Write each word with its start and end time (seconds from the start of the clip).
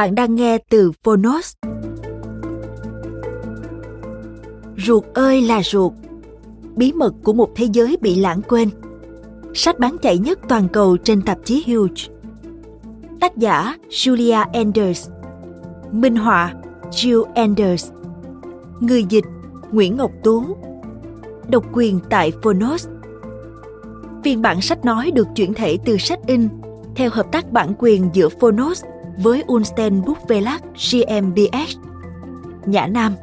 Bạn 0.00 0.14
đang 0.14 0.34
nghe 0.34 0.58
từ 0.70 0.92
Phonos. 1.04 1.54
Ruột 4.76 5.04
ơi 5.14 5.42
là 5.42 5.62
ruột. 5.62 5.92
Bí 6.76 6.92
mật 6.92 7.14
của 7.22 7.32
một 7.32 7.50
thế 7.54 7.66
giới 7.72 7.96
bị 8.00 8.14
lãng 8.14 8.40
quên. 8.48 8.70
Sách 9.54 9.78
bán 9.78 9.96
chạy 10.02 10.18
nhất 10.18 10.38
toàn 10.48 10.68
cầu 10.68 10.96
trên 10.96 11.22
tạp 11.22 11.38
chí 11.44 11.64
Huge. 11.66 12.14
Tác 13.20 13.36
giả, 13.36 13.76
Julia 13.88 14.46
Anders 14.52 15.08
Minh 15.92 16.16
họa, 16.16 16.54
Jill 16.90 17.24
Anders 17.34 17.90
Người 18.80 19.04
dịch, 19.08 19.24
Nguyễn 19.70 19.96
Ngọc 19.96 20.10
Tú. 20.24 20.44
Độc 21.48 21.64
quyền 21.72 22.00
tại 22.10 22.32
Phonos. 22.42 22.88
Phiên 24.24 24.42
bản 24.42 24.60
sách 24.60 24.84
nói 24.84 25.10
được 25.10 25.28
chuyển 25.34 25.54
thể 25.54 25.78
từ 25.84 25.96
sách 25.96 26.20
in, 26.26 26.48
theo 26.94 27.10
hợp 27.12 27.32
tác 27.32 27.52
bản 27.52 27.72
quyền 27.78 28.10
giữa 28.12 28.28
Phonos 28.28 28.84
với 29.16 29.44
Unsten 29.46 30.02
Buchverlag 30.02 30.60
GmbH. 30.90 31.78
Nhã 32.66 32.86
Nam 32.86 33.14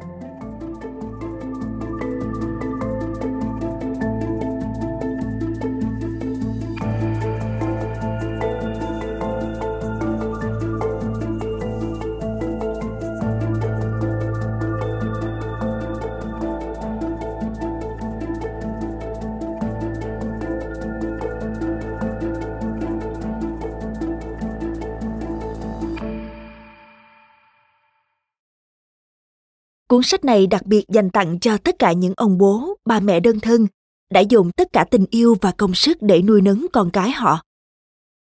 Cuốn 29.88 30.02
sách 30.02 30.24
này 30.24 30.46
đặc 30.46 30.66
biệt 30.66 30.84
dành 30.88 31.10
tặng 31.10 31.40
cho 31.40 31.58
tất 31.58 31.78
cả 31.78 31.92
những 31.92 32.12
ông 32.16 32.38
bố, 32.38 32.76
bà 32.84 33.00
mẹ 33.00 33.20
đơn 33.20 33.40
thân 33.40 33.66
đã 34.10 34.20
dùng 34.20 34.50
tất 34.52 34.68
cả 34.72 34.84
tình 34.90 35.04
yêu 35.10 35.36
và 35.40 35.52
công 35.58 35.74
sức 35.74 35.98
để 36.00 36.22
nuôi 36.22 36.40
nấng 36.40 36.66
con 36.72 36.90
cái 36.92 37.10
họ. 37.10 37.42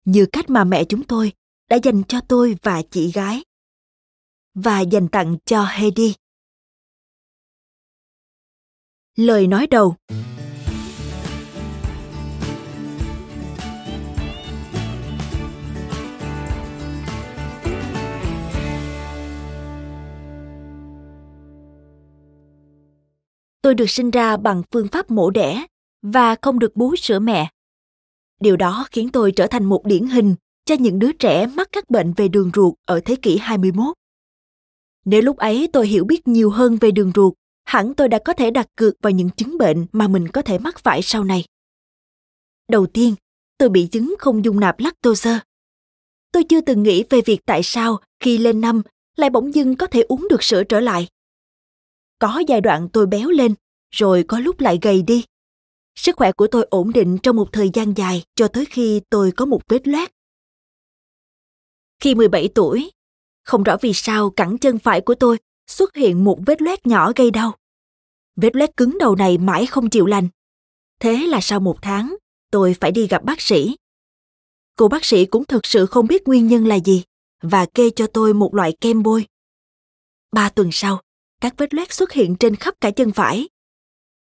Như 0.06 0.25
cách 0.31 0.50
mà 0.50 0.63
mẹ 0.63 0.84
chúng 0.84 1.03
tôi 1.03 1.31
đã 1.69 1.78
dành 1.84 2.03
cho 2.03 2.22
tôi 2.22 2.57
và 2.62 2.81
chị 2.91 3.12
gái. 3.12 3.44
Và 4.53 4.81
dành 4.81 5.07
tặng 5.07 5.38
cho 5.45 5.66
Heidi. 5.66 6.13
Lời 9.16 9.47
nói 9.47 9.68
đầu 9.68 9.95
tôi 23.67 23.75
được 23.75 23.89
sinh 23.89 24.11
ra 24.11 24.38
bằng 24.38 24.63
phương 24.72 24.88
pháp 24.88 25.11
mổ 25.11 25.29
đẻ 25.29 25.66
và 26.01 26.35
không 26.41 26.59
được 26.59 26.75
bú 26.75 26.95
sữa 26.95 27.19
mẹ. 27.19 27.51
Điều 28.39 28.57
đó 28.57 28.88
khiến 28.91 29.09
tôi 29.09 29.31
trở 29.31 29.47
thành 29.47 29.66
một 29.66 29.85
điển 29.85 30.07
hình 30.07 30.35
cho 30.66 30.75
những 30.75 31.00
đứa 31.00 31.11
trẻ 31.11 31.47
mắc 31.47 31.69
các 31.72 31.89
bệnh 31.89 32.13
về 32.13 32.27
đường 32.27 32.51
ruột 32.56 32.73
ở 32.85 33.00
thế 33.06 33.16
kỷ 33.16 33.38
21. 33.38 33.94
Nếu 35.06 35.22
lúc 35.22 35.38
ấy 35.38 35.69
tôi 35.73 35.88
hiểu 35.88 36.06
biết 36.06 36.27
nhiều 36.27 36.50
hơn 36.50 36.77
về 36.81 36.91
đường 36.91 37.11
ruột, 37.16 37.33
hẳn 37.66 37.94
tôi 37.94 38.09
đã 38.09 38.19
có 38.25 38.33
thể 38.33 38.51
đặt 38.51 38.67
cược 38.75 38.94
vào 39.01 39.11
những 39.11 39.29
chứng 39.29 39.57
bệnh 39.57 39.85
mà 39.91 40.07
mình 40.07 40.27
có 40.27 40.41
thể 40.41 40.59
mắc 40.59 40.79
phải 40.79 41.01
sau 41.01 41.23
này. 41.23 41.45
Đầu 42.72 42.85
tiên, 42.85 43.16
tôi 43.57 43.69
bị 43.69 43.88
chứng 43.88 44.16
không 44.19 44.45
dung 44.45 44.59
nạp 44.59 44.79
lactose. 44.79 45.39
Tôi 46.31 46.44
chưa 46.44 46.61
từng 46.61 46.83
nghĩ 46.83 47.03
về 47.09 47.22
việc 47.22 47.39
tại 47.45 47.63
sao 47.63 48.00
khi 48.19 48.38
lên 48.38 48.61
năm 48.61 48.81
lại 49.16 49.29
bỗng 49.29 49.56
dưng 49.56 49.75
có 49.75 49.88
thể 49.88 50.01
uống 50.01 50.27
được 50.29 50.44
sữa 50.44 50.63
trở 50.63 50.79
lại. 50.79 51.07
Có 52.19 52.44
giai 52.47 52.61
đoạn 52.61 52.89
tôi 52.94 53.07
béo 53.07 53.29
lên, 53.29 53.53
rồi 53.91 54.25
có 54.28 54.39
lúc 54.39 54.59
lại 54.59 54.79
gầy 54.81 55.01
đi. 55.01 55.25
Sức 55.95 56.16
khỏe 56.16 56.31
của 56.31 56.47
tôi 56.47 56.67
ổn 56.69 56.94
định 56.94 57.17
trong 57.23 57.35
một 57.35 57.50
thời 57.51 57.69
gian 57.73 57.94
dài 57.97 58.23
cho 58.35 58.47
tới 58.47 58.66
khi 58.66 59.01
tôi 59.09 59.31
có 59.31 59.45
một 59.45 59.61
vết 59.67 59.88
loét. 59.88 60.11
Khi 62.00 62.16
17 62.16 62.50
tuổi, 62.56 62.91
không 63.44 63.63
rõ 63.63 63.77
vì 63.81 63.91
sao 63.94 64.29
cẳng 64.29 64.57
chân 64.57 64.79
phải 64.79 65.01
của 65.01 65.16
tôi 65.16 65.38
xuất 65.67 65.95
hiện 65.95 66.23
một 66.23 66.39
vết 66.45 66.61
loét 66.61 66.88
nhỏ 66.88 67.11
gây 67.16 67.31
đau. 67.31 67.56
Vết 68.35 68.56
loét 68.56 68.77
cứng 68.77 68.97
đầu 68.97 69.16
này 69.16 69.38
mãi 69.38 69.66
không 69.66 69.89
chịu 69.89 70.06
lành. 70.06 70.27
Thế 71.00 71.17
là 71.27 71.41
sau 71.41 71.59
một 71.59 71.77
tháng, 71.81 72.16
tôi 72.51 72.75
phải 72.81 72.91
đi 72.91 73.07
gặp 73.07 73.23
bác 73.23 73.41
sĩ. 73.41 73.77
Cô 74.75 74.88
bác 74.88 75.06
sĩ 75.06 75.25
cũng 75.25 75.45
thực 75.45 75.66
sự 75.66 75.85
không 75.85 76.07
biết 76.07 76.27
nguyên 76.27 76.47
nhân 76.47 76.67
là 76.67 76.75
gì 76.75 77.03
và 77.41 77.66
kê 77.66 77.89
cho 77.89 78.07
tôi 78.07 78.33
một 78.33 78.56
loại 78.56 78.77
kem 78.81 79.03
bôi. 79.03 79.25
Ba 80.31 80.50
tuần 80.50 80.69
sau, 80.72 81.01
các 81.41 81.53
vết 81.57 81.73
loét 81.73 81.93
xuất 81.93 82.11
hiện 82.11 82.35
trên 82.39 82.55
khắp 82.55 82.75
cả 82.81 82.91
chân 82.91 83.11
phải. 83.11 83.49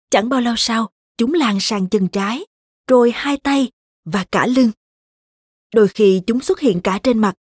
Chẳng 0.09 0.29
bao 0.29 0.41
lâu 0.41 0.53
sau, 0.57 0.89
chúng 1.17 1.33
lan 1.33 1.57
sang 1.59 1.89
chân 1.89 2.07
trái, 2.07 2.45
rồi 2.87 3.11
hai 3.15 3.37
tay 3.37 3.71
và 4.05 4.25
cả 4.31 4.47
lưng. 4.47 4.71
Đôi 5.73 5.87
khi 5.87 6.21
chúng 6.27 6.39
xuất 6.39 6.59
hiện 6.59 6.81
cả 6.81 6.99
trên 7.03 7.19
mặt. 7.19 7.33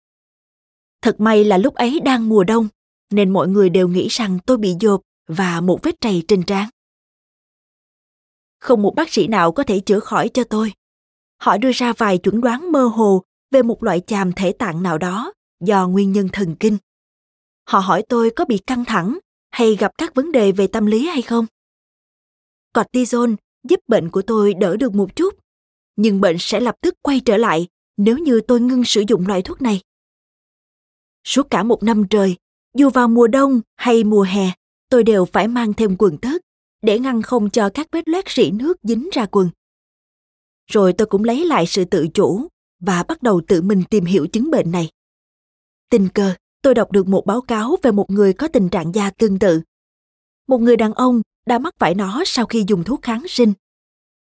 Thật 1.01 1.19
may 1.19 1.43
là 1.43 1.57
lúc 1.57 1.75
ấy 1.75 1.99
đang 1.99 2.29
mùa 2.29 2.43
đông, 2.43 2.67
nên 3.09 3.33
mọi 3.33 3.47
người 3.47 3.69
đều 3.69 3.87
nghĩ 3.87 4.07
rằng 4.07 4.39
tôi 4.45 4.57
bị 4.57 4.75
dột 4.79 5.01
và 5.27 5.61
một 5.61 5.79
vết 5.83 6.01
trầy 6.01 6.23
trên 6.27 6.43
trán. 6.43 6.69
Không 8.59 8.81
một 8.81 8.95
bác 8.95 9.13
sĩ 9.13 9.27
nào 9.27 9.51
có 9.51 9.63
thể 9.63 9.79
chữa 9.79 9.99
khỏi 9.99 10.29
cho 10.29 10.43
tôi. 10.43 10.73
Họ 11.37 11.57
đưa 11.57 11.71
ra 11.71 11.93
vài 11.93 12.17
chuẩn 12.17 12.41
đoán 12.41 12.71
mơ 12.71 12.85
hồ 12.85 13.23
về 13.51 13.63
một 13.63 13.83
loại 13.83 14.01
chàm 14.07 14.31
thể 14.33 14.51
tạng 14.51 14.83
nào 14.83 14.97
đó 14.97 15.33
do 15.59 15.87
nguyên 15.87 16.11
nhân 16.11 16.29
thần 16.33 16.55
kinh. 16.59 16.77
Họ 17.67 17.79
hỏi 17.79 18.03
tôi 18.09 18.31
có 18.35 18.45
bị 18.45 18.57
căng 18.57 18.85
thẳng 18.85 19.17
hay 19.51 19.75
gặp 19.75 19.91
các 19.97 20.15
vấn 20.15 20.31
đề 20.31 20.51
về 20.51 20.67
tâm 20.67 20.85
lý 20.85 21.07
hay 21.07 21.21
không? 21.21 21.45
Cortisone 22.73 23.35
giúp 23.63 23.79
bệnh 23.87 24.09
của 24.09 24.21
tôi 24.21 24.53
đỡ 24.53 24.77
được 24.77 24.95
một 24.95 25.15
chút, 25.15 25.35
nhưng 25.95 26.21
bệnh 26.21 26.35
sẽ 26.39 26.59
lập 26.59 26.75
tức 26.81 26.93
quay 27.01 27.19
trở 27.19 27.37
lại 27.37 27.67
nếu 27.97 28.17
như 28.17 28.41
tôi 28.47 28.61
ngưng 28.61 28.83
sử 28.85 29.03
dụng 29.07 29.27
loại 29.27 29.41
thuốc 29.41 29.61
này. 29.61 29.81
Suốt 31.23 31.47
cả 31.49 31.63
một 31.63 31.83
năm 31.83 32.07
trời, 32.09 32.35
dù 32.77 32.89
vào 32.89 33.07
mùa 33.07 33.27
đông 33.27 33.61
hay 33.75 34.03
mùa 34.03 34.23
hè, 34.23 34.51
tôi 34.89 35.03
đều 35.03 35.25
phải 35.25 35.47
mang 35.47 35.73
thêm 35.73 35.95
quần 35.99 36.17
tất 36.17 36.41
để 36.81 36.99
ngăn 36.99 37.21
không 37.21 37.49
cho 37.49 37.69
các 37.73 37.87
vết 37.91 38.07
loét 38.09 38.29
rỉ 38.29 38.51
nước 38.51 38.77
dính 38.83 39.09
ra 39.13 39.25
quần. 39.25 39.49
Rồi 40.67 40.93
tôi 40.93 41.07
cũng 41.07 41.23
lấy 41.23 41.45
lại 41.45 41.65
sự 41.67 41.85
tự 41.85 42.07
chủ 42.13 42.47
và 42.79 43.03
bắt 43.03 43.23
đầu 43.23 43.41
tự 43.47 43.61
mình 43.61 43.83
tìm 43.89 44.05
hiểu 44.05 44.27
chứng 44.27 44.51
bệnh 44.51 44.71
này. 44.71 44.89
Tình 45.89 46.09
cờ, 46.09 46.33
tôi 46.61 46.73
đọc 46.73 46.91
được 46.91 47.07
một 47.07 47.25
báo 47.25 47.41
cáo 47.41 47.75
về 47.81 47.91
một 47.91 48.09
người 48.09 48.33
có 48.33 48.47
tình 48.47 48.69
trạng 48.69 48.95
da 48.95 49.09
tương 49.09 49.39
tự. 49.39 49.61
Một 50.47 50.57
người 50.57 50.77
đàn 50.77 50.93
ông 50.93 51.21
đã 51.47 51.59
mắc 51.59 51.75
phải 51.79 51.95
nó 51.95 52.23
sau 52.25 52.45
khi 52.45 52.65
dùng 52.67 52.83
thuốc 52.83 53.01
kháng 53.01 53.23
sinh. 53.27 53.53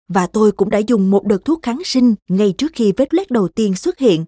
Và 0.08 0.26
tôi 0.26 0.52
cũng 0.52 0.70
đã 0.70 0.78
dùng 0.78 1.10
một 1.10 1.26
đợt 1.26 1.44
thuốc 1.44 1.62
kháng 1.62 1.82
sinh 1.84 2.14
ngay 2.28 2.54
trước 2.58 2.72
khi 2.74 2.92
vết 2.96 3.14
loét 3.14 3.30
đầu 3.30 3.48
tiên 3.48 3.74
xuất 3.74 3.98
hiện. 3.98 4.24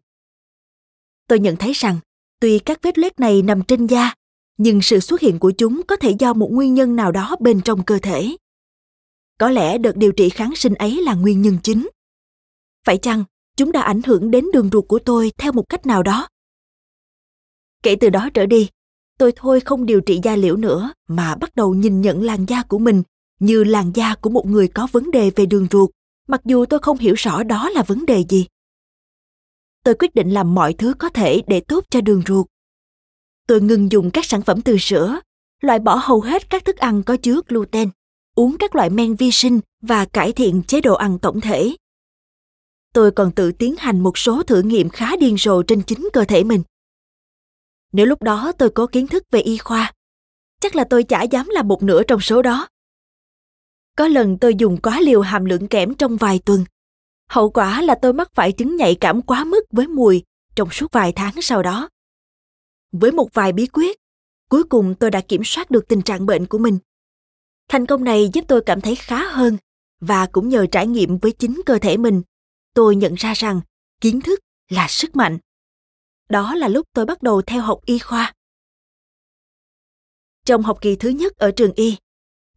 Tôi 1.29 1.39
nhận 1.39 1.57
thấy 1.57 1.73
rằng, 1.73 1.99
tuy 2.41 2.59
các 2.59 2.79
vết 2.83 2.99
loét 2.99 3.21
này 3.21 3.43
nằm 3.43 3.63
trên 3.63 3.87
da, 3.87 4.15
nhưng 4.57 4.83
sự 4.83 5.01
xuất 5.01 5.21
hiện 5.21 5.39
của 5.39 5.51
chúng 5.51 5.83
có 5.89 5.97
thể 5.97 6.11
do 6.19 6.33
một 6.33 6.49
nguyên 6.53 6.75
nhân 6.75 6.97
nào 6.97 7.13
đó 7.13 7.37
bên 7.41 7.61
trong 7.61 7.85
cơ 7.85 7.99
thể 8.03 8.37
có 9.39 9.51
lẽ 9.51 9.79
đợt 9.79 9.97
điều 9.97 10.13
trị 10.13 10.29
kháng 10.29 10.57
sinh 10.57 10.75
ấy 10.75 11.03
là 11.03 11.15
nguyên 11.15 11.43
nhân 11.43 11.59
chính 11.63 11.89
phải 12.87 12.99
chăng 12.99 13.25
chúng 13.57 13.73
đã 13.73 13.83
ảnh 13.83 14.03
hưởng 14.03 14.31
đến 14.31 14.47
đường 14.53 14.71
ruột 14.73 14.85
của 14.89 14.99
tôi 14.99 15.33
theo 15.39 15.53
một 15.53 15.69
cách 15.69 15.87
nào 15.87 16.03
đó 16.03 16.29
kể 17.83 17.97
từ 17.97 18.11
đó 18.11 18.29
trở 18.35 18.47
đi, 18.47 18.69
tôi 19.19 19.33
thôi 19.37 19.61
không 19.61 19.87
điều 19.87 20.01
trị 20.01 20.21
da 20.23 20.37
liễu 20.37 20.57
nữa, 20.57 20.93
mà 21.09 21.35
bắt 21.35 21.55
đầu 21.55 21.75
nhìn 21.75 22.01
nhận 22.01 22.23
làn 22.23 22.45
da 22.49 22.63
của 22.63 22.79
mình 22.79 23.03
như 23.41 23.65
làn 23.65 23.93
da 23.95 24.15
của 24.15 24.31
một 24.31 24.47
người 24.47 24.69
có 24.69 24.89
vấn 24.93 25.11
đề 25.11 25.31
về 25.31 25.47
đường 25.47 25.67
ruột, 25.71 25.91
mặc 26.29 26.41
dù 26.45 26.67
tôi 26.67 26.81
không 26.81 26.99
hiểu 26.99 27.15
rõ 27.15 27.43
đó 27.43 27.69
là 27.69 27.83
vấn 27.83 28.07
đề 28.07 28.25
gì. 28.29 28.47
Tôi 29.85 29.95
quyết 29.95 30.15
định 30.15 30.31
làm 30.31 30.55
mọi 30.55 30.73
thứ 30.73 30.95
có 30.99 31.09
thể 31.09 31.43
để 31.47 31.61
tốt 31.61 31.85
cho 31.91 32.01
đường 32.01 32.23
ruột. 32.27 32.47
Tôi 33.49 33.61
ngừng 33.61 33.93
dùng 33.93 34.11
các 34.11 34.25
sản 34.25 34.43
phẩm 34.43 34.61
từ 34.61 34.77
sữa, 34.79 35.21
loại 35.61 35.79
bỏ 35.79 36.01
hầu 36.03 36.21
hết 36.21 36.51
các 36.51 36.65
thức 36.65 36.77
ăn 36.77 37.03
có 37.03 37.17
chứa 37.17 37.41
gluten, 37.49 37.89
uống 38.35 38.57
các 38.59 38.75
loại 38.75 38.91
men 38.91 39.15
vi 39.15 39.31
sinh 39.31 39.61
và 39.81 40.05
cải 40.05 40.33
thiện 40.33 40.63
chế 40.63 40.81
độ 40.81 40.95
ăn 40.95 41.19
tổng 41.19 41.41
thể. 41.41 41.77
Tôi 42.93 43.11
còn 43.11 43.33
tự 43.33 43.53
tiến 43.53 43.75
hành 43.79 44.01
một 44.01 44.19
số 44.19 44.43
thử 44.43 44.63
nghiệm 44.63 44.89
khá 44.89 45.17
điên 45.17 45.37
rồ 45.39 45.63
trên 45.63 45.83
chính 45.83 46.09
cơ 46.13 46.25
thể 46.25 46.45
mình 46.45 46.63
nếu 47.93 48.07
lúc 48.07 48.23
đó 48.23 48.53
tôi 48.59 48.71
có 48.71 48.87
kiến 48.87 49.07
thức 49.07 49.23
về 49.31 49.41
y 49.41 49.59
khoa, 49.59 49.93
chắc 50.61 50.77
là 50.77 50.85
tôi 50.85 51.03
chả 51.03 51.23
dám 51.23 51.49
làm 51.49 51.69
một 51.69 51.83
nửa 51.83 52.03
trong 52.03 52.21
số 52.21 52.43
đó. 52.43 52.69
Có 53.97 54.09
lần 54.09 54.39
tôi 54.39 54.55
dùng 54.55 54.77
quá 54.83 55.01
liều 55.01 55.21
hàm 55.21 55.45
lượng 55.45 55.69
kẽm 55.69 55.95
trong 55.95 56.17
vài 56.17 56.41
tuần. 56.45 56.65
Hậu 57.29 57.51
quả 57.51 57.83
là 57.83 57.95
tôi 57.95 58.13
mắc 58.13 58.31
phải 58.35 58.53
chứng 58.53 58.77
nhạy 58.77 58.95
cảm 58.95 59.23
quá 59.23 59.45
mức 59.45 59.63
với 59.71 59.87
mùi 59.87 60.23
trong 60.55 60.71
suốt 60.71 60.93
vài 60.93 61.13
tháng 61.13 61.43
sau 61.43 61.63
đó. 61.63 61.89
Với 62.93 63.13
một 63.13 63.29
vài 63.33 63.53
bí 63.53 63.67
quyết, 63.67 63.97
cuối 64.49 64.65
cùng 64.65 64.95
tôi 64.95 65.11
đã 65.11 65.21
kiểm 65.21 65.45
soát 65.45 65.71
được 65.71 65.89
tình 65.89 66.03
trạng 66.03 66.27
bệnh 66.27 66.47
của 66.47 66.59
mình. 66.59 66.79
Thành 67.69 67.87
công 67.87 68.05
này 68.05 68.31
giúp 68.33 68.45
tôi 68.49 68.63
cảm 68.67 68.81
thấy 68.81 68.95
khá 68.95 69.29
hơn 69.29 69.57
và 70.01 70.27
cũng 70.27 70.49
nhờ 70.49 70.67
trải 70.67 70.87
nghiệm 70.87 71.19
với 71.19 71.33
chính 71.33 71.61
cơ 71.67 71.79
thể 71.79 71.97
mình, 71.97 72.23
tôi 72.75 72.97
nhận 72.97 73.15
ra 73.15 73.33
rằng 73.35 73.61
kiến 74.01 74.21
thức 74.21 74.41
là 74.69 74.87
sức 74.89 75.17
mạnh 75.17 75.39
đó 76.29 76.55
là 76.55 76.69
lúc 76.69 76.87
tôi 76.95 77.07
bắt 77.07 77.23
đầu 77.23 77.43
theo 77.43 77.63
học 77.63 77.81
y 77.87 77.99
khoa. 77.99 78.33
Trong 80.47 80.63
học 80.63 80.79
kỳ 80.81 80.97
thứ 80.97 81.09
nhất 81.09 81.37
ở 81.37 81.51
trường 81.51 81.73
y, 81.73 81.97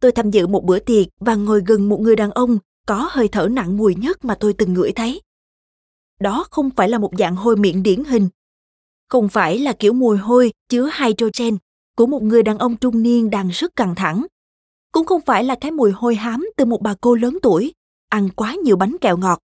tôi 0.00 0.12
tham 0.12 0.30
dự 0.30 0.46
một 0.46 0.64
bữa 0.64 0.78
tiệc 0.78 1.06
và 1.20 1.34
ngồi 1.34 1.62
gần 1.66 1.88
một 1.88 2.00
người 2.00 2.16
đàn 2.16 2.30
ông 2.30 2.58
có 2.86 3.08
hơi 3.10 3.28
thở 3.28 3.48
nặng 3.48 3.76
mùi 3.76 3.94
nhất 3.94 4.24
mà 4.24 4.36
tôi 4.40 4.52
từng 4.52 4.72
ngửi 4.72 4.92
thấy. 4.92 5.20
Đó 6.20 6.46
không 6.50 6.70
phải 6.70 6.88
là 6.88 6.98
một 6.98 7.10
dạng 7.18 7.36
hôi 7.36 7.56
miệng 7.56 7.82
điển 7.82 8.04
hình. 8.04 8.28
Không 9.08 9.28
phải 9.28 9.58
là 9.58 9.72
kiểu 9.72 9.92
mùi 9.92 10.16
hôi 10.16 10.52
chứa 10.68 10.90
hydrogen 10.98 11.58
của 11.96 12.06
một 12.06 12.22
người 12.22 12.42
đàn 12.42 12.58
ông 12.58 12.76
trung 12.76 13.02
niên 13.02 13.30
đang 13.30 13.48
rất 13.48 13.76
căng 13.76 13.94
thẳng. 13.94 14.26
Cũng 14.92 15.06
không 15.06 15.20
phải 15.20 15.44
là 15.44 15.56
cái 15.60 15.70
mùi 15.70 15.92
hôi 15.92 16.14
hám 16.14 16.46
từ 16.56 16.64
một 16.64 16.82
bà 16.82 16.94
cô 17.00 17.14
lớn 17.14 17.38
tuổi, 17.42 17.74
ăn 18.08 18.28
quá 18.36 18.54
nhiều 18.64 18.76
bánh 18.76 18.96
kẹo 19.00 19.16
ngọt. 19.16 19.38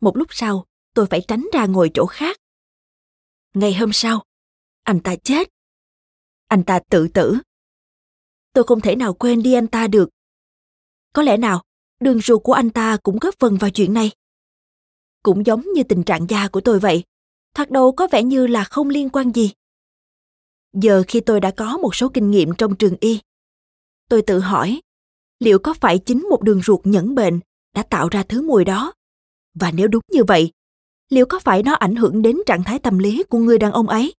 Một 0.00 0.16
lúc 0.16 0.28
sau, 0.30 0.64
tôi 0.94 1.06
phải 1.06 1.20
tránh 1.28 1.48
ra 1.52 1.66
ngồi 1.66 1.90
chỗ 1.94 2.06
khác 2.06 2.36
ngày 3.54 3.74
hôm 3.74 3.92
sau, 3.92 4.24
anh 4.82 5.00
ta 5.00 5.16
chết. 5.16 5.48
Anh 6.48 6.64
ta 6.64 6.80
tự 6.90 7.08
tử. 7.08 7.38
Tôi 8.52 8.64
không 8.64 8.80
thể 8.80 8.96
nào 8.96 9.14
quên 9.14 9.42
đi 9.42 9.52
anh 9.52 9.66
ta 9.66 9.86
được. 9.86 10.10
Có 11.12 11.22
lẽ 11.22 11.36
nào, 11.36 11.62
đường 12.00 12.20
ruột 12.20 12.42
của 12.42 12.52
anh 12.52 12.70
ta 12.70 12.96
cũng 13.02 13.18
góp 13.20 13.34
phần 13.38 13.56
vào 13.56 13.70
chuyện 13.70 13.94
này. 13.94 14.10
Cũng 15.22 15.46
giống 15.46 15.64
như 15.74 15.82
tình 15.82 16.02
trạng 16.02 16.26
da 16.28 16.48
của 16.48 16.60
tôi 16.60 16.80
vậy, 16.80 17.04
thoạt 17.54 17.70
đầu 17.70 17.92
có 17.92 18.08
vẻ 18.12 18.22
như 18.22 18.46
là 18.46 18.64
không 18.64 18.88
liên 18.88 19.08
quan 19.08 19.32
gì. 19.32 19.52
Giờ 20.72 21.02
khi 21.08 21.20
tôi 21.20 21.40
đã 21.40 21.50
có 21.50 21.78
một 21.78 21.94
số 21.94 22.08
kinh 22.14 22.30
nghiệm 22.30 22.54
trong 22.58 22.76
trường 22.76 22.96
y, 23.00 23.20
tôi 24.08 24.22
tự 24.22 24.38
hỏi 24.38 24.80
liệu 25.40 25.58
có 25.58 25.74
phải 25.74 25.98
chính 25.98 26.26
một 26.30 26.42
đường 26.42 26.62
ruột 26.62 26.80
nhẫn 26.84 27.14
bệnh 27.14 27.40
đã 27.74 27.82
tạo 27.82 28.08
ra 28.08 28.22
thứ 28.22 28.42
mùi 28.42 28.64
đó? 28.64 28.92
Và 29.54 29.70
nếu 29.70 29.88
đúng 29.88 30.02
như 30.12 30.24
vậy 30.24 30.52
liệu 31.10 31.26
có 31.26 31.38
phải 31.38 31.62
nó 31.62 31.72
ảnh 31.72 31.96
hưởng 31.96 32.22
đến 32.22 32.36
trạng 32.46 32.64
thái 32.64 32.78
tâm 32.78 32.98
lý 32.98 33.22
của 33.22 33.38
người 33.38 33.58
đàn 33.58 33.72
ông 33.72 33.88
ấy? 33.88 34.14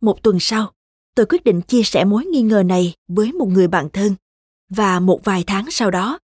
Một 0.00 0.22
tuần 0.22 0.36
sau, 0.40 0.72
tôi 1.14 1.26
quyết 1.26 1.44
định 1.44 1.60
chia 1.62 1.82
sẻ 1.82 2.04
mối 2.04 2.24
nghi 2.24 2.42
ngờ 2.42 2.62
này 2.62 2.94
với 3.08 3.32
một 3.32 3.46
người 3.46 3.68
bạn 3.68 3.88
thân. 3.92 4.14
Và 4.68 5.00
một 5.00 5.24
vài 5.24 5.44
tháng 5.46 5.70
sau 5.70 5.90
đó, 5.90 6.18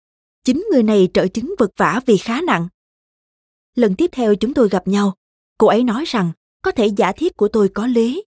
chính 0.44 0.66
người 0.72 0.82
này 0.82 1.08
trợ 1.14 1.28
chứng 1.28 1.54
vật 1.58 1.70
vả 1.76 2.00
vì 2.06 2.16
khá 2.16 2.40
nặng. 2.40 2.68
Lần 3.74 3.94
tiếp 3.96 4.10
theo 4.12 4.34
chúng 4.34 4.54
tôi 4.54 4.68
gặp 4.68 4.88
nhau, 4.88 5.14
cô 5.58 5.66
ấy 5.66 5.84
nói 5.84 6.04
rằng 6.04 6.32
có 6.62 6.70
thể 6.70 6.86
giả 6.86 7.12
thiết 7.12 7.36
của 7.36 7.48
tôi 7.48 7.68
có 7.68 7.86
lý. 7.86 8.24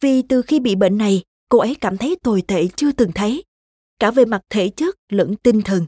Vì 0.00 0.22
từ 0.22 0.42
khi 0.42 0.60
bị 0.60 0.74
bệnh 0.74 0.98
này, 0.98 1.24
cô 1.48 1.58
ấy 1.58 1.74
cảm 1.74 1.98
thấy 1.98 2.16
tồi 2.22 2.42
tệ 2.42 2.68
chưa 2.76 2.92
từng 2.92 3.12
thấy. 3.14 3.44
Cả 3.98 4.10
về 4.10 4.24
mặt 4.24 4.42
thể 4.50 4.68
chất 4.68 4.96
lẫn 5.08 5.36
tinh 5.36 5.62
thần. 5.62 5.86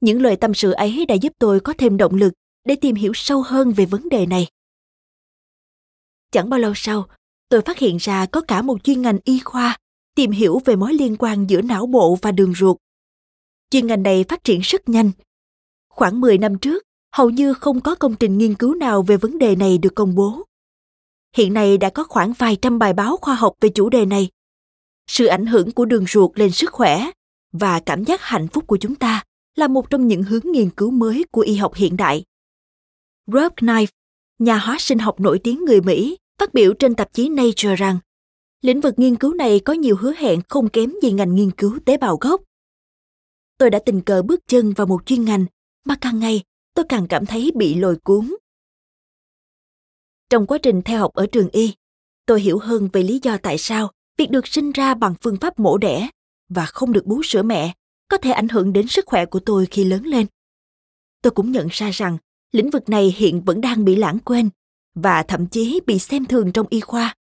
Những 0.00 0.22
lời 0.22 0.36
tâm 0.36 0.54
sự 0.54 0.70
ấy 0.70 1.06
đã 1.06 1.14
giúp 1.14 1.32
tôi 1.38 1.60
có 1.60 1.72
thêm 1.78 1.96
động 1.96 2.14
lực 2.14 2.32
để 2.64 2.76
tìm 2.80 2.94
hiểu 2.94 3.12
sâu 3.14 3.42
hơn 3.42 3.72
về 3.72 3.86
vấn 3.86 4.08
đề 4.08 4.26
này 4.26 4.48
chẳng 6.30 6.50
bao 6.50 6.60
lâu 6.60 6.72
sau 6.74 7.06
tôi 7.48 7.62
phát 7.62 7.78
hiện 7.78 7.96
ra 7.96 8.26
có 8.26 8.40
cả 8.40 8.62
một 8.62 8.84
chuyên 8.84 9.02
ngành 9.02 9.18
y 9.24 9.38
khoa 9.38 9.76
tìm 10.14 10.30
hiểu 10.30 10.60
về 10.64 10.76
mối 10.76 10.94
liên 10.94 11.16
quan 11.18 11.46
giữa 11.46 11.62
não 11.62 11.86
bộ 11.86 12.18
và 12.22 12.32
đường 12.32 12.54
ruột. 12.54 12.76
Chuyên 13.70 13.86
ngành 13.86 14.02
này 14.02 14.24
phát 14.28 14.44
triển 14.44 14.60
rất 14.60 14.88
nhanh. 14.88 15.10
Khoảng 15.88 16.20
10 16.20 16.38
năm 16.38 16.58
trước, 16.58 16.82
hầu 17.12 17.30
như 17.30 17.54
không 17.54 17.80
có 17.80 17.94
công 17.94 18.14
trình 18.14 18.38
nghiên 18.38 18.54
cứu 18.54 18.74
nào 18.74 19.02
về 19.02 19.16
vấn 19.16 19.38
đề 19.38 19.56
này 19.56 19.78
được 19.78 19.94
công 19.94 20.14
bố. 20.14 20.42
Hiện 21.36 21.54
nay 21.54 21.78
đã 21.78 21.90
có 21.90 22.04
khoảng 22.04 22.32
vài 22.32 22.56
trăm 22.56 22.78
bài 22.78 22.92
báo 22.92 23.16
khoa 23.16 23.34
học 23.34 23.54
về 23.60 23.68
chủ 23.68 23.88
đề 23.88 24.06
này. 24.06 24.28
Sự 25.06 25.26
ảnh 25.26 25.46
hưởng 25.46 25.70
của 25.70 25.84
đường 25.84 26.04
ruột 26.08 26.38
lên 26.38 26.50
sức 26.50 26.72
khỏe 26.72 27.10
và 27.52 27.80
cảm 27.80 28.04
giác 28.04 28.22
hạnh 28.22 28.48
phúc 28.48 28.64
của 28.66 28.76
chúng 28.76 28.94
ta 28.94 29.24
là 29.56 29.68
một 29.68 29.90
trong 29.90 30.06
những 30.06 30.22
hướng 30.22 30.52
nghiên 30.52 30.70
cứu 30.70 30.90
mới 30.90 31.24
của 31.30 31.40
y 31.40 31.56
học 31.56 31.74
hiện 31.74 31.96
đại. 31.96 32.24
Rob 33.32 33.52
Knife, 33.56 33.92
nhà 34.38 34.58
hóa 34.58 34.76
sinh 34.80 34.98
học 34.98 35.20
nổi 35.20 35.40
tiếng 35.44 35.64
người 35.64 35.80
Mỹ, 35.80 36.18
phát 36.38 36.54
biểu 36.54 36.74
trên 36.74 36.94
tạp 36.94 37.12
chí 37.12 37.28
Nature 37.28 37.76
rằng 37.76 37.98
lĩnh 38.62 38.80
vực 38.80 38.94
nghiên 38.96 39.16
cứu 39.16 39.34
này 39.34 39.60
có 39.64 39.72
nhiều 39.72 39.96
hứa 39.96 40.12
hẹn 40.12 40.40
không 40.48 40.68
kém 40.68 40.92
gì 41.02 41.12
ngành 41.12 41.34
nghiên 41.34 41.50
cứu 41.50 41.78
tế 41.84 41.96
bào 41.96 42.16
gốc. 42.16 42.42
Tôi 43.58 43.70
đã 43.70 43.78
tình 43.86 44.00
cờ 44.00 44.22
bước 44.22 44.40
chân 44.46 44.72
vào 44.72 44.86
một 44.86 45.06
chuyên 45.06 45.24
ngành 45.24 45.46
mà 45.84 45.96
càng 46.00 46.18
ngày 46.18 46.42
tôi 46.74 46.84
càng 46.88 47.06
cảm 47.08 47.26
thấy 47.26 47.52
bị 47.54 47.74
lôi 47.74 47.96
cuốn. 47.96 48.36
Trong 50.30 50.46
quá 50.46 50.58
trình 50.62 50.82
theo 50.82 51.00
học 51.00 51.14
ở 51.14 51.26
trường 51.32 51.48
y, 51.48 51.74
tôi 52.26 52.40
hiểu 52.40 52.58
hơn 52.58 52.88
về 52.92 53.02
lý 53.02 53.20
do 53.22 53.36
tại 53.42 53.58
sao 53.58 53.92
việc 54.16 54.30
được 54.30 54.46
sinh 54.46 54.72
ra 54.72 54.94
bằng 54.94 55.14
phương 55.20 55.36
pháp 55.36 55.58
mổ 55.58 55.78
đẻ 55.78 56.08
và 56.48 56.66
không 56.66 56.92
được 56.92 57.06
bú 57.06 57.22
sữa 57.22 57.42
mẹ 57.42 57.74
có 58.08 58.16
thể 58.16 58.30
ảnh 58.30 58.48
hưởng 58.48 58.72
đến 58.72 58.88
sức 58.88 59.06
khỏe 59.06 59.26
của 59.26 59.40
tôi 59.40 59.66
khi 59.66 59.84
lớn 59.84 60.02
lên. 60.02 60.26
Tôi 61.22 61.30
cũng 61.30 61.52
nhận 61.52 61.68
ra 61.70 61.90
rằng 61.90 62.18
lĩnh 62.52 62.70
vực 62.70 62.88
này 62.88 63.14
hiện 63.16 63.40
vẫn 63.40 63.60
đang 63.60 63.84
bị 63.84 63.96
lãng 63.96 64.18
quên 64.18 64.50
và 64.94 65.22
thậm 65.22 65.46
chí 65.46 65.80
bị 65.86 65.98
xem 65.98 66.24
thường 66.24 66.52
trong 66.52 66.66
y 66.70 66.80
khoa. 66.80 67.14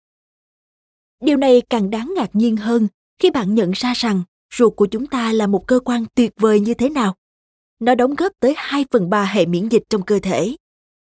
Điều 1.23 1.37
này 1.37 1.61
càng 1.69 1.89
đáng 1.89 2.13
ngạc 2.15 2.35
nhiên 2.35 2.57
hơn 2.57 2.87
khi 3.19 3.31
bạn 3.31 3.55
nhận 3.55 3.71
ra 3.71 3.93
rằng 3.93 4.23
ruột 4.53 4.75
của 4.75 4.85
chúng 4.85 5.07
ta 5.07 5.33
là 5.33 5.47
một 5.47 5.67
cơ 5.67 5.79
quan 5.79 6.05
tuyệt 6.15 6.31
vời 6.39 6.59
như 6.59 6.73
thế 6.73 6.89
nào. 6.89 7.15
Nó 7.79 7.95
đóng 7.95 8.15
góp 8.15 8.31
tới 8.39 8.53
2 8.57 8.85
phần 8.91 9.09
3 9.09 9.25
hệ 9.25 9.45
miễn 9.45 9.69
dịch 9.69 9.83
trong 9.89 10.01
cơ 10.01 10.19
thể. 10.19 10.55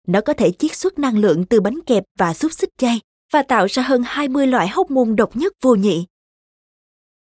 Nó 0.07 0.21
có 0.21 0.33
thể 0.33 0.51
chiết 0.51 0.75
xuất 0.75 0.99
năng 0.99 1.17
lượng 1.17 1.45
từ 1.45 1.61
bánh 1.61 1.79
kẹp 1.85 2.03
và 2.17 2.33
xúc 2.33 2.53
xích 2.53 2.69
chay 2.77 3.01
và 3.33 3.41
tạo 3.41 3.65
ra 3.65 3.83
hơn 3.83 4.03
20 4.05 4.47
loại 4.47 4.67
hóc 4.67 4.91
môn 4.91 5.15
độc 5.15 5.35
nhất 5.35 5.53
vô 5.61 5.75
nhị. 5.75 6.05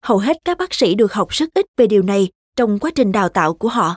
Hầu 0.03 0.19
hết 0.19 0.37
các 0.45 0.59
bác 0.59 0.75
sĩ 0.75 0.95
được 0.95 1.13
học 1.13 1.29
rất 1.31 1.55
ít 1.55 1.67
về 1.77 1.87
điều 1.87 2.03
này 2.03 2.29
trong 2.57 2.79
quá 2.79 2.91
trình 2.95 3.13
đào 3.13 3.29
tạo 3.29 3.55
của 3.55 3.69
họ. 3.69 3.97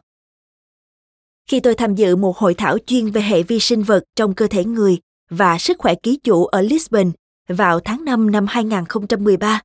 Khi 1.47 1.59
tôi 1.59 1.75
tham 1.75 1.95
dự 1.95 2.15
một 2.15 2.37
hội 2.37 2.53
thảo 2.53 2.77
chuyên 2.85 3.09
về 3.09 3.21
hệ 3.21 3.43
vi 3.43 3.59
sinh 3.59 3.83
vật 3.83 4.03
trong 4.15 4.33
cơ 4.33 4.47
thể 4.47 4.65
người 4.65 4.97
và 5.29 5.57
sức 5.57 5.77
khỏe 5.79 5.95
ký 5.95 6.19
chủ 6.23 6.45
ở 6.45 6.61
Lisbon 6.61 7.11
vào 7.47 7.79
tháng 7.79 8.05
5 8.05 8.31
năm 8.31 8.45
2013. 8.49 9.61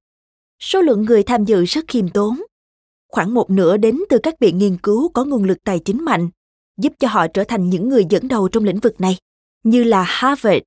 Số 0.60 0.80
lượng 0.80 1.02
người 1.02 1.22
tham 1.22 1.44
dự 1.44 1.64
rất 1.64 1.84
khiêm 1.88 2.08
tốn. 2.08 2.42
Khoảng 3.08 3.34
một 3.34 3.50
nửa 3.50 3.76
đến 3.76 4.00
từ 4.08 4.18
các 4.22 4.34
viện 4.40 4.58
nghiên 4.58 4.76
cứu 4.78 5.08
có 5.08 5.24
nguồn 5.24 5.44
lực 5.44 5.58
tài 5.64 5.78
chính 5.78 6.04
mạnh, 6.04 6.28
giúp 6.78 6.92
cho 6.98 7.08
họ 7.08 7.26
trở 7.28 7.44
thành 7.44 7.70
những 7.70 7.88
người 7.88 8.04
dẫn 8.10 8.28
đầu 8.28 8.48
trong 8.48 8.64
lĩnh 8.64 8.80
vực 8.80 9.00
này, 9.00 9.16
như 9.64 9.84
là 9.84 10.02
Harvard, 10.08 10.62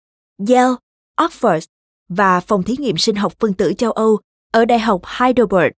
Yale, 0.49 0.75
Oxford 1.21 1.61
và 2.09 2.39
phòng 2.39 2.63
thí 2.63 2.75
nghiệm 2.79 2.97
sinh 2.97 3.15
học 3.15 3.33
phân 3.39 3.53
tử 3.53 3.73
châu 3.77 3.91
Âu 3.91 4.19
ở 4.51 4.65
Đại 4.65 4.79
học 4.79 5.01
Heidelberg. 5.05 5.71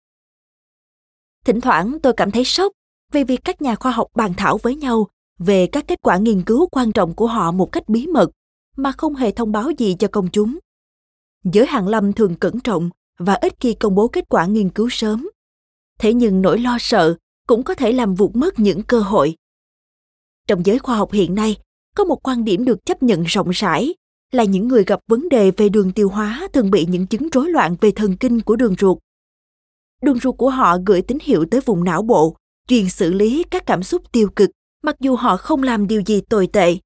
Thỉnh 1.45 1.61
thoảng 1.61 1.97
tôi 2.03 2.13
cảm 2.17 2.31
thấy 2.31 2.45
sốc 2.45 2.71
vì 3.11 3.23
việc 3.23 3.39
các 3.43 3.61
nhà 3.61 3.75
khoa 3.75 3.91
học 3.91 4.07
bàn 4.15 4.33
thảo 4.37 4.57
với 4.63 4.75
nhau 4.75 5.07
về 5.39 5.67
các 5.67 5.87
kết 5.87 6.01
quả 6.01 6.17
nghiên 6.17 6.43
cứu 6.43 6.67
quan 6.71 6.91
trọng 6.91 7.13
của 7.13 7.27
họ 7.27 7.51
một 7.51 7.71
cách 7.71 7.89
bí 7.89 8.07
mật 8.07 8.29
mà 8.75 8.91
không 8.91 9.15
hề 9.15 9.31
thông 9.31 9.51
báo 9.51 9.71
gì 9.77 9.95
cho 9.99 10.07
công 10.11 10.27
chúng. 10.31 10.57
Giới 11.43 11.65
hàng 11.65 11.87
lâm 11.87 12.13
thường 12.13 12.35
cẩn 12.35 12.59
trọng 12.59 12.89
và 13.19 13.33
ít 13.33 13.53
khi 13.59 13.73
công 13.73 13.95
bố 13.95 14.07
kết 14.07 14.25
quả 14.29 14.45
nghiên 14.45 14.69
cứu 14.69 14.89
sớm. 14.91 15.29
Thế 15.99 16.13
nhưng 16.13 16.41
nỗi 16.41 16.59
lo 16.59 16.77
sợ 16.79 17.15
cũng 17.47 17.63
có 17.63 17.73
thể 17.73 17.91
làm 17.91 18.15
vụt 18.15 18.35
mất 18.35 18.59
những 18.59 18.83
cơ 18.83 18.99
hội. 18.99 19.35
Trong 20.47 20.65
giới 20.65 20.79
khoa 20.79 20.97
học 20.97 21.11
hiện 21.11 21.35
nay, 21.35 21.57
có 21.95 22.03
một 22.03 22.27
quan 22.27 22.43
điểm 22.43 22.65
được 22.65 22.85
chấp 22.85 23.03
nhận 23.03 23.23
rộng 23.23 23.49
rãi 23.49 23.93
là 24.31 24.43
những 24.43 24.67
người 24.67 24.83
gặp 24.83 24.99
vấn 25.07 25.29
đề 25.29 25.51
về 25.51 25.69
đường 25.69 25.91
tiêu 25.91 26.09
hóa 26.09 26.47
thường 26.53 26.71
bị 26.71 26.85
những 26.85 27.07
chứng 27.07 27.29
rối 27.29 27.49
loạn 27.49 27.75
về 27.81 27.91
thần 27.91 28.17
kinh 28.17 28.41
của 28.41 28.55
đường 28.55 28.75
ruột. 28.79 28.97
Đường 30.01 30.19
ruột 30.19 30.37
của 30.37 30.49
họ 30.49 30.77
gửi 30.85 31.01
tín 31.01 31.17
hiệu 31.21 31.45
tới 31.51 31.61
vùng 31.61 31.83
não 31.83 32.01
bộ, 32.01 32.35
truyền 32.67 32.89
xử 32.89 33.13
lý 33.13 33.43
các 33.51 33.65
cảm 33.65 33.83
xúc 33.83 34.11
tiêu 34.11 34.29
cực, 34.35 34.49
mặc 34.87 34.95
dù 34.99 35.15
họ 35.15 35.37
không 35.37 35.63
làm 35.63 35.87
điều 35.87 36.01
gì 36.05 36.21
tồi 36.21 36.47
tệ. 36.53 36.77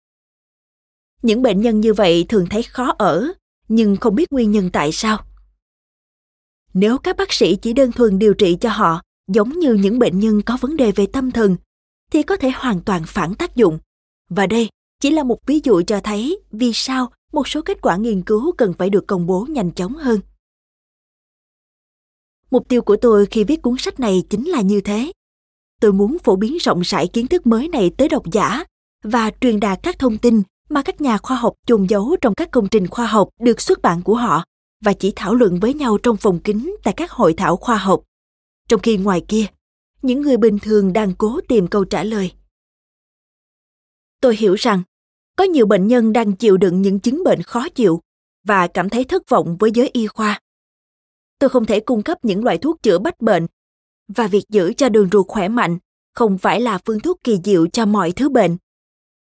Những 1.22 1.42
bệnh 1.42 1.62
nhân 1.62 1.82
như 1.82 1.94
vậy 1.94 2.26
thường 2.30 2.46
thấy 2.50 2.64
khó 2.64 2.96
ở, 2.98 3.32
nhưng 3.68 3.96
không 3.96 4.16
biết 4.16 4.32
nguyên 4.32 4.52
nhân 4.52 4.70
tại 4.74 4.92
sao. 4.92 5.26
Nếu 6.74 6.98
các 6.98 7.18
bác 7.18 7.34
sĩ 7.34 7.56
chỉ 7.56 7.74
đơn 7.74 7.92
thuần 7.92 8.20
điều 8.20 8.34
trị 8.34 8.58
cho 8.62 8.70
họ 8.70 9.02
giống 9.28 9.60
như 9.60 9.74
những 9.74 10.00
bệnh 10.00 10.20
nhân 10.20 10.42
có 10.42 10.58
vấn 10.62 10.78
đề 10.78 10.92
về 10.92 11.06
tâm 11.06 11.32
thần, 11.32 11.58
thì 12.12 12.24
có 12.24 12.36
thể 12.38 12.50
hoàn 12.50 12.82
toàn 12.82 13.04
phản 13.08 13.36
tác 13.36 13.56
dụng. 13.56 13.80
Và 14.30 14.48
đây 14.48 14.70
chỉ 15.00 15.12
là 15.12 15.24
một 15.24 15.46
ví 15.46 15.62
dụ 15.64 15.82
cho 15.88 16.00
thấy 16.00 16.40
vì 16.52 16.72
sao 16.74 17.12
một 17.34 17.48
số 17.48 17.62
kết 17.62 17.82
quả 17.82 17.98
nghiên 17.98 18.22
cứu 18.22 18.52
cần 18.58 18.74
phải 18.78 18.90
được 18.90 19.08
công 19.08 19.26
bố 19.28 19.46
nhanh 19.50 19.72
chóng 19.72 19.96
hơn. 19.96 20.20
Mục 22.52 22.70
tiêu 22.70 22.82
của 22.82 22.98
tôi 23.02 23.26
khi 23.26 23.44
viết 23.44 23.62
cuốn 23.62 23.76
sách 23.78 24.00
này 24.00 24.24
chính 24.30 24.50
là 24.50 24.62
như 24.62 24.82
thế. 24.82 25.12
Tôi 25.82 25.94
muốn 25.94 26.18
phổ 26.24 26.36
biến 26.36 26.58
rộng 26.58 26.82
rãi 26.82 27.08
kiến 27.08 27.28
thức 27.28 27.48
mới 27.48 27.68
này 27.68 27.92
tới 27.98 28.10
độc 28.10 28.24
giả 28.32 28.64
và 29.04 29.32
truyền 29.42 29.60
đạt 29.60 29.80
các 29.84 30.00
thông 30.00 30.18
tin 30.18 30.42
mà 30.70 30.82
các 30.82 31.02
nhà 31.02 31.18
khoa 31.18 31.38
học 31.38 31.54
chôn 31.66 31.86
giấu 31.86 32.16
trong 32.22 32.34
các 32.34 32.52
công 32.52 32.68
trình 32.68 32.88
khoa 32.88 33.06
học 33.06 33.30
được 33.40 33.62
xuất 33.62 33.82
bản 33.82 34.02
của 34.02 34.16
họ 34.16 34.44
và 34.84 34.94
chỉ 34.94 35.14
thảo 35.16 35.36
luận 35.36 35.60
với 35.60 35.74
nhau 35.74 35.98
trong 35.98 36.18
phòng 36.18 36.40
kính 36.40 36.76
tại 36.84 36.94
các 36.98 37.12
hội 37.12 37.34
thảo 37.34 37.58
khoa 37.58 37.78
học. 37.78 38.04
Trong 38.68 38.80
khi 38.80 38.98
ngoài 38.98 39.26
kia, 39.28 39.46
những 40.02 40.22
người 40.22 40.38
bình 40.38 40.60
thường 40.60 40.94
đang 40.94 41.14
cố 41.14 41.40
tìm 41.48 41.68
câu 41.68 41.86
trả 41.86 42.04
lời. 42.04 42.32
Tôi 44.22 44.36
hiểu 44.36 44.54
rằng 44.54 44.84
có 45.38 45.44
nhiều 45.44 45.66
bệnh 45.66 45.88
nhân 45.88 46.14
đang 46.14 46.34
chịu 46.34 46.58
đựng 46.58 46.82
những 46.82 47.00
chứng 47.00 47.24
bệnh 47.24 47.42
khó 47.42 47.70
chịu 47.70 48.02
và 48.44 48.68
cảm 48.68 48.90
thấy 48.90 49.04
thất 49.04 49.30
vọng 49.30 49.58
với 49.60 49.72
giới 49.74 49.90
y 49.94 50.08
khoa. 50.08 50.40
Tôi 51.40 51.50
không 51.50 51.66
thể 51.66 51.80
cung 51.80 52.04
cấp 52.04 52.18
những 52.26 52.44
loại 52.44 52.58
thuốc 52.58 52.84
chữa 52.84 53.00
bách 53.00 53.22
bệnh 53.22 53.48
và 54.16 54.28
việc 54.28 54.44
giữ 54.50 54.74
cho 54.78 54.90
đường 54.90 55.10
ruột 55.12 55.28
khỏe 55.28 55.48
mạnh 55.48 55.78
không 56.16 56.38
phải 56.38 56.62
là 56.62 56.80
phương 56.86 57.00
thuốc 57.00 57.18
kỳ 57.24 57.38
diệu 57.44 57.68
cho 57.68 57.86
mọi 57.86 58.12
thứ 58.12 58.30
bệnh. 58.30 58.58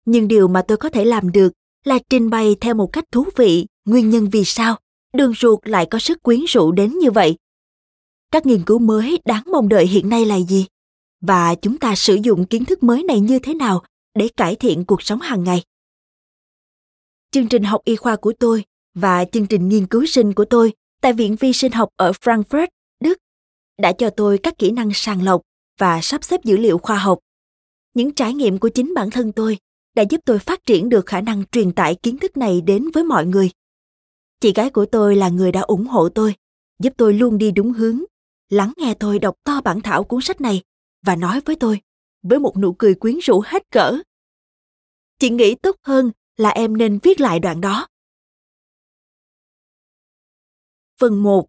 Nhưng 0.05 0.29
điều 0.29 0.49
mà 0.49 0.63
tôi 0.63 0.79
có 0.79 0.89
thể 0.89 1.05
làm 1.05 1.33
được 1.33 1.53
là 1.85 1.99
trình 2.11 2.31
bày 2.31 2.57
theo 2.61 2.75
một 2.75 2.87
cách 2.93 3.05
thú 3.13 3.25
vị 3.37 3.67
nguyên 3.85 4.11
nhân 4.11 4.29
vì 4.31 4.45
sao 4.45 4.77
đường 5.15 5.33
ruột 5.35 5.59
lại 5.69 5.87
có 5.87 5.99
sức 5.99 6.23
quyến 6.23 6.41
rũ 6.49 6.73
đến 6.73 6.99
như 6.99 7.11
vậy. 7.11 7.37
Các 8.31 8.47
nghiên 8.47 8.65
cứu 8.65 8.79
mới 8.79 9.21
đáng 9.25 9.43
mong 9.53 9.69
đợi 9.69 9.87
hiện 9.87 10.09
nay 10.09 10.25
là 10.25 10.41
gì? 10.41 10.67
Và 11.21 11.55
chúng 11.55 11.79
ta 11.79 11.95
sử 11.95 12.15
dụng 12.15 12.47
kiến 12.47 12.65
thức 12.65 12.83
mới 12.83 13.03
này 13.03 13.21
như 13.21 13.39
thế 13.39 13.55
nào 13.55 13.83
để 14.15 14.29
cải 14.37 14.55
thiện 14.55 14.85
cuộc 14.85 15.03
sống 15.03 15.21
hàng 15.21 15.45
ngày? 15.45 15.63
Chương 17.31 17.49
trình 17.49 17.65
học 17.65 17.81
y 17.85 17.97
khoa 17.97 18.17
của 18.17 18.33
tôi 18.39 18.65
và 18.95 19.25
chương 19.25 19.47
trình 19.47 19.69
nghiên 19.69 19.87
cứu 19.87 20.07
sinh 20.07 20.35
của 20.35 20.45
tôi 20.45 20.73
tại 21.01 21.13
Viện 21.13 21.37
Vi 21.37 21.53
sinh 21.53 21.73
học 21.73 21.89
ở 21.97 22.11
Frankfurt, 22.11 22.69
đã 23.79 23.93
cho 23.93 24.11
tôi 24.11 24.39
các 24.43 24.59
kỹ 24.59 24.71
năng 24.71 24.91
sàng 24.95 25.23
lọc 25.23 25.43
và 25.79 26.01
sắp 26.03 26.25
xếp 26.25 26.45
dữ 26.45 26.57
liệu 26.57 26.79
khoa 26.79 26.99
học. 26.99 27.19
Những 27.95 28.15
trải 28.15 28.35
nghiệm 28.35 28.59
của 28.59 28.69
chính 28.69 28.95
bản 28.95 29.11
thân 29.11 29.33
tôi 29.33 29.59
đã 29.95 30.05
giúp 30.11 30.21
tôi 30.25 30.39
phát 30.39 30.67
triển 30.67 30.89
được 30.89 31.07
khả 31.07 31.21
năng 31.21 31.45
truyền 31.53 31.73
tải 31.73 31.95
kiến 31.95 32.19
thức 32.19 32.37
này 32.37 32.61
đến 32.61 32.91
với 32.95 33.05
mọi 33.05 33.27
người. 33.27 33.51
Chị 34.41 34.53
gái 34.53 34.71
của 34.71 34.87
tôi 34.87 35.17
là 35.17 35.29
người 35.29 35.53
đã 35.53 35.61
ủng 35.61 35.87
hộ 35.87 36.09
tôi, 36.09 36.35
giúp 36.79 36.93
tôi 36.97 37.15
luôn 37.15 37.39
đi 37.39 37.51
đúng 37.51 37.73
hướng, 37.73 38.05
lắng 38.49 38.73
nghe 38.77 38.95
tôi 38.95 39.19
đọc 39.19 39.35
to 39.45 39.61
bản 39.61 39.81
thảo 39.81 40.05
cuốn 40.05 40.21
sách 40.23 40.41
này 40.41 40.63
và 41.03 41.17
nói 41.17 41.41
với 41.45 41.57
tôi 41.57 41.81
với 42.23 42.39
một 42.39 42.57
nụ 42.57 42.73
cười 42.79 42.95
quyến 42.95 43.19
rũ 43.19 43.43
hết 43.47 43.63
cỡ. 43.71 43.99
Chị 45.19 45.31
nghĩ 45.31 45.55
tốt 45.55 45.77
hơn 45.83 46.11
là 46.37 46.51
em 46.51 46.77
nên 46.77 46.99
viết 47.03 47.21
lại 47.21 47.41
đoạn 47.41 47.61
đó. 47.61 47.87
Phần 51.01 51.23
1. 51.23 51.47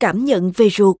Cảm 0.00 0.24
nhận 0.24 0.52
về 0.56 0.70
ruột 0.70 0.96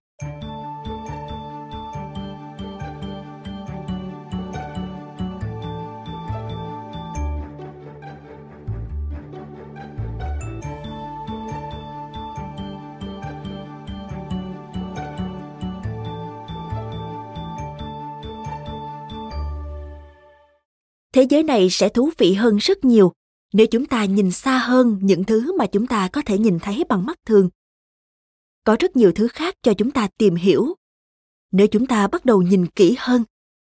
thế 21.20 21.26
giới 21.30 21.42
này 21.42 21.70
sẽ 21.70 21.88
thú 21.88 22.10
vị 22.18 22.32
hơn 22.32 22.56
rất 22.56 22.84
nhiều 22.84 23.12
nếu 23.52 23.66
chúng 23.66 23.86
ta 23.86 24.04
nhìn 24.04 24.30
xa 24.30 24.58
hơn 24.58 24.98
những 25.02 25.24
thứ 25.24 25.56
mà 25.56 25.66
chúng 25.66 25.86
ta 25.86 26.08
có 26.12 26.22
thể 26.26 26.38
nhìn 26.38 26.58
thấy 26.58 26.84
bằng 26.88 27.06
mắt 27.06 27.18
thường. 27.26 27.48
Có 28.64 28.76
rất 28.80 28.96
nhiều 28.96 29.12
thứ 29.12 29.28
khác 29.28 29.54
cho 29.62 29.74
chúng 29.74 29.90
ta 29.90 30.08
tìm 30.18 30.34
hiểu. 30.34 30.74
Nếu 31.52 31.66
chúng 31.66 31.86
ta 31.86 32.08
bắt 32.08 32.24
đầu 32.24 32.42
nhìn 32.42 32.66
kỹ 32.66 32.94
hơn, 32.98 33.24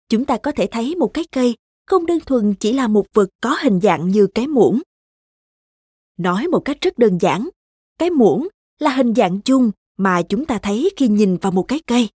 chúng 0.08 0.24
ta 0.24 0.36
có 0.36 0.52
thể 0.52 0.66
thấy 0.70 0.96
một 0.96 1.10
cái 1.14 1.24
cây 1.32 1.56
không 1.86 2.06
đơn 2.06 2.18
thuần 2.26 2.54
chỉ 2.54 2.72
là 2.72 2.88
một 2.88 3.06
vật 3.14 3.28
có 3.40 3.56
hình 3.60 3.80
dạng 3.80 4.08
như 4.08 4.26
cái 4.26 4.46
muỗng. 4.46 4.82
Nói 6.18 6.46
một 6.46 6.60
cách 6.64 6.78
rất 6.80 6.98
đơn 6.98 7.18
giản, 7.20 7.48
cái 7.98 8.10
muỗng 8.10 8.48
là 8.78 8.94
hình 8.94 9.14
dạng 9.14 9.40
chung 9.40 9.70
mà 9.96 10.22
chúng 10.22 10.46
ta 10.46 10.58
thấy 10.58 10.90
khi 10.96 11.08
nhìn 11.08 11.36
vào 11.36 11.52
một 11.52 11.62
cái 11.68 11.80
cây. 11.86 12.08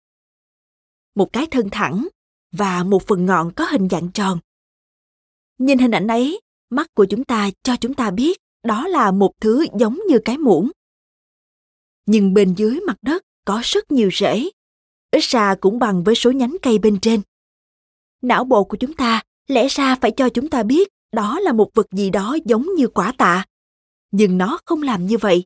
Một 1.16 1.34
cái 1.34 1.48
thân 1.52 1.70
thẳng 1.72 2.08
và 2.52 2.84
một 2.84 3.08
phần 3.08 3.26
ngọn 3.26 3.52
có 3.56 3.66
hình 3.66 3.90
dạng 3.90 4.12
tròn. 4.12 4.40
Nhìn 5.58 5.78
hình 5.78 5.92
ảnh 5.92 6.08
ấy, 6.08 6.42
mắt 6.70 6.96
của 6.96 7.06
chúng 7.06 7.24
ta 7.24 7.50
cho 7.64 7.76
chúng 7.76 7.94
ta 7.94 8.12
biết 8.12 8.38
đó 8.64 8.88
là 8.88 9.12
một 9.12 9.32
thứ 9.42 9.66
giống 9.80 10.00
như 10.08 10.20
cái 10.26 10.38
muỗng. 10.38 10.72
Nhưng 12.06 12.34
bên 12.34 12.54
dưới 12.54 12.80
mặt 12.88 12.98
đất 13.02 13.24
có 13.46 13.62
rất 13.64 13.92
nhiều 13.92 14.10
rễ, 14.14 14.50
ít 15.12 15.24
ra 15.24 15.56
cũng 15.56 15.80
bằng 15.80 16.04
với 16.04 16.16
số 16.16 16.32
nhánh 16.32 16.56
cây 16.62 16.78
bên 16.78 17.00
trên. 17.00 17.22
Não 18.22 18.44
bộ 18.44 18.64
của 18.64 18.78
chúng 18.78 18.94
ta 18.94 19.24
lẽ 19.48 19.68
ra 19.68 19.96
phải 19.96 20.12
cho 20.12 20.30
chúng 20.30 20.50
ta 20.50 20.64
biết 20.64 20.88
đó 21.12 21.40
là 21.40 21.54
một 21.54 21.70
vật 21.74 21.88
gì 21.92 22.10
đó 22.10 22.38
giống 22.46 22.68
như 22.76 22.88
quả 22.88 23.14
tạ, 23.18 23.46
nhưng 24.12 24.38
nó 24.38 24.60
không 24.66 24.82
làm 24.82 25.08
như 25.08 25.18
vậy. 25.18 25.44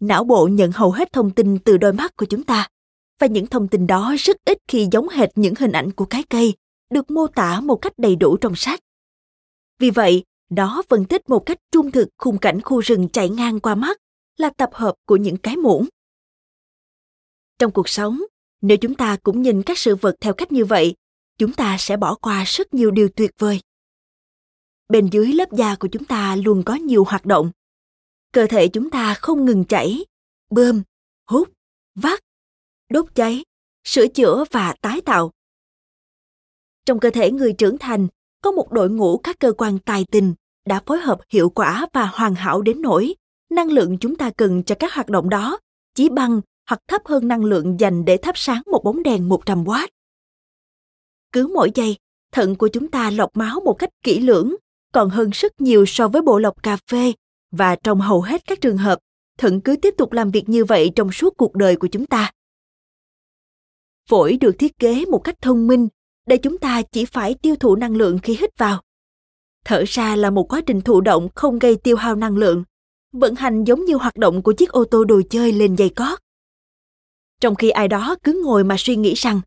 Não 0.00 0.24
bộ 0.24 0.48
nhận 0.52 0.72
hầu 0.72 0.90
hết 0.90 1.12
thông 1.12 1.30
tin 1.30 1.58
từ 1.58 1.76
đôi 1.76 1.92
mắt 1.92 2.16
của 2.16 2.26
chúng 2.26 2.42
ta, 2.42 2.68
và 3.20 3.26
những 3.26 3.46
thông 3.46 3.68
tin 3.68 3.86
đó 3.86 4.14
rất 4.18 4.36
ít 4.44 4.58
khi 4.68 4.88
giống 4.92 5.08
hệt 5.08 5.30
những 5.34 5.54
hình 5.58 5.72
ảnh 5.72 5.90
của 5.90 6.04
cái 6.04 6.22
cây 6.22 6.54
được 6.90 7.10
mô 7.10 7.26
tả 7.26 7.60
một 7.60 7.76
cách 7.76 7.92
đầy 7.96 8.16
đủ 8.16 8.36
trong 8.36 8.56
sách. 8.56 8.80
Vì 9.78 9.90
vậy, 9.90 10.24
nó 10.50 10.82
phân 10.88 11.04
tích 11.04 11.28
một 11.28 11.42
cách 11.46 11.58
trung 11.72 11.90
thực 11.90 12.08
khung 12.18 12.38
cảnh 12.38 12.60
khu 12.60 12.80
rừng 12.80 13.08
chạy 13.08 13.28
ngang 13.28 13.60
qua 13.60 13.74
mắt 13.74 13.98
là 14.36 14.50
tập 14.50 14.70
hợp 14.72 14.94
của 15.06 15.16
những 15.16 15.36
cái 15.36 15.56
muỗng. 15.56 15.88
Trong 17.58 17.72
cuộc 17.72 17.88
sống, 17.88 18.22
nếu 18.60 18.76
chúng 18.76 18.94
ta 18.94 19.16
cũng 19.22 19.42
nhìn 19.42 19.62
các 19.62 19.78
sự 19.78 19.96
vật 19.96 20.14
theo 20.20 20.34
cách 20.34 20.52
như 20.52 20.64
vậy, 20.64 20.94
chúng 21.38 21.52
ta 21.52 21.76
sẽ 21.78 21.96
bỏ 21.96 22.14
qua 22.14 22.44
rất 22.46 22.74
nhiều 22.74 22.90
điều 22.90 23.08
tuyệt 23.16 23.30
vời. 23.38 23.60
Bên 24.88 25.08
dưới 25.12 25.32
lớp 25.32 25.52
da 25.52 25.76
của 25.76 25.88
chúng 25.92 26.04
ta 26.04 26.36
luôn 26.36 26.62
có 26.66 26.74
nhiều 26.74 27.04
hoạt 27.04 27.26
động. 27.26 27.50
Cơ 28.32 28.46
thể 28.46 28.68
chúng 28.68 28.90
ta 28.90 29.14
không 29.14 29.44
ngừng 29.44 29.64
chảy, 29.64 30.04
bơm, 30.50 30.82
hút, 31.30 31.48
vắt, 31.94 32.20
đốt 32.90 33.06
cháy, 33.14 33.44
sửa 33.84 34.06
chữa 34.06 34.44
và 34.50 34.74
tái 34.80 35.00
tạo. 35.00 35.30
Trong 36.86 37.00
cơ 37.00 37.10
thể 37.10 37.30
người 37.30 37.52
trưởng 37.52 37.78
thành, 37.78 38.08
có 38.42 38.52
một 38.52 38.72
đội 38.72 38.90
ngũ 38.90 39.18
các 39.18 39.38
cơ 39.40 39.52
quan 39.52 39.78
tài 39.78 40.04
tình 40.10 40.34
đã 40.66 40.82
phối 40.86 40.98
hợp 40.98 41.20
hiệu 41.30 41.50
quả 41.50 41.86
và 41.92 42.06
hoàn 42.06 42.34
hảo 42.34 42.62
đến 42.62 42.82
nỗi 42.82 43.14
năng 43.50 43.70
lượng 43.70 43.98
chúng 43.98 44.16
ta 44.16 44.30
cần 44.30 44.62
cho 44.62 44.74
các 44.78 44.94
hoạt 44.94 45.08
động 45.08 45.30
đó 45.30 45.58
chỉ 45.94 46.08
bằng 46.08 46.40
hoặc 46.68 46.80
thấp 46.88 47.02
hơn 47.04 47.28
năng 47.28 47.44
lượng 47.44 47.80
dành 47.80 48.04
để 48.04 48.16
thắp 48.16 48.38
sáng 48.38 48.62
một 48.66 48.84
bóng 48.84 49.02
đèn 49.02 49.28
100W. 49.28 49.88
Cứ 51.32 51.46
mỗi 51.54 51.70
giây, 51.74 51.96
thận 52.32 52.56
của 52.56 52.68
chúng 52.68 52.88
ta 52.90 53.10
lọc 53.10 53.36
máu 53.36 53.60
một 53.60 53.74
cách 53.74 53.90
kỹ 54.02 54.20
lưỡng, 54.20 54.54
còn 54.92 55.10
hơn 55.10 55.30
rất 55.30 55.60
nhiều 55.60 55.84
so 55.86 56.08
với 56.08 56.22
bộ 56.22 56.38
lọc 56.38 56.62
cà 56.62 56.76
phê 56.90 57.12
và 57.50 57.76
trong 57.76 58.00
hầu 58.00 58.22
hết 58.22 58.42
các 58.46 58.60
trường 58.60 58.76
hợp, 58.76 58.98
thận 59.38 59.60
cứ 59.60 59.76
tiếp 59.76 59.94
tục 59.98 60.12
làm 60.12 60.30
việc 60.30 60.48
như 60.48 60.64
vậy 60.64 60.90
trong 60.96 61.12
suốt 61.12 61.36
cuộc 61.36 61.54
đời 61.54 61.76
của 61.76 61.86
chúng 61.86 62.06
ta. 62.06 62.32
Phổi 64.08 64.36
được 64.40 64.58
thiết 64.58 64.78
kế 64.78 65.04
một 65.04 65.18
cách 65.18 65.36
thông 65.40 65.66
minh 65.66 65.88
để 66.26 66.36
chúng 66.36 66.58
ta 66.58 66.82
chỉ 66.82 67.04
phải 67.04 67.34
tiêu 67.34 67.56
thụ 67.56 67.76
năng 67.76 67.96
lượng 67.96 68.18
khi 68.18 68.36
hít 68.40 68.58
vào. 68.58 68.82
Thở 69.64 69.84
ra 69.86 70.16
là 70.16 70.30
một 70.30 70.52
quá 70.52 70.60
trình 70.66 70.80
thụ 70.80 71.00
động 71.00 71.28
không 71.34 71.58
gây 71.58 71.76
tiêu 71.76 71.96
hao 71.96 72.14
năng 72.14 72.36
lượng, 72.36 72.64
vận 73.12 73.34
hành 73.34 73.64
giống 73.64 73.84
như 73.84 73.94
hoạt 73.94 74.16
động 74.16 74.42
của 74.42 74.52
chiếc 74.52 74.70
ô 74.70 74.84
tô 74.84 75.04
đồ 75.04 75.22
chơi 75.30 75.52
lên 75.52 75.76
dây 75.76 75.88
cót. 75.88 76.18
Trong 77.40 77.54
khi 77.54 77.70
ai 77.70 77.88
đó 77.88 78.16
cứ 78.22 78.42
ngồi 78.44 78.64
mà 78.64 78.76
suy 78.78 78.96
nghĩ 78.96 79.14
rằng 79.14 79.40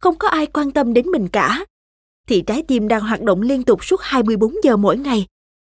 không 0.00 0.18
có 0.18 0.28
ai 0.28 0.46
quan 0.46 0.72
tâm 0.72 0.92
đến 0.92 1.06
mình 1.06 1.28
cả, 1.28 1.64
thì 2.28 2.42
trái 2.46 2.62
tim 2.62 2.88
đang 2.88 3.00
hoạt 3.00 3.22
động 3.22 3.42
liên 3.42 3.62
tục 3.62 3.84
suốt 3.84 4.00
24 4.00 4.54
giờ 4.62 4.76
mỗi 4.76 4.98
ngày, 4.98 5.26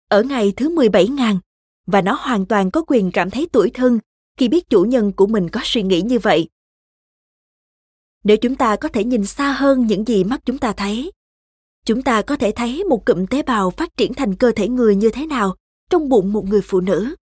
ở 0.08 0.22
ngày 0.22 0.52
thứ 0.56 0.68
17 0.68 1.08
ngàn, 1.08 1.38
và 1.86 2.02
nó 2.02 2.18
hoàn 2.20 2.46
toàn 2.46 2.70
có 2.70 2.84
quyền 2.86 3.10
cảm 3.10 3.30
thấy 3.30 3.48
tủi 3.52 3.70
thân 3.70 3.98
khi 4.38 4.48
biết 4.48 4.70
chủ 4.70 4.84
nhân 4.84 5.12
của 5.12 5.26
mình 5.26 5.48
có 5.48 5.60
suy 5.64 5.82
nghĩ 5.82 6.00
như 6.02 6.18
vậy 6.18 6.48
nếu 8.24 8.36
chúng 8.36 8.56
ta 8.56 8.76
có 8.76 8.88
thể 8.88 9.04
nhìn 9.04 9.26
xa 9.26 9.52
hơn 9.52 9.86
những 9.86 10.04
gì 10.04 10.24
mắt 10.24 10.40
chúng 10.44 10.58
ta 10.58 10.72
thấy 10.72 11.12
chúng 11.84 12.02
ta 12.02 12.22
có 12.22 12.36
thể 12.36 12.52
thấy 12.56 12.84
một 12.84 13.06
cụm 13.06 13.26
tế 13.26 13.42
bào 13.42 13.70
phát 13.70 13.96
triển 13.96 14.14
thành 14.14 14.36
cơ 14.36 14.52
thể 14.56 14.68
người 14.68 14.96
như 14.96 15.10
thế 15.10 15.26
nào 15.26 15.56
trong 15.90 16.08
bụng 16.08 16.32
một 16.32 16.44
người 16.44 16.60
phụ 16.64 16.80
nữ. 16.80 17.14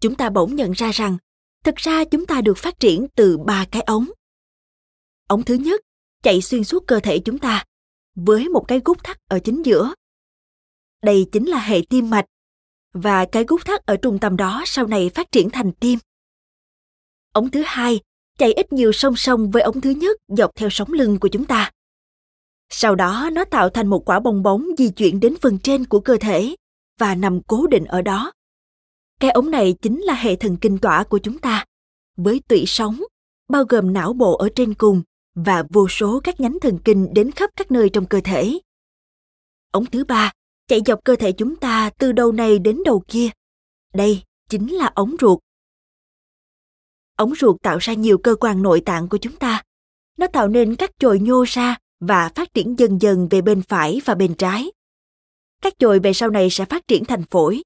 Chúng 0.00 0.14
ta 0.14 0.30
bỗng 0.30 0.56
nhận 0.56 0.72
ra 0.72 0.90
rằng, 0.90 1.16
thực 1.64 1.76
ra 1.76 2.04
chúng 2.04 2.26
ta 2.26 2.40
được 2.40 2.58
phát 2.58 2.80
triển 2.80 3.06
từ 3.14 3.38
ba 3.38 3.66
cái 3.70 3.82
ống. 3.82 4.10
Ống 5.28 5.42
thứ 5.42 5.54
nhất 5.54 5.80
chạy 6.22 6.42
xuyên 6.42 6.64
suốt 6.64 6.86
cơ 6.86 7.00
thể 7.00 7.18
chúng 7.18 7.38
ta, 7.38 7.64
với 8.14 8.48
một 8.48 8.64
cái 8.68 8.80
gút 8.84 9.04
thắt 9.04 9.18
ở 9.28 9.38
chính 9.38 9.62
giữa. 9.62 9.94
Đây 11.02 11.26
chính 11.32 11.48
là 11.48 11.58
hệ 11.58 11.80
tim 11.90 12.10
mạch, 12.10 12.26
và 12.92 13.24
cái 13.24 13.44
gút 13.48 13.64
thắt 13.64 13.86
ở 13.86 13.96
trung 13.96 14.18
tâm 14.18 14.36
đó 14.36 14.62
sau 14.66 14.86
này 14.86 15.10
phát 15.14 15.32
triển 15.32 15.50
thành 15.50 15.72
tim. 15.72 15.98
Ống 17.32 17.50
thứ 17.50 17.62
hai 17.66 18.00
chạy 18.38 18.52
ít 18.52 18.72
nhiều 18.72 18.92
song 18.92 19.16
song 19.16 19.50
với 19.50 19.62
ống 19.62 19.80
thứ 19.80 19.90
nhất 19.90 20.16
dọc 20.28 20.50
theo 20.54 20.68
sóng 20.70 20.92
lưng 20.92 21.18
của 21.18 21.28
chúng 21.28 21.44
ta. 21.44 21.70
Sau 22.70 22.94
đó 22.94 23.30
nó 23.32 23.44
tạo 23.44 23.70
thành 23.70 23.86
một 23.86 24.08
quả 24.08 24.20
bong 24.20 24.42
bóng 24.42 24.66
di 24.78 24.88
chuyển 24.88 25.20
đến 25.20 25.34
phần 25.40 25.58
trên 25.58 25.84
của 25.84 26.00
cơ 26.00 26.16
thể 26.20 26.56
và 26.98 27.14
nằm 27.14 27.40
cố 27.42 27.66
định 27.66 27.84
ở 27.84 28.02
đó. 28.02 28.32
Cái 29.20 29.30
ống 29.30 29.50
này 29.50 29.74
chính 29.82 30.00
là 30.00 30.14
hệ 30.14 30.36
thần 30.36 30.56
kinh 30.56 30.78
tỏa 30.78 31.04
của 31.04 31.18
chúng 31.18 31.38
ta, 31.38 31.64
với 32.16 32.40
tủy 32.48 32.64
sống, 32.66 33.02
bao 33.48 33.64
gồm 33.64 33.92
não 33.92 34.12
bộ 34.12 34.36
ở 34.36 34.48
trên 34.54 34.74
cùng 34.74 35.02
và 35.34 35.64
vô 35.70 35.88
số 35.88 36.20
các 36.24 36.40
nhánh 36.40 36.58
thần 36.60 36.78
kinh 36.84 37.14
đến 37.14 37.30
khắp 37.30 37.50
các 37.56 37.70
nơi 37.70 37.88
trong 37.88 38.06
cơ 38.06 38.20
thể. 38.24 38.58
Ống 39.72 39.86
thứ 39.86 40.04
ba 40.04 40.32
chạy 40.68 40.80
dọc 40.86 41.04
cơ 41.04 41.16
thể 41.16 41.32
chúng 41.32 41.56
ta 41.56 41.90
từ 41.98 42.12
đầu 42.12 42.32
này 42.32 42.58
đến 42.58 42.82
đầu 42.84 43.02
kia. 43.08 43.28
Đây 43.94 44.22
chính 44.48 44.74
là 44.74 44.90
ống 44.94 45.16
ruột. 45.20 45.38
Ống 47.18 47.34
ruột 47.34 47.62
tạo 47.62 47.78
ra 47.78 47.94
nhiều 47.94 48.18
cơ 48.18 48.34
quan 48.34 48.62
nội 48.62 48.80
tạng 48.80 49.08
của 49.08 49.16
chúng 49.16 49.36
ta. 49.36 49.62
Nó 50.18 50.26
tạo 50.26 50.48
nên 50.48 50.76
các 50.76 50.90
chồi 50.98 51.20
nhô 51.20 51.44
ra 51.48 51.76
và 52.00 52.30
phát 52.34 52.54
triển 52.54 52.78
dần 52.78 53.02
dần 53.02 53.28
về 53.28 53.40
bên 53.40 53.62
phải 53.62 54.00
và 54.04 54.14
bên 54.14 54.34
trái. 54.34 54.72
Các 55.62 55.78
chồi 55.78 55.98
về 55.98 56.12
sau 56.12 56.30
này 56.30 56.50
sẽ 56.50 56.64
phát 56.64 56.88
triển 56.88 57.04
thành 57.04 57.22
phổi. 57.22 57.62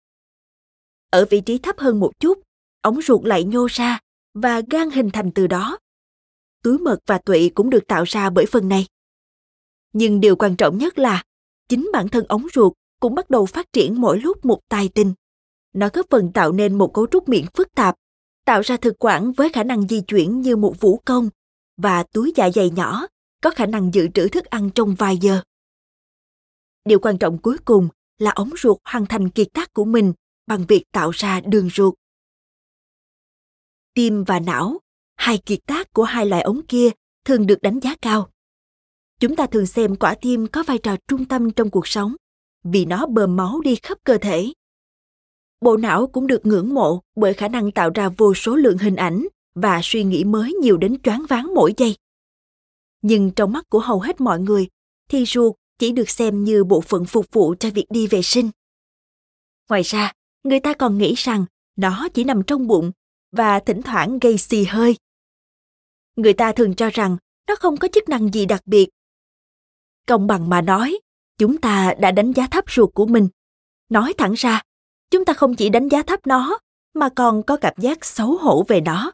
Ở 1.11 1.27
vị 1.31 1.41
trí 1.41 1.59
thấp 1.59 1.79
hơn 1.79 2.01
một 2.01 2.21
chút, 2.21 2.39
ống 2.83 3.03
ruột 3.03 3.25
lại 3.25 3.45
nhô 3.45 3.67
ra 3.71 3.99
và 4.35 4.63
gan 4.71 4.91
hình 4.91 5.11
thành 5.11 5.31
từ 5.33 5.47
đó. 5.47 5.79
Túi 6.63 6.79
mật 6.79 6.99
và 7.07 7.19
tụy 7.19 7.51
cũng 7.55 7.71
được 7.71 7.87
tạo 7.89 8.05
ra 8.05 8.31
bởi 8.31 8.47
phần 8.47 8.69
này. 8.69 8.87
Nhưng 9.93 10.21
điều 10.21 10.37
quan 10.37 10.57
trọng 10.57 10.79
nhất 10.79 10.99
là 10.99 11.25
chính 11.69 11.91
bản 11.93 12.09
thân 12.09 12.25
ống 12.29 12.47
ruột 12.55 12.73
cũng 13.01 13.15
bắt 13.15 13.31
đầu 13.31 13.47
phát 13.47 13.73
triển 13.73 14.01
mỗi 14.01 14.21
lúc 14.21 14.45
một 14.45 14.61
tài 14.69 14.89
tinh. 14.89 15.15
Nó 15.73 15.89
góp 15.93 16.07
phần 16.11 16.33
tạo 16.33 16.53
nên 16.53 16.79
một 16.79 16.95
cấu 16.95 17.07
trúc 17.07 17.29
miệng 17.29 17.47
phức 17.55 17.69
tạp, 17.75 17.95
tạo 18.45 18.61
ra 18.61 18.77
thực 18.77 18.97
quản 18.99 19.33
với 19.33 19.49
khả 19.49 19.63
năng 19.63 19.89
di 19.89 20.01
chuyển 20.01 20.41
như 20.41 20.57
một 20.57 20.75
vũ 20.81 21.01
công 21.05 21.29
và 21.77 22.03
túi 22.03 22.33
dạ 22.37 22.51
dày 22.51 22.71
nhỏ 22.71 23.07
có 23.43 23.51
khả 23.51 23.67
năng 23.67 23.95
dự 23.95 24.09
trữ 24.15 24.29
thức 24.29 24.45
ăn 24.45 24.71
trong 24.75 24.95
vài 24.95 25.17
giờ. 25.17 25.43
Điều 26.85 26.99
quan 26.99 27.19
trọng 27.19 27.39
cuối 27.39 27.59
cùng 27.65 27.89
là 28.19 28.31
ống 28.31 28.51
ruột 28.57 28.79
hoàn 28.85 29.07
thành 29.07 29.29
kiệt 29.29 29.49
tác 29.53 29.73
của 29.73 29.85
mình 29.85 30.13
bằng 30.47 30.65
việc 30.69 30.85
tạo 30.93 31.11
ra 31.11 31.41
đường 31.41 31.71
ruột. 31.71 31.95
Tim 33.95 34.25
và 34.25 34.41
não, 34.41 34.79
hai 35.17 35.39
kiệt 35.39 35.59
tác 35.67 35.93
của 35.93 36.05
hai 36.05 36.27
loại 36.27 36.43
ống 36.43 36.67
kia 36.69 36.91
thường 37.25 37.47
được 37.47 37.63
đánh 37.63 37.81
giá 37.81 37.95
cao. 38.03 38.31
Chúng 39.21 39.37
ta 39.37 39.47
thường 39.47 39.67
xem 39.67 39.97
quả 39.97 40.15
tim 40.21 40.47
có 40.47 40.63
vai 40.63 40.79
trò 40.79 40.97
trung 41.09 41.25
tâm 41.25 41.51
trong 41.51 41.71
cuộc 41.71 41.89
sống 41.89 42.17
vì 42.65 42.85
nó 42.85 43.07
bơm 43.07 43.37
máu 43.37 43.61
đi 43.61 43.77
khắp 43.83 43.99
cơ 44.05 44.19
thể. 44.19 44.53
Bộ 45.63 45.77
não 45.77 46.07
cũng 46.07 46.27
được 46.27 46.47
ngưỡng 46.47 46.75
mộ 46.75 47.01
bởi 47.17 47.35
khả 47.35 47.49
năng 47.49 47.73
tạo 47.73 47.91
ra 47.95 48.09
vô 48.09 48.35
số 48.35 48.57
lượng 48.57 48.79
hình 48.79 48.97
ảnh 48.97 49.27
và 49.55 49.81
suy 49.83 50.05
nghĩ 50.05 50.25
mới 50.25 50.53
nhiều 50.53 50.77
đến 50.77 51.01
choáng 51.03 51.27
váng 51.29 51.55
mỗi 51.55 51.75
giây. 51.77 51.97
Nhưng 53.03 53.31
trong 53.31 53.53
mắt 53.53 53.71
của 53.71 53.79
hầu 53.79 54.01
hết 54.01 54.21
mọi 54.21 54.41
người, 54.41 54.69
thì 55.09 55.25
ruột 55.27 55.55
chỉ 55.79 55.93
được 55.93 56.11
xem 56.11 56.45
như 56.45 56.65
bộ 56.65 56.81
phận 56.81 57.05
phục 57.05 57.27
vụ 57.33 57.55
cho 57.61 57.71
việc 57.71 57.87
đi 57.91 58.07
vệ 58.07 58.23
sinh. 58.23 58.51
Ngoài 59.69 59.83
ra, 59.83 60.13
người 60.45 60.61
ta 60.61 60.75
còn 60.75 60.99
nghĩ 60.99 61.15
rằng 61.15 61.45
nó 61.77 62.09
chỉ 62.15 62.25
nằm 62.25 62.43
trong 62.43 62.67
bụng 62.67 62.93
và 63.33 63.61
thỉnh 63.61 63.83
thoảng 63.83 64.19
gây 64.19 64.39
xì 64.39 64.65
hơi. 64.65 64.97
Người 66.17 66.33
ta 66.33 66.53
thường 66.53 66.75
cho 66.75 66.91
rằng 66.91 67.17
nó 67.49 67.55
không 67.57 67.77
có 67.77 67.89
chức 67.93 68.09
năng 68.09 68.33
gì 68.33 68.47
đặc 68.47 68.63
biệt. 68.67 68.89
Công 70.07 70.27
bằng 70.27 70.49
mà 70.49 70.61
nói, 70.61 70.99
chúng 71.39 71.59
ta 71.59 71.95
đã 72.01 72.11
đánh 72.11 72.33
giá 72.33 72.47
thấp 72.47 72.65
ruột 72.71 72.95
của 72.95 73.07
mình. 73.07 73.29
Nói 73.89 74.15
thẳng 74.19 74.33
ra, 74.37 74.63
chúng 75.13 75.25
ta 75.25 75.33
không 75.33 75.55
chỉ 75.55 75.69
đánh 75.69 75.89
giá 75.89 76.03
thấp 76.03 76.27
nó, 76.27 76.59
mà 76.95 77.09
còn 77.09 77.43
có 77.43 77.57
cảm 77.57 77.75
giác 77.79 78.05
xấu 78.05 78.37
hổ 78.37 78.65
về 78.69 78.81
nó. 78.81 79.13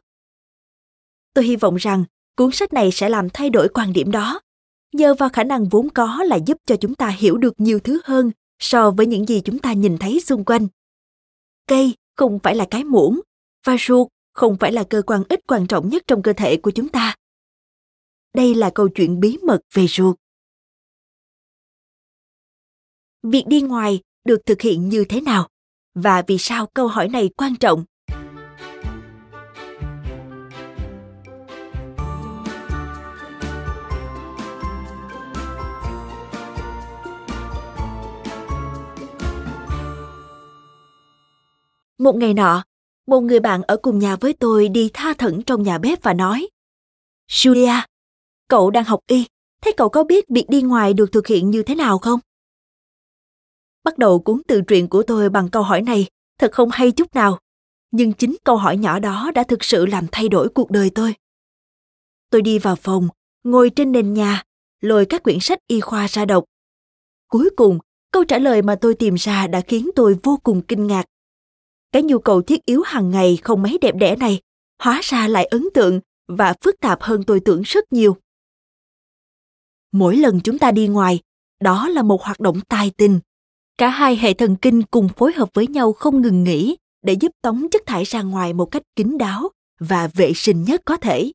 Tôi 1.33 1.45
hy 1.45 1.55
vọng 1.55 1.75
rằng 1.75 2.03
cuốn 2.35 2.51
sách 2.51 2.73
này 2.73 2.89
sẽ 2.91 3.09
làm 3.09 3.29
thay 3.29 3.49
đổi 3.49 3.69
quan 3.73 3.93
điểm 3.93 4.11
đó, 4.11 4.41
nhờ 4.93 5.13
vào 5.13 5.29
khả 5.29 5.43
năng 5.43 5.69
vốn 5.69 5.89
có 5.89 6.23
là 6.23 6.35
giúp 6.35 6.57
cho 6.65 6.75
chúng 6.75 6.95
ta 6.95 7.09
hiểu 7.09 7.37
được 7.37 7.53
nhiều 7.57 7.79
thứ 7.79 8.01
hơn 8.03 8.31
so 8.59 8.91
với 8.91 9.05
những 9.05 9.25
gì 9.25 9.41
chúng 9.45 9.59
ta 9.59 9.73
nhìn 9.73 9.97
thấy 9.97 10.19
xung 10.19 10.45
quanh. 10.45 10.67
Cây 11.67 11.95
không 12.15 12.39
phải 12.39 12.55
là 12.55 12.67
cái 12.71 12.83
muỗng, 12.83 13.19
và 13.65 13.75
ruột 13.79 14.07
không 14.33 14.57
phải 14.59 14.71
là 14.71 14.83
cơ 14.83 15.01
quan 15.01 15.23
ít 15.29 15.39
quan 15.47 15.67
trọng 15.67 15.89
nhất 15.89 16.03
trong 16.07 16.21
cơ 16.21 16.33
thể 16.33 16.57
của 16.57 16.71
chúng 16.71 16.89
ta. 16.89 17.15
Đây 18.33 18.55
là 18.55 18.71
câu 18.75 18.89
chuyện 18.89 19.19
bí 19.19 19.37
mật 19.43 19.59
về 19.73 19.87
ruột 19.87 20.15
việc 23.23 23.43
đi 23.47 23.61
ngoài 23.61 24.01
được 24.25 24.39
thực 24.45 24.61
hiện 24.61 24.89
như 24.89 25.05
thế 25.09 25.21
nào 25.21 25.49
và 26.01 26.23
vì 26.27 26.37
sao 26.37 26.67
câu 26.73 26.87
hỏi 26.87 27.07
này 27.07 27.29
quan 27.37 27.55
trọng? 27.55 27.85
Một 41.99 42.15
ngày 42.15 42.33
nọ, 42.33 42.63
một 43.07 43.19
người 43.19 43.39
bạn 43.39 43.61
ở 43.61 43.77
cùng 43.77 43.99
nhà 43.99 44.15
với 44.15 44.33
tôi 44.33 44.69
đi 44.69 44.89
tha 44.93 45.13
thẩn 45.13 45.41
trong 45.41 45.63
nhà 45.63 45.77
bếp 45.77 46.03
và 46.03 46.13
nói, 46.13 46.49
julia, 47.29 47.81
cậu 48.47 48.71
đang 48.71 48.83
học 48.83 48.99
y, 49.07 49.25
thế 49.61 49.71
cậu 49.77 49.89
có 49.89 50.03
biết 50.03 50.25
việc 50.29 50.45
đi 50.49 50.61
ngoài 50.61 50.93
được 50.93 51.11
thực 51.11 51.27
hiện 51.27 51.49
như 51.49 51.63
thế 51.63 51.75
nào 51.75 51.97
không? 51.97 52.19
Bắt 53.83 53.97
đầu 53.97 54.19
cuốn 54.19 54.41
tự 54.47 54.61
truyện 54.61 54.87
của 54.87 55.03
tôi 55.03 55.29
bằng 55.29 55.49
câu 55.49 55.63
hỏi 55.63 55.81
này, 55.81 56.07
thật 56.39 56.51
không 56.51 56.69
hay 56.71 56.91
chút 56.91 57.15
nào. 57.15 57.39
Nhưng 57.91 58.13
chính 58.13 58.35
câu 58.43 58.57
hỏi 58.57 58.77
nhỏ 58.77 58.99
đó 58.99 59.31
đã 59.35 59.43
thực 59.43 59.63
sự 59.63 59.85
làm 59.85 60.05
thay 60.11 60.29
đổi 60.29 60.49
cuộc 60.49 60.71
đời 60.71 60.91
tôi. 60.95 61.15
Tôi 62.29 62.41
đi 62.41 62.59
vào 62.59 62.75
phòng, 62.75 63.07
ngồi 63.43 63.69
trên 63.69 63.91
nền 63.91 64.13
nhà, 64.13 64.43
lôi 64.81 65.05
các 65.05 65.23
quyển 65.23 65.37
sách 65.41 65.59
y 65.67 65.79
khoa 65.79 66.07
ra 66.07 66.25
đọc. 66.25 66.43
Cuối 67.27 67.49
cùng, 67.57 67.79
câu 68.11 68.23
trả 68.23 68.37
lời 68.37 68.61
mà 68.61 68.75
tôi 68.75 68.93
tìm 68.93 69.15
ra 69.15 69.47
đã 69.47 69.61
khiến 69.61 69.89
tôi 69.95 70.17
vô 70.23 70.39
cùng 70.43 70.61
kinh 70.61 70.87
ngạc. 70.87 71.05
Cái 71.91 72.03
nhu 72.03 72.19
cầu 72.19 72.41
thiết 72.41 72.65
yếu 72.65 72.81
hàng 72.81 73.11
ngày 73.11 73.37
không 73.43 73.61
mấy 73.61 73.77
đẹp 73.81 73.95
đẽ 73.95 74.15
này 74.15 74.41
hóa 74.79 74.99
ra 75.03 75.27
lại 75.27 75.45
ấn 75.45 75.67
tượng 75.73 75.99
và 76.27 76.53
phức 76.61 76.75
tạp 76.79 77.01
hơn 77.01 77.23
tôi 77.23 77.39
tưởng 77.39 77.61
rất 77.61 77.93
nhiều. 77.93 78.17
Mỗi 79.91 80.17
lần 80.17 80.39
chúng 80.43 80.59
ta 80.59 80.71
đi 80.71 80.87
ngoài, 80.87 81.19
đó 81.59 81.87
là 81.87 82.01
một 82.01 82.23
hoạt 82.23 82.39
động 82.39 82.59
tài 82.69 82.91
tình. 82.97 83.19
Cả 83.79 83.89
hai 83.89 84.15
hệ 84.15 84.33
thần 84.33 84.55
kinh 84.55 84.83
cùng 84.83 85.09
phối 85.17 85.33
hợp 85.33 85.49
với 85.53 85.67
nhau 85.67 85.93
không 85.93 86.21
ngừng 86.21 86.43
nghỉ 86.43 86.77
để 87.01 87.13
giúp 87.13 87.31
tống 87.41 87.67
chất 87.71 87.81
thải 87.85 88.03
ra 88.03 88.21
ngoài 88.21 88.53
một 88.53 88.65
cách 88.65 88.81
kín 88.95 89.17
đáo 89.17 89.49
và 89.79 90.09
vệ 90.13 90.31
sinh 90.35 90.63
nhất 90.63 90.81
có 90.85 90.97
thể. 90.97 91.31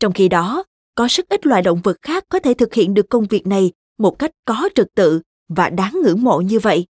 Trong 0.00 0.12
khi 0.12 0.28
đó, 0.28 0.64
có 0.94 1.06
rất 1.10 1.28
ít 1.28 1.46
loài 1.46 1.62
động 1.62 1.80
vật 1.84 1.96
khác 2.02 2.24
có 2.28 2.38
thể 2.38 2.54
thực 2.54 2.74
hiện 2.74 2.94
được 2.94 3.06
công 3.10 3.26
việc 3.26 3.46
này 3.46 3.72
một 3.98 4.18
cách 4.18 4.30
có 4.44 4.68
trật 4.74 4.86
tự 4.94 5.20
và 5.48 5.70
đáng 5.70 6.00
ngưỡng 6.04 6.22
mộ 6.22 6.40
như 6.40 6.58
vậy. 6.58 6.86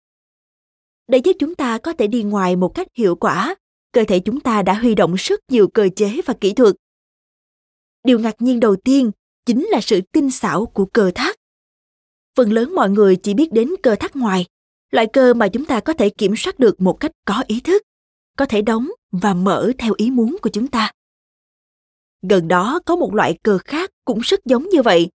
Để 1.07 1.17
giúp 1.17 1.33
chúng 1.39 1.55
ta 1.55 1.77
có 1.77 1.93
thể 1.93 2.07
đi 2.07 2.23
ngoài 2.23 2.55
một 2.55 2.75
cách 2.75 2.87
hiệu 2.97 3.15
quả, 3.15 3.55
cơ 3.91 4.03
thể 4.07 4.19
chúng 4.19 4.39
ta 4.39 4.61
đã 4.61 4.73
huy 4.73 4.95
động 4.95 5.15
rất 5.17 5.39
nhiều 5.51 5.67
cơ 5.67 5.89
chế 5.95 6.21
và 6.25 6.33
kỹ 6.41 6.53
thuật. 6.53 6.75
Điều 8.03 8.19
ngạc 8.19 8.41
nhiên 8.41 8.59
đầu 8.59 8.75
tiên 8.75 9.11
chính 9.45 9.65
là 9.65 9.81
sự 9.81 10.01
tinh 10.11 10.31
xảo 10.31 10.65
của 10.65 10.85
cơ 10.85 11.11
thác 11.15 11.35
phần 12.35 12.51
lớn 12.51 12.75
mọi 12.75 12.89
người 12.89 13.15
chỉ 13.15 13.33
biết 13.33 13.53
đến 13.53 13.69
cơ 13.83 13.95
thắt 13.95 14.15
ngoài, 14.15 14.45
loại 14.91 15.07
cơ 15.13 15.33
mà 15.33 15.47
chúng 15.47 15.65
ta 15.65 15.79
có 15.79 15.93
thể 15.93 16.09
kiểm 16.09 16.35
soát 16.35 16.59
được 16.59 16.81
một 16.81 16.93
cách 16.93 17.11
có 17.25 17.43
ý 17.47 17.59
thức, 17.59 17.83
có 18.37 18.45
thể 18.45 18.61
đóng 18.61 18.91
và 19.11 19.33
mở 19.33 19.71
theo 19.77 19.93
ý 19.97 20.11
muốn 20.11 20.37
của 20.41 20.49
chúng 20.49 20.67
ta. 20.67 20.91
Gần 22.29 22.47
đó 22.47 22.79
có 22.85 22.95
một 22.95 23.13
loại 23.13 23.37
cơ 23.43 23.57
khác 23.57 23.89
cũng 24.05 24.19
rất 24.19 24.45
giống 24.45 24.69
như 24.69 24.81
vậy, 24.81 25.09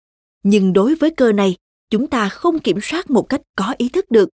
nhưng 0.43 0.73
đối 0.73 0.95
với 0.95 1.11
cơ 1.11 1.31
này, 1.31 1.55
chúng 1.89 2.07
ta 2.07 2.29
không 2.29 2.59
kiểm 2.59 2.79
soát 2.81 3.09
một 3.09 3.29
cách 3.29 3.41
có 3.55 3.75
ý 3.77 3.89
thức 3.89 4.11
được. 4.11 4.29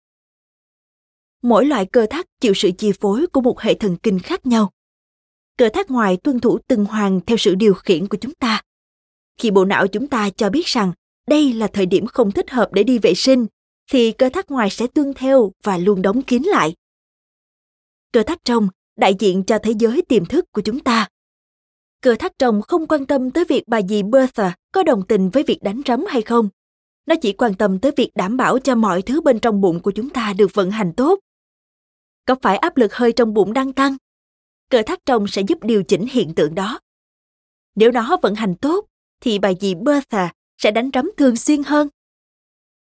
Mỗi 1.42 1.66
loại 1.66 1.86
cơ 1.86 2.06
thắt 2.10 2.26
chịu 2.40 2.54
sự 2.54 2.72
chi 2.78 2.92
phối 3.02 3.28
của 3.28 3.42
một 3.42 3.60
hệ 3.60 3.74
thần 3.74 3.98
kinh 3.98 4.20
khác 4.20 4.46
nhau. 4.46 4.72
Cơ 5.58 5.70
thắt 5.70 5.92
ngoài 5.92 6.18
tuân 6.18 6.40
thủ 6.40 6.60
từng 6.68 6.86
hoàng 6.86 7.22
theo 7.26 7.38
sự 7.38 7.56
điều 7.56 7.74
khiển 7.74 8.08
của 8.08 8.18
chúng 8.18 8.34
ta. 8.34 8.62
Khi 9.38 9.52
bộ 9.52 9.66
não 9.66 9.88
chúng 9.88 10.08
ta 10.08 10.30
cho 10.30 10.50
biết 10.50 10.66
rằng 10.66 10.92
đây 11.28 11.54
là 11.54 11.68
thời 11.68 11.86
điểm 11.86 12.06
không 12.06 12.32
thích 12.32 12.52
hợp 12.52 12.70
để 12.74 12.84
đi 12.84 13.00
vệ 13.00 13.14
sinh, 13.14 13.46
thì 13.92 14.12
cơ 14.12 14.30
thắt 14.30 14.52
ngoài 14.52 14.70
sẽ 14.70 14.88
tuân 14.88 15.14
theo 15.14 15.52
và 15.64 15.78
luôn 15.78 16.02
đóng 16.02 16.22
kín 16.22 16.44
lại. 16.44 16.76
Cơ 18.12 18.24
thắt 18.24 18.46
trong 18.46 18.68
đại 18.96 19.16
diện 19.20 19.44
cho 19.44 19.58
thế 19.64 19.72
giới 19.80 20.02
tiềm 20.02 20.26
thức 20.26 20.52
của 20.52 20.62
chúng 20.62 20.80
ta. 20.80 21.10
Cơ 22.02 22.16
thắt 22.16 22.40
trong 22.40 22.62
không 22.62 22.88
quan 22.88 23.06
tâm 23.06 23.32
tới 23.32 23.46
việc 23.46 23.64
bà 23.68 23.82
dì 23.82 24.04
Bertha 24.04 24.56
có 24.72 24.84
đồng 24.84 25.08
tình 25.08 25.30
với 25.30 25.44
việc 25.44 25.60
đánh 25.62 25.82
rắm 25.86 26.06
hay 26.08 26.22
không. 26.22 26.50
Nó 27.06 27.16
chỉ 27.22 27.34
quan 27.34 27.54
tâm 27.54 27.80
tới 27.80 27.92
việc 27.98 28.12
đảm 28.16 28.38
bảo 28.38 28.60
cho 28.60 28.76
mọi 28.76 29.02
thứ 29.02 29.22
bên 29.22 29.40
trong 29.40 29.62
bụng 29.62 29.80
của 29.82 29.92
chúng 29.92 30.10
ta 30.10 30.34
được 30.38 30.54
vận 30.54 30.72
hành 30.72 30.94
tốt. 30.94 31.20
Có 32.26 32.36
phải 32.42 32.58
áp 32.58 32.78
lực 32.78 32.96
hơi 32.96 33.12
trong 33.12 33.34
bụng 33.34 33.54
đang 33.54 33.74
tăng? 33.74 33.98
Cơ 34.70 34.82
thắt 34.86 35.00
trong 35.06 35.28
sẽ 35.28 35.42
giúp 35.42 35.64
điều 35.64 35.84
chỉnh 35.84 36.06
hiện 36.12 36.36
tượng 36.36 36.56
đó. 36.56 36.80
Nếu 37.76 37.92
nó 37.92 38.18
vận 38.22 38.36
hành 38.36 38.56
tốt, 38.56 38.86
thì 39.20 39.40
bà 39.40 39.54
dì 39.62 39.76
Bertha 39.76 40.34
sẽ 40.64 40.72
đánh 40.72 40.90
rắm 40.94 41.12
thường 41.18 41.36
xuyên 41.36 41.64
hơn. 41.64 41.90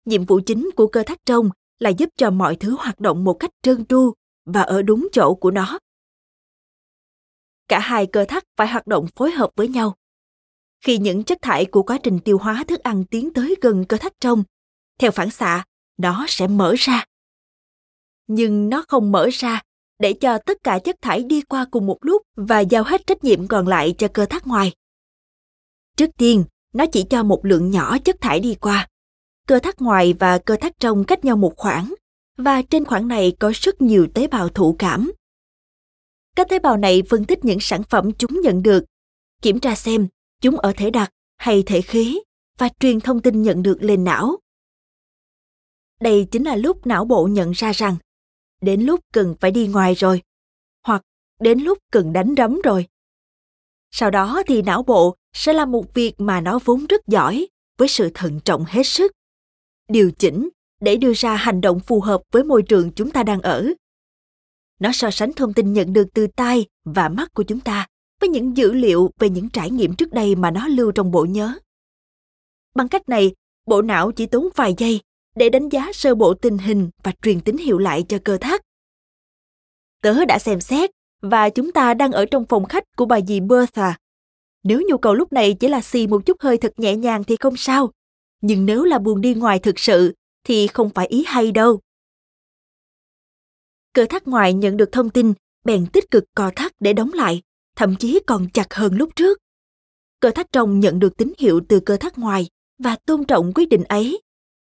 Nhiệm 0.05 0.25
vụ 0.25 0.39
chính 0.45 0.69
của 0.75 0.87
cơ 0.87 1.03
thắt 1.03 1.25
trong 1.25 1.49
là 1.79 1.89
giúp 1.89 2.09
cho 2.17 2.31
mọi 2.31 2.55
thứ 2.55 2.75
hoạt 2.79 2.99
động 2.99 3.23
một 3.23 3.33
cách 3.33 3.51
trơn 3.61 3.85
tru 3.85 4.13
và 4.45 4.61
ở 4.61 4.81
đúng 4.81 5.07
chỗ 5.11 5.35
của 5.35 5.51
nó. 5.51 5.79
Cả 7.67 7.79
hai 7.79 8.05
cơ 8.05 8.25
thắt 8.25 8.43
phải 8.57 8.67
hoạt 8.67 8.87
động 8.87 9.07
phối 9.15 9.31
hợp 9.31 9.49
với 9.55 9.67
nhau. 9.67 9.95
Khi 10.81 10.97
những 10.97 11.23
chất 11.23 11.37
thải 11.41 11.65
của 11.65 11.83
quá 11.83 11.97
trình 12.03 12.19
tiêu 12.19 12.37
hóa 12.37 12.63
thức 12.67 12.79
ăn 12.79 13.05
tiến 13.05 13.33
tới 13.33 13.55
gần 13.61 13.85
cơ 13.89 13.97
thắt 13.97 14.13
trong, 14.19 14.43
theo 14.99 15.11
phản 15.11 15.31
xạ, 15.31 15.65
nó 15.97 16.25
sẽ 16.27 16.47
mở 16.47 16.75
ra. 16.77 17.05
Nhưng 18.27 18.69
nó 18.69 18.85
không 18.87 19.11
mở 19.11 19.29
ra 19.33 19.61
để 19.99 20.13
cho 20.13 20.37
tất 20.37 20.57
cả 20.63 20.79
chất 20.79 20.95
thải 21.01 21.23
đi 21.23 21.41
qua 21.41 21.65
cùng 21.71 21.87
một 21.87 21.97
lúc 22.01 22.21
và 22.35 22.59
giao 22.59 22.83
hết 22.83 23.07
trách 23.07 23.23
nhiệm 23.23 23.47
còn 23.47 23.67
lại 23.67 23.95
cho 23.97 24.07
cơ 24.13 24.25
thắt 24.25 24.47
ngoài. 24.47 24.73
Trước 25.97 26.09
tiên, 26.17 26.43
nó 26.73 26.85
chỉ 26.85 27.03
cho 27.09 27.23
một 27.23 27.45
lượng 27.45 27.71
nhỏ 27.71 27.97
chất 27.97 28.21
thải 28.21 28.39
đi 28.39 28.55
qua. 28.55 28.87
Cơ 29.47 29.59
thắt 29.59 29.81
ngoài 29.81 30.13
và 30.13 30.37
cơ 30.37 30.55
thắt 30.61 30.79
trong 30.79 31.03
cách 31.03 31.25
nhau 31.25 31.37
một 31.37 31.53
khoảng, 31.57 31.93
và 32.37 32.61
trên 32.61 32.85
khoảng 32.85 33.07
này 33.07 33.33
có 33.39 33.51
rất 33.55 33.81
nhiều 33.81 34.07
tế 34.13 34.27
bào 34.27 34.49
thụ 34.49 34.75
cảm. 34.79 35.11
Các 36.35 36.49
tế 36.49 36.59
bào 36.59 36.77
này 36.77 37.03
phân 37.09 37.25
tích 37.25 37.45
những 37.45 37.59
sản 37.61 37.83
phẩm 37.83 38.11
chúng 38.13 38.41
nhận 38.41 38.63
được, 38.63 38.85
kiểm 39.41 39.59
tra 39.59 39.75
xem 39.75 40.07
chúng 40.41 40.57
ở 40.57 40.73
thể 40.77 40.89
đặc 40.89 41.11
hay 41.37 41.63
thể 41.65 41.81
khí 41.81 42.19
và 42.57 42.69
truyền 42.79 42.99
thông 42.99 43.21
tin 43.21 43.41
nhận 43.41 43.63
được 43.63 43.77
lên 43.81 44.03
não. 44.03 44.37
Đây 46.01 46.27
chính 46.31 46.43
là 46.43 46.55
lúc 46.55 46.87
não 46.87 47.05
bộ 47.05 47.27
nhận 47.31 47.51
ra 47.51 47.71
rằng 47.71 47.95
đến 48.61 48.81
lúc 48.81 48.99
cần 49.13 49.35
phải 49.39 49.51
đi 49.51 49.67
ngoài 49.67 49.93
rồi, 49.93 50.21
hoặc 50.83 51.01
đến 51.39 51.59
lúc 51.59 51.77
cần 51.91 52.13
đánh 52.13 52.35
đấm 52.35 52.61
rồi. 52.63 52.87
Sau 53.91 54.11
đó 54.11 54.43
thì 54.47 54.61
não 54.61 54.83
bộ 54.83 55.15
sẽ 55.33 55.53
là 55.53 55.65
một 55.65 55.93
việc 55.93 56.13
mà 56.17 56.41
nó 56.41 56.59
vốn 56.65 56.85
rất 56.85 57.01
giỏi 57.07 57.47
với 57.77 57.87
sự 57.87 58.11
thận 58.13 58.39
trọng 58.45 58.65
hết 58.67 58.83
sức. 58.83 59.11
Điều 59.89 60.11
chỉnh 60.11 60.49
để 60.81 60.97
đưa 60.97 61.13
ra 61.13 61.35
hành 61.35 61.61
động 61.61 61.79
phù 61.79 62.01
hợp 62.01 62.21
với 62.31 62.43
môi 62.43 62.63
trường 62.63 62.91
chúng 62.91 63.11
ta 63.11 63.23
đang 63.23 63.41
ở. 63.41 63.73
Nó 64.79 64.91
so 64.91 65.11
sánh 65.11 65.33
thông 65.33 65.53
tin 65.53 65.73
nhận 65.73 65.93
được 65.93 66.07
từ 66.13 66.27
tai 66.35 66.65
và 66.85 67.09
mắt 67.09 67.33
của 67.33 67.43
chúng 67.43 67.59
ta 67.59 67.87
với 68.21 68.29
những 68.29 68.57
dữ 68.57 68.73
liệu 68.73 69.11
về 69.19 69.29
những 69.29 69.49
trải 69.49 69.69
nghiệm 69.69 69.95
trước 69.95 70.13
đây 70.13 70.35
mà 70.35 70.51
nó 70.51 70.67
lưu 70.67 70.91
trong 70.91 71.11
bộ 71.11 71.25
nhớ. 71.25 71.53
Bằng 72.75 72.87
cách 72.87 73.09
này, 73.09 73.35
bộ 73.65 73.81
não 73.81 74.11
chỉ 74.11 74.25
tốn 74.25 74.47
vài 74.55 74.73
giây 74.77 75.01
để 75.35 75.49
đánh 75.49 75.69
giá 75.69 75.89
sơ 75.93 76.15
bộ 76.15 76.33
tình 76.33 76.57
hình 76.57 76.89
và 77.03 77.11
truyền 77.21 77.41
tín 77.41 77.57
hiệu 77.57 77.77
lại 77.77 78.05
cho 78.09 78.17
cơ 78.23 78.37
thắt. 78.37 78.61
Tớ 80.01 80.25
đã 80.25 80.39
xem 80.39 80.61
xét 80.61 80.89
và 81.21 81.49
chúng 81.49 81.71
ta 81.71 81.93
đang 81.93 82.11
ở 82.11 82.25
trong 82.25 82.45
phòng 82.45 82.65
khách 82.65 82.83
của 82.95 83.05
bà 83.05 83.19
dì 83.21 83.39
Bertha. 83.39 83.97
Nếu 84.63 84.81
nhu 84.87 84.97
cầu 84.97 85.13
lúc 85.13 85.33
này 85.33 85.55
chỉ 85.59 85.67
là 85.67 85.81
xì 85.81 86.07
một 86.07 86.25
chút 86.25 86.41
hơi 86.41 86.57
thật 86.57 86.73
nhẹ 86.77 86.95
nhàng 86.95 87.23
thì 87.23 87.35
không 87.39 87.57
sao. 87.57 87.91
Nhưng 88.41 88.65
nếu 88.65 88.83
là 88.83 88.99
buồn 88.99 89.21
đi 89.21 89.33
ngoài 89.33 89.59
thực 89.59 89.79
sự 89.79 90.13
thì 90.43 90.67
không 90.67 90.89
phải 90.89 91.07
ý 91.07 91.23
hay 91.27 91.51
đâu. 91.51 91.79
Cơ 93.93 94.05
thắt 94.09 94.27
ngoài 94.27 94.53
nhận 94.53 94.77
được 94.77 94.89
thông 94.91 95.09
tin, 95.09 95.33
bèn 95.65 95.87
tích 95.93 96.11
cực 96.11 96.23
co 96.35 96.51
thắt 96.55 96.71
để 96.79 96.93
đóng 96.93 97.13
lại, 97.13 97.41
thậm 97.75 97.95
chí 97.95 98.19
còn 98.27 98.49
chặt 98.49 98.73
hơn 98.73 98.95
lúc 98.95 99.15
trước. 99.15 99.37
Cơ 100.19 100.31
thắt 100.31 100.51
trong 100.51 100.79
nhận 100.79 100.99
được 100.99 101.17
tín 101.17 101.33
hiệu 101.37 101.61
từ 101.69 101.79
cơ 101.79 101.97
thắt 101.97 102.17
ngoài 102.17 102.47
và 102.83 102.95
tôn 103.05 103.25
trọng 103.25 103.51
quyết 103.55 103.69
định 103.69 103.83
ấy. 103.83 104.21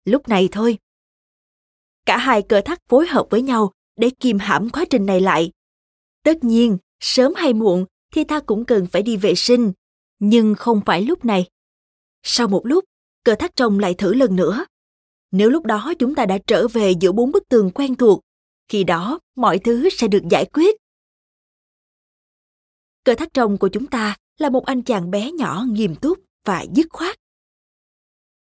Lúc 0.06 0.27
này 0.27 0.49
thôi. 0.51 0.77
Cả 2.06 2.17
hai 2.17 2.41
cơ 2.41 2.62
thắt 2.62 2.80
phối 2.89 3.08
hợp 3.08 3.27
với 3.30 3.41
nhau 3.41 3.71
để 3.95 4.10
kìm 4.19 4.39
hãm 4.39 4.69
quá 4.69 4.86
trình 4.89 5.06
này 5.06 5.21
lại. 5.21 5.51
Tất 6.23 6.43
nhiên, 6.43 6.77
sớm 6.99 7.34
hay 7.36 7.54
muộn 7.54 7.86
thì 8.13 8.23
ta 8.23 8.39
cũng 8.39 8.65
cần 8.65 8.88
phải 8.88 9.01
đi 9.01 9.17
vệ 9.17 9.36
sinh, 9.36 9.71
nhưng 10.21 10.55
không 10.55 10.81
phải 10.86 11.01
lúc 11.01 11.25
này. 11.25 11.49
Sau 12.23 12.47
một 12.47 12.62
lúc, 12.65 12.86
cờ 13.23 13.36
thác 13.36 13.55
trong 13.55 13.79
lại 13.79 13.93
thử 13.93 14.13
lần 14.13 14.36
nữa. 14.36 14.65
Nếu 15.31 15.49
lúc 15.49 15.65
đó 15.65 15.93
chúng 15.99 16.15
ta 16.15 16.25
đã 16.25 16.38
trở 16.47 16.67
về 16.67 16.93
giữa 17.01 17.12
bốn 17.12 17.31
bức 17.31 17.49
tường 17.49 17.71
quen 17.75 17.95
thuộc, 17.95 18.21
khi 18.67 18.84
đó 18.84 19.19
mọi 19.36 19.60
thứ 19.60 19.89
sẽ 19.89 20.07
được 20.07 20.21
giải 20.29 20.45
quyết. 20.53 20.75
Cờ 23.03 23.15
thác 23.15 23.34
trong 23.34 23.57
của 23.57 23.67
chúng 23.67 23.88
ta 23.88 24.17
là 24.38 24.49
một 24.49 24.65
anh 24.65 24.81
chàng 24.81 25.12
bé 25.12 25.31
nhỏ 25.31 25.65
nghiêm 25.67 25.95
túc 25.95 26.19
và 26.45 26.65
dứt 26.75 26.88
khoát. 26.89 27.17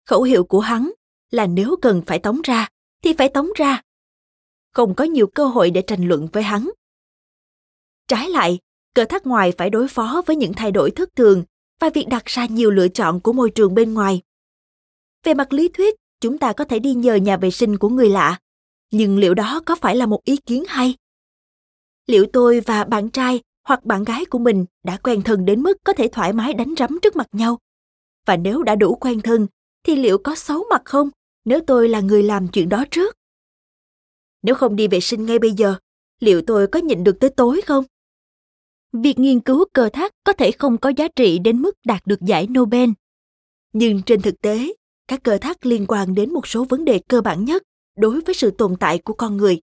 Khẩu 0.06 0.23
hiệu 0.23 0.43
của 0.43 0.60
hắn 0.60 0.91
là 1.32 1.47
nếu 1.47 1.75
cần 1.82 2.01
phải 2.08 2.19
tống 2.19 2.41
ra 2.43 2.67
thì 3.03 3.13
phải 3.13 3.30
tống 3.30 3.49
ra. 3.56 3.82
Không 4.73 4.95
có 4.95 5.03
nhiều 5.03 5.27
cơ 5.27 5.45
hội 5.45 5.71
để 5.71 5.82
tranh 5.82 6.08
luận 6.08 6.27
với 6.34 6.43
hắn. 6.43 6.69
Trái 8.08 8.30
lại, 8.30 8.60
cờ 8.93 9.06
thác 9.06 9.25
ngoài 9.25 9.53
phải 9.58 9.69
đối 9.69 9.88
phó 9.88 10.21
với 10.25 10.36
những 10.36 10.53
thay 10.53 10.71
đổi 10.71 10.91
thất 10.91 11.15
thường 11.15 11.43
và 11.80 11.90
việc 11.90 12.06
đặt 12.10 12.26
ra 12.26 12.46
nhiều 12.46 12.72
lựa 12.72 12.88
chọn 12.88 13.20
của 13.20 13.34
môi 13.34 13.50
trường 13.50 13.76
bên 13.76 13.94
ngoài. 13.94 14.22
Về 15.24 15.34
mặt 15.34 15.54
lý 15.54 15.70
thuyết, 15.70 15.96
chúng 16.22 16.38
ta 16.38 16.54
có 16.54 16.63
thể 16.63 16.80
đi 16.80 16.94
nhờ 16.94 17.16
nhà 17.16 17.38
vệ 17.38 17.52
sinh 17.52 17.78
của 17.78 17.90
người 17.90 18.10
lạ, 18.10 18.40
nhưng 18.92 19.18
liệu 19.18 19.34
đó 19.34 19.62
có 19.66 19.76
phải 19.76 19.96
là 19.96 20.06
một 20.06 20.24
ý 20.24 20.38
kiến 20.38 20.63
hay? 20.68 20.96
Liệu 22.08 22.26
tôi 22.34 22.60
và 22.60 22.84
bạn 22.84 23.10
trai 23.10 23.42
hoặc 23.68 23.86
bạn 23.86 24.04
gái 24.04 24.26
của 24.26 24.40
mình 24.40 24.66
đã 24.84 24.98
quen 24.98 25.22
thân 25.22 25.46
đến 25.46 25.63
mức 25.63 25.78
có 25.84 25.94
thể 25.94 26.08
thoải 26.12 26.34
mái 26.34 26.54
đánh 26.54 26.74
rắm 26.78 27.00
trước 27.02 27.16
mặt 27.16 27.28
nhau? 27.32 27.58
Và 28.26 28.38
nếu 28.38 28.63
đã 28.63 28.76
đủ 28.76 28.96
quen 28.96 29.22
thân, 29.22 29.48
thì 29.84 29.96
liệu 29.96 30.18
có 30.18 30.36
xấu 30.36 30.66
mặt 30.70 30.82
không 30.86 31.10
nếu 31.46 31.60
tôi 31.68 31.90
là 31.90 32.00
người 32.00 32.24
làm 32.24 32.48
chuyện 32.48 32.70
đó 32.70 32.86
trước? 32.92 33.16
Nếu 34.42 34.56
không 34.56 34.76
đi 34.76 34.88
vệ 34.88 35.00
sinh 35.00 35.26
ngay 35.26 35.40
bây 35.40 35.52
giờ, 35.52 35.76
liệu 36.20 36.42
tôi 36.48 36.68
có 36.68 36.80
nhịn 36.80 37.04
được 37.04 37.18
tới 37.20 37.30
tối 37.30 37.62
không? 37.62 37.86
Việc 39.04 39.20
nghiên 39.20 39.40
cứu 39.40 39.66
cơ 39.74 39.90
thác 39.94 40.12
có 40.24 40.34
thể 40.34 40.52
không 40.52 40.78
có 40.78 40.92
giá 40.98 41.08
trị 41.16 41.40
đến 41.40 41.62
mức 41.62 41.78
đạt 41.86 42.02
được 42.06 42.22
giải 42.22 42.48
Nobel. 42.48 42.90
Nhưng 43.74 44.02
trên 44.02 44.22
thực 44.22 44.42
tế, 44.42 44.74
các 45.08 45.24
cơ 45.24 45.38
thác 45.38 45.66
liên 45.66 45.86
quan 45.88 46.16
đến 46.16 46.34
một 46.34 46.48
số 46.48 46.64
vấn 46.64 46.86
đề 46.86 47.00
cơ 47.10 47.22
bản 47.22 47.46
nhất 47.46 47.64
đối 47.98 48.22
với 48.22 48.36
sự 48.36 48.52
tồn 48.52 48.76
tại 48.80 48.98
của 48.98 49.14
con 49.14 49.38
người. 49.38 49.60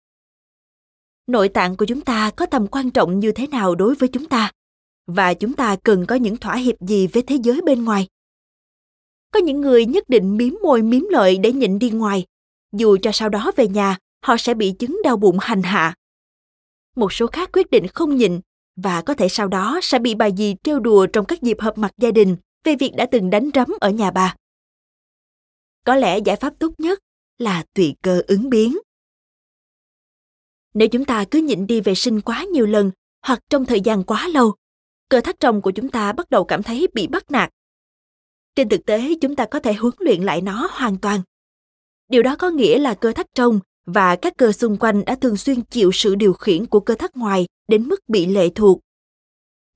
Nội 1.27 1.49
tạng 1.49 1.77
của 1.77 1.85
chúng 1.85 2.01
ta 2.01 2.31
có 2.31 2.47
tầm 2.47 2.67
quan 2.67 2.91
trọng 2.91 3.21
như 3.21 3.33
thế 3.33 3.47
nào 3.47 3.75
đối 3.75 3.95
với 3.95 4.09
chúng 4.09 4.27
ta? 4.27 4.53
Và 5.07 5.35
chúng 5.35 5.53
ta 5.53 5.77
cần 5.85 6.07
có 6.07 6.15
những 6.15 6.37
thỏa 6.37 6.57
hiệp 6.57 6.75
gì 6.81 7.07
với 7.07 7.23
thế 7.23 7.37
giới 7.43 7.61
bên 7.61 7.85
ngoài? 7.85 8.09
Có 9.31 9.41
những 9.41 9.61
người 9.61 9.87
nhất 9.87 10.09
định 10.09 10.37
miếm 10.37 10.55
môi 10.63 10.83
miếm 10.83 11.03
lợi 11.11 11.39
để 11.39 11.53
nhịn 11.53 11.79
đi 11.79 11.91
ngoài, 11.91 12.27
dù 12.73 12.97
cho 13.03 13.13
sau 13.13 13.29
đó 13.29 13.53
về 13.57 13.69
nhà 13.69 13.99
họ 14.23 14.37
sẽ 14.37 14.55
bị 14.55 14.73
chứng 14.79 15.01
đau 15.05 15.17
bụng 15.17 15.37
hành 15.41 15.63
hạ. 15.63 15.95
Một 16.97 17.13
số 17.13 17.27
khác 17.27 17.51
quyết 17.53 17.71
định 17.71 17.87
không 17.87 18.17
nhịn 18.17 18.41
và 18.77 19.03
có 19.03 19.15
thể 19.15 19.29
sau 19.29 19.49
đó 19.49 19.79
sẽ 19.83 19.99
bị 19.99 20.15
bà 20.15 20.31
dì 20.31 20.55
trêu 20.63 20.81
đùa 20.81 21.07
trong 21.07 21.25
các 21.25 21.43
dịp 21.43 21.61
họp 21.61 21.79
mặt 21.79 21.93
gia 21.99 22.11
đình 22.11 22.37
về 22.65 22.77
việc 22.77 22.93
đã 22.97 23.07
từng 23.07 23.31
đánh 23.31 23.51
rắm 23.55 23.67
ở 23.81 23.91
nhà 23.91 24.11
bà. 24.11 24.37
Có 25.85 25.97
lẽ 25.97 26.19
giải 26.19 26.37
pháp 26.37 26.55
tốt 26.59 26.73
nhất 26.79 26.99
là 27.39 27.65
tùy 27.75 27.95
cơ 28.03 28.23
ứng 28.27 28.51
biến. 28.51 28.79
Nếu 30.75 30.89
chúng 30.89 31.05
ta 31.05 31.25
cứ 31.31 31.39
nhịn 31.39 31.67
đi 31.67 31.81
vệ 31.81 31.95
sinh 31.95 32.21
quá 32.21 32.45
nhiều 32.45 32.67
lần 32.67 32.91
hoặc 33.23 33.41
trong 33.51 33.67
thời 33.67 33.81
gian 33.81 34.05
quá 34.05 34.29
lâu, 34.29 34.55
cơ 35.09 35.21
thắt 35.21 35.41
trong 35.41 35.63
của 35.63 35.71
chúng 35.71 35.89
ta 35.89 36.13
bắt 36.13 36.31
đầu 36.31 36.45
cảm 36.45 36.63
thấy 36.63 36.89
bị 36.95 37.07
bắt 37.07 37.31
nạt. 37.31 37.51
Trên 38.55 38.69
thực 38.69 38.87
tế, 38.87 39.15
chúng 39.21 39.37
ta 39.37 39.47
có 39.47 39.61
thể 39.61 39.73
huấn 39.73 39.95
luyện 39.99 40.23
lại 40.23 40.41
nó 40.41 40.69
hoàn 40.71 40.99
toàn. 40.99 41.21
Điều 42.09 42.23
đó 42.23 42.37
có 42.39 42.51
nghĩa 42.51 42.79
là 42.79 42.95
cơ 42.95 43.13
thắt 43.13 43.27
trong 43.35 43.61
và 43.87 44.17
các 44.17 44.33
cơ 44.37 44.53
xung 44.53 44.77
quanh 44.77 45.05
đã 45.05 45.15
thường 45.15 45.37
xuyên 45.37 45.63
chịu 45.63 45.91
sự 45.93 46.15
điều 46.15 46.33
khiển 46.33 46.67
của 46.67 46.81
cơ 46.81 46.95
thắt 46.95 47.17
ngoài 47.17 47.47
đến 47.69 47.89
mức 47.89 48.09
bị 48.09 48.27
lệ 48.27 48.49
thuộc. 48.55 48.81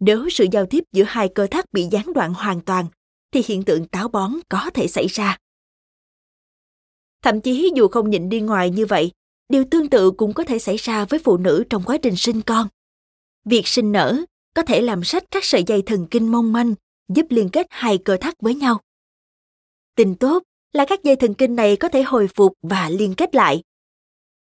Nếu 0.00 0.28
sự 0.30 0.46
giao 0.52 0.66
tiếp 0.66 0.84
giữa 0.92 1.04
hai 1.06 1.28
cơ 1.28 1.46
thắt 1.46 1.72
bị 1.72 1.86
gián 1.90 2.12
đoạn 2.12 2.34
hoàn 2.34 2.60
toàn, 2.60 2.86
thì 3.32 3.42
hiện 3.46 3.62
tượng 3.62 3.86
táo 3.86 4.08
bón 4.08 4.32
có 4.48 4.70
thể 4.74 4.86
xảy 4.88 5.06
ra. 5.06 5.38
Thậm 7.22 7.40
chí 7.40 7.72
dù 7.74 7.88
không 7.88 8.10
nhịn 8.10 8.28
đi 8.28 8.40
ngoài 8.40 8.70
như 8.70 8.86
vậy, 8.86 9.12
điều 9.48 9.64
tương 9.70 9.90
tự 9.90 10.10
cũng 10.10 10.32
có 10.32 10.44
thể 10.44 10.58
xảy 10.58 10.76
ra 10.76 11.04
với 11.04 11.20
phụ 11.24 11.36
nữ 11.36 11.64
trong 11.70 11.82
quá 11.82 11.98
trình 12.02 12.16
sinh 12.16 12.42
con. 12.42 12.68
Việc 13.44 13.68
sinh 13.68 13.92
nở 13.92 14.24
có 14.54 14.62
thể 14.62 14.80
làm 14.80 15.04
sách 15.04 15.24
các 15.30 15.44
sợi 15.44 15.64
dây 15.66 15.82
thần 15.82 16.06
kinh 16.10 16.32
mong 16.32 16.52
manh, 16.52 16.74
giúp 17.08 17.26
liên 17.30 17.48
kết 17.48 17.66
hai 17.70 17.98
cơ 17.98 18.16
thắt 18.16 18.34
với 18.40 18.54
nhau. 18.54 18.80
Tình 19.94 20.14
tốt 20.14 20.42
là 20.72 20.84
các 20.88 21.02
dây 21.02 21.16
thần 21.16 21.34
kinh 21.34 21.56
này 21.56 21.76
có 21.76 21.88
thể 21.88 22.02
hồi 22.02 22.28
phục 22.34 22.52
và 22.62 22.88
liên 22.88 23.14
kết 23.14 23.34
lại. 23.34 23.62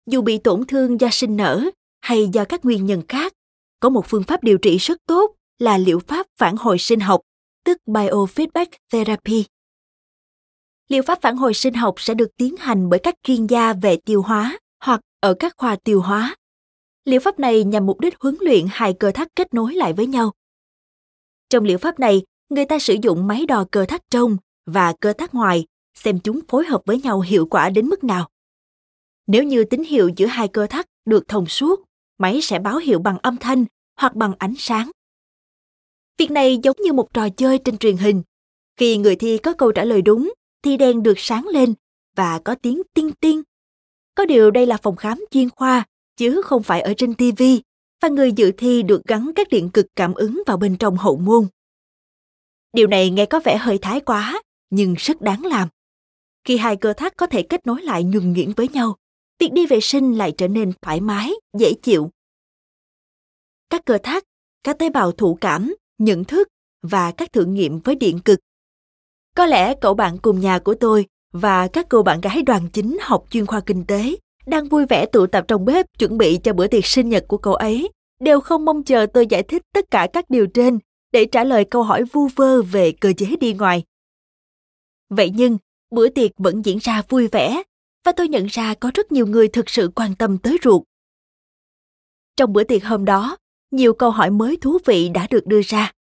Dù 0.05 0.21
bị 0.21 0.37
tổn 0.37 0.65
thương 0.67 1.01
do 1.01 1.07
sinh 1.11 1.37
nở 1.37 1.69
hay 2.01 2.29
do 2.33 2.45
các 2.45 2.65
nguyên 2.65 2.85
nhân 2.85 3.01
khác, 3.07 3.33
có 3.79 3.89
một 3.89 4.05
phương 4.07 4.23
pháp 4.23 4.43
điều 4.43 4.57
trị 4.57 4.77
rất 4.77 4.97
tốt 5.07 5.35
là 5.59 5.77
liệu 5.77 5.99
pháp 5.99 6.27
phản 6.37 6.57
hồi 6.57 6.77
sinh 6.79 6.99
học, 6.99 7.21
tức 7.63 7.77
biofeedback 7.85 8.67
therapy. 8.91 9.45
Liệu 10.87 11.03
pháp 11.03 11.21
phản 11.21 11.37
hồi 11.37 11.53
sinh 11.53 11.73
học 11.73 11.95
sẽ 11.97 12.13
được 12.13 12.37
tiến 12.37 12.57
hành 12.57 12.89
bởi 12.89 12.99
các 12.99 13.15
chuyên 13.23 13.47
gia 13.47 13.73
về 13.73 13.97
tiêu 14.05 14.21
hóa 14.21 14.59
hoặc 14.83 15.01
ở 15.19 15.33
các 15.33 15.53
khoa 15.57 15.75
tiêu 15.75 16.01
hóa. 16.01 16.35
Liệu 17.05 17.19
pháp 17.19 17.39
này 17.39 17.63
nhằm 17.63 17.85
mục 17.85 17.99
đích 17.99 18.15
huấn 18.19 18.37
luyện 18.41 18.65
hai 18.69 18.93
cơ 18.93 19.11
thắt 19.11 19.27
kết 19.35 19.53
nối 19.53 19.73
lại 19.73 19.93
với 19.93 20.07
nhau. 20.07 20.33
Trong 21.49 21.63
liệu 21.63 21.77
pháp 21.77 21.99
này, 21.99 22.23
người 22.49 22.65
ta 22.65 22.79
sử 22.79 22.95
dụng 23.01 23.27
máy 23.27 23.45
đo 23.45 23.65
cơ 23.71 23.85
thắt 23.85 24.01
trong 24.09 24.37
và 24.65 24.93
cơ 24.99 25.13
thắt 25.13 25.33
ngoài 25.33 25.65
xem 25.95 26.19
chúng 26.19 26.39
phối 26.47 26.65
hợp 26.65 26.81
với 26.85 27.01
nhau 27.01 27.19
hiệu 27.19 27.45
quả 27.45 27.69
đến 27.69 27.85
mức 27.85 28.03
nào. 28.03 28.29
Nếu 29.27 29.43
như 29.43 29.63
tín 29.63 29.83
hiệu 29.83 30.09
giữa 30.15 30.25
hai 30.25 30.47
cơ 30.47 30.67
thắt 30.67 30.85
được 31.05 31.27
thông 31.27 31.45
suốt, 31.45 31.83
máy 32.17 32.39
sẽ 32.41 32.59
báo 32.59 32.77
hiệu 32.77 32.99
bằng 32.99 33.17
âm 33.17 33.37
thanh 33.37 33.65
hoặc 33.99 34.15
bằng 34.15 34.33
ánh 34.39 34.53
sáng. 34.57 34.91
Việc 36.17 36.31
này 36.31 36.59
giống 36.63 36.77
như 36.79 36.93
một 36.93 37.13
trò 37.13 37.29
chơi 37.29 37.57
trên 37.57 37.77
truyền 37.77 37.97
hình. 37.97 38.21
Khi 38.77 38.97
người 38.97 39.15
thi 39.15 39.37
có 39.37 39.53
câu 39.53 39.71
trả 39.71 39.83
lời 39.83 40.01
đúng, 40.01 40.33
thì 40.63 40.77
đèn 40.77 41.03
được 41.03 41.13
sáng 41.17 41.47
lên 41.47 41.73
và 42.15 42.39
có 42.39 42.55
tiếng 42.55 42.81
tinh 42.93 43.11
tinh. 43.19 43.43
Có 44.15 44.25
điều 44.25 44.51
đây 44.51 44.65
là 44.65 44.77
phòng 44.77 44.95
khám 44.95 45.25
chuyên 45.31 45.49
khoa, 45.49 45.85
chứ 46.17 46.41
không 46.45 46.63
phải 46.63 46.81
ở 46.81 46.93
trên 46.97 47.13
TV, 47.13 47.43
và 48.01 48.09
người 48.09 48.31
dự 48.31 48.51
thi 48.57 48.83
được 48.83 49.01
gắn 49.07 49.31
các 49.35 49.49
điện 49.49 49.69
cực 49.69 49.85
cảm 49.95 50.13
ứng 50.13 50.43
vào 50.47 50.57
bên 50.57 50.77
trong 50.77 50.97
hậu 50.97 51.17
môn. 51.17 51.47
Điều 52.73 52.87
này 52.87 53.09
nghe 53.09 53.25
có 53.25 53.39
vẻ 53.39 53.57
hơi 53.57 53.77
thái 53.77 53.99
quá, 53.99 54.41
nhưng 54.69 54.93
rất 54.93 55.21
đáng 55.21 55.45
làm. 55.45 55.67
Khi 56.43 56.57
hai 56.57 56.75
cơ 56.75 56.93
thắt 56.93 57.17
có 57.17 57.25
thể 57.25 57.43
kết 57.43 57.67
nối 57.67 57.81
lại 57.81 58.03
nhuần 58.03 58.33
nhuyễn 58.33 58.51
với 58.51 58.67
nhau, 58.67 58.95
việc 59.39 59.53
đi 59.53 59.65
vệ 59.65 59.79
sinh 59.81 60.13
lại 60.13 60.33
trở 60.37 60.47
nên 60.47 60.71
thoải 60.81 61.01
mái, 61.01 61.31
dễ 61.59 61.73
chịu. 61.73 62.09
Các 63.69 63.85
cơ 63.85 63.97
thắt, 64.03 64.23
các 64.63 64.79
tế 64.79 64.89
bào 64.89 65.11
thụ 65.11 65.37
cảm, 65.41 65.75
nhận 65.97 66.23
thức 66.23 66.47
và 66.81 67.11
các 67.11 67.33
thử 67.33 67.45
nghiệm 67.45 67.79
với 67.79 67.95
điện 67.95 68.19
cực. 68.19 68.39
Có 69.35 69.45
lẽ 69.45 69.73
cậu 69.81 69.93
bạn 69.93 70.17
cùng 70.17 70.39
nhà 70.39 70.59
của 70.59 70.75
tôi 70.79 71.05
và 71.33 71.67
các 71.67 71.85
cô 71.89 72.03
bạn 72.03 72.21
gái 72.21 72.41
đoàn 72.41 72.67
chính 72.73 72.97
học 73.01 73.25
chuyên 73.29 73.45
khoa 73.45 73.59
kinh 73.59 73.85
tế 73.85 74.15
đang 74.45 74.69
vui 74.69 74.85
vẻ 74.85 75.05
tụ 75.05 75.27
tập 75.27 75.45
trong 75.47 75.65
bếp 75.65 75.85
chuẩn 75.99 76.17
bị 76.17 76.39
cho 76.43 76.53
bữa 76.53 76.67
tiệc 76.67 76.85
sinh 76.85 77.09
nhật 77.09 77.25
của 77.27 77.37
cậu 77.37 77.55
ấy 77.55 77.89
đều 78.19 78.39
không 78.39 78.65
mong 78.65 78.83
chờ 78.83 79.05
tôi 79.13 79.27
giải 79.27 79.43
thích 79.43 79.61
tất 79.73 79.91
cả 79.91 80.07
các 80.13 80.29
điều 80.29 80.47
trên 80.47 80.79
để 81.11 81.25
trả 81.25 81.43
lời 81.43 81.65
câu 81.65 81.83
hỏi 81.83 82.03
vu 82.03 82.27
vơ 82.35 82.61
về 82.61 82.91
cơ 82.91 83.13
chế 83.17 83.35
đi 83.39 83.53
ngoài. 83.53 83.83
Vậy 85.09 85.31
nhưng, 85.35 85.57
bữa 85.91 86.09
tiệc 86.09 86.31
vẫn 86.37 86.65
diễn 86.65 86.77
ra 86.77 87.01
vui 87.09 87.27
vẻ 87.27 87.63
và 88.05 88.11
tôi 88.11 88.27
nhận 88.27 88.45
ra 88.45 88.73
có 88.73 88.91
rất 88.93 89.11
nhiều 89.11 89.27
người 89.27 89.47
thực 89.47 89.69
sự 89.69 89.91
quan 89.95 90.15
tâm 90.15 90.37
tới 90.37 90.57
ruột. 90.63 90.83
Trong 92.37 92.53
bữa 92.53 92.63
tiệc 92.63 92.83
hôm 92.85 93.05
đó, 93.05 93.37
nhiều 93.71 93.93
câu 93.93 94.11
hỏi 94.11 94.31
mới 94.31 94.57
thú 94.57 94.77
vị 94.85 95.09
đã 95.09 95.27
được 95.29 95.45
đưa 95.45 95.61
ra. 95.61 95.91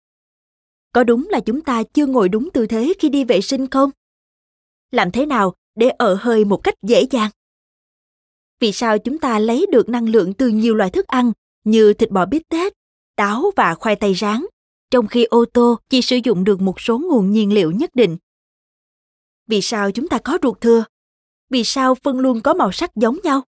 Có 0.93 1.05
đúng 1.05 1.29
là 1.31 1.41
chúng 1.41 1.61
ta 1.61 1.83
chưa 1.83 2.07
ngồi 2.07 2.29
đúng 2.29 2.51
tư 2.51 2.67
thế 2.67 2.93
khi 2.99 3.09
đi 3.09 3.25
vệ 3.25 3.41
sinh 3.41 3.71
không? 3.71 3.91
Làm 4.91 5.11
thế 5.11 5.27
nào 5.27 5.55
để 5.75 5.89
ở 5.89 6.17
hơi 6.21 6.45
một 6.45 6.57
cách 6.57 6.75
dễ 6.83 7.07
dàng? 7.11 7.31
Vì 8.61 8.73
sao 8.73 8.99
chúng 8.99 9.19
ta 9.19 9.39
lấy 9.39 9.67
được 9.73 9.89
năng 9.89 10.09
lượng 10.09 10.33
từ 10.33 10.49
nhiều 10.49 10.75
loại 10.75 10.91
thức 10.91 11.07
ăn 11.07 11.33
như 11.65 11.95
thịt 11.95 12.11
bò 12.11 12.27
bít 12.27 12.43
tết, 12.49 12.73
táo 13.17 13.51
và 13.57 13.75
khoai 13.75 13.97
tây 13.97 14.15
rán, 14.15 14.47
trong 14.91 15.07
khi 15.07 15.25
ô 15.25 15.45
tô 15.45 15.79
chỉ 15.89 16.03
sử 16.03 16.17
dụng 16.25 16.45
được 16.45 16.61
một 16.61 16.81
số 16.81 16.99
nguồn 16.99 17.31
nhiên 17.31 17.53
liệu 17.53 17.71
nhất 17.71 17.91
định? 17.95 18.17
Vì 19.47 19.61
sao 19.61 19.91
chúng 19.91 20.09
ta 20.09 20.19
có 20.19 20.39
ruột 20.43 20.61
thừa? 20.61 20.85
Vì 21.51 21.65
sao 21.65 21.95
phân 21.95 22.19
luôn 22.19 22.41
có 22.41 22.55
màu 22.55 22.73
sắc 22.73 22.97
giống 22.97 23.19
nhau? 23.25 23.43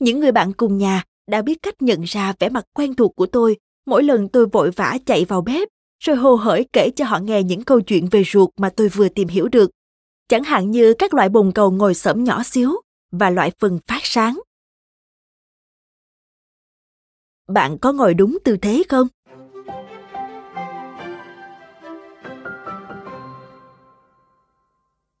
Những 0.00 0.20
người 0.20 0.32
bạn 0.32 0.52
cùng 0.52 0.78
nhà 0.78 1.04
đã 1.26 1.42
biết 1.42 1.62
cách 1.62 1.82
nhận 1.82 2.02
ra 2.02 2.32
vẻ 2.38 2.48
mặt 2.48 2.64
quen 2.74 2.94
thuộc 2.94 3.16
của 3.16 3.26
tôi. 3.26 3.56
Mỗi 3.86 4.02
lần 4.02 4.28
tôi 4.28 4.46
vội 4.46 4.70
vã 4.70 4.98
chạy 5.06 5.24
vào 5.24 5.40
bếp, 5.40 5.68
rồi 6.04 6.16
hồ 6.16 6.34
hởi 6.34 6.68
kể 6.72 6.90
cho 6.96 7.04
họ 7.04 7.18
nghe 7.18 7.42
những 7.42 7.64
câu 7.64 7.80
chuyện 7.80 8.08
về 8.10 8.22
ruột 8.26 8.50
mà 8.56 8.70
tôi 8.76 8.88
vừa 8.88 9.08
tìm 9.08 9.28
hiểu 9.28 9.48
được. 9.48 9.70
Chẳng 10.28 10.44
hạn 10.44 10.70
như 10.70 10.94
các 10.98 11.14
loại 11.14 11.28
bồn 11.28 11.52
cầu 11.52 11.70
ngồi 11.70 11.94
xổm 11.94 12.24
nhỏ 12.24 12.42
xíu 12.42 12.70
và 13.10 13.30
loại 13.30 13.52
phần 13.58 13.78
phát 13.86 14.00
sáng. 14.02 14.40
Bạn 17.48 17.78
có 17.78 17.92
ngồi 17.92 18.14
đúng 18.14 18.38
tư 18.44 18.56
thế 18.62 18.82
không? 18.88 19.08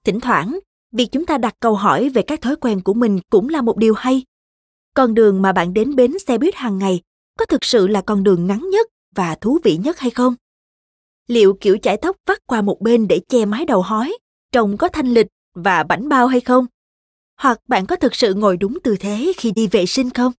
Thỉnh 0.04 0.20
thoảng 0.20 0.58
việc 0.92 1.08
chúng 1.12 1.26
ta 1.26 1.38
đặt 1.38 1.54
câu 1.60 1.74
hỏi 1.74 2.08
về 2.08 2.22
các 2.22 2.40
thói 2.40 2.56
quen 2.56 2.80
của 2.80 2.94
mình 2.94 3.20
cũng 3.30 3.48
là 3.48 3.62
một 3.62 3.76
điều 3.76 3.94
hay 3.94 4.24
con 4.94 5.14
đường 5.14 5.42
mà 5.42 5.52
bạn 5.52 5.74
đến 5.74 5.96
bến 5.96 6.18
xe 6.26 6.38
buýt 6.38 6.54
hàng 6.54 6.78
ngày 6.78 7.00
có 7.38 7.46
thực 7.46 7.64
sự 7.64 7.86
là 7.86 8.02
con 8.02 8.24
đường 8.24 8.46
ngắn 8.46 8.70
nhất 8.70 8.86
và 9.14 9.34
thú 9.34 9.58
vị 9.64 9.76
nhất 9.76 9.98
hay 9.98 10.10
không? 10.10 10.34
Liệu 11.26 11.54
kiểu 11.60 11.78
chải 11.82 11.96
tóc 11.96 12.16
vắt 12.26 12.38
qua 12.46 12.62
một 12.62 12.80
bên 12.80 13.08
để 13.08 13.20
che 13.28 13.44
mái 13.44 13.64
đầu 13.64 13.82
hói, 13.82 14.18
trông 14.52 14.76
có 14.76 14.88
thanh 14.88 15.06
lịch 15.06 15.26
và 15.54 15.82
bảnh 15.82 16.08
bao 16.08 16.26
hay 16.26 16.40
không? 16.40 16.66
Hoặc 17.36 17.60
bạn 17.68 17.86
có 17.86 17.96
thực 17.96 18.14
sự 18.14 18.34
ngồi 18.34 18.56
đúng 18.56 18.78
tư 18.84 18.96
thế 19.00 19.32
khi 19.36 19.50
đi 19.50 19.66
vệ 19.66 19.86
sinh 19.86 20.10
không? 20.10 20.32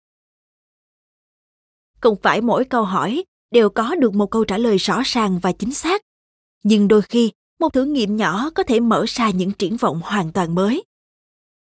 Không 1.99 2.15
phải 2.21 2.41
mỗi 2.41 2.65
câu 2.65 2.84
hỏi 2.84 3.23
đều 3.52 3.69
có 3.69 3.95
được 3.95 4.13
một 4.13 4.32
câu 4.32 4.43
trả 4.43 4.58
lời 4.58 4.78
rõ 4.78 5.02
ràng 5.06 5.39
và 5.39 5.52
chính 5.52 5.73
xác. 5.73 6.02
Nhưng 6.63 6.88
đôi 6.88 7.02
khi, 7.02 7.32
một 7.63 7.73
thử 7.73 7.86
nghiệm 7.86 8.17
nhỏ 8.17 8.49
có 8.56 8.63
thể 8.63 8.80
mở 8.80 9.06
ra 9.08 9.30
những 9.30 9.52
triển 9.52 9.78
vọng 9.78 10.02
hoàn 10.04 10.32
toàn 10.32 10.56
mới. 10.56 10.84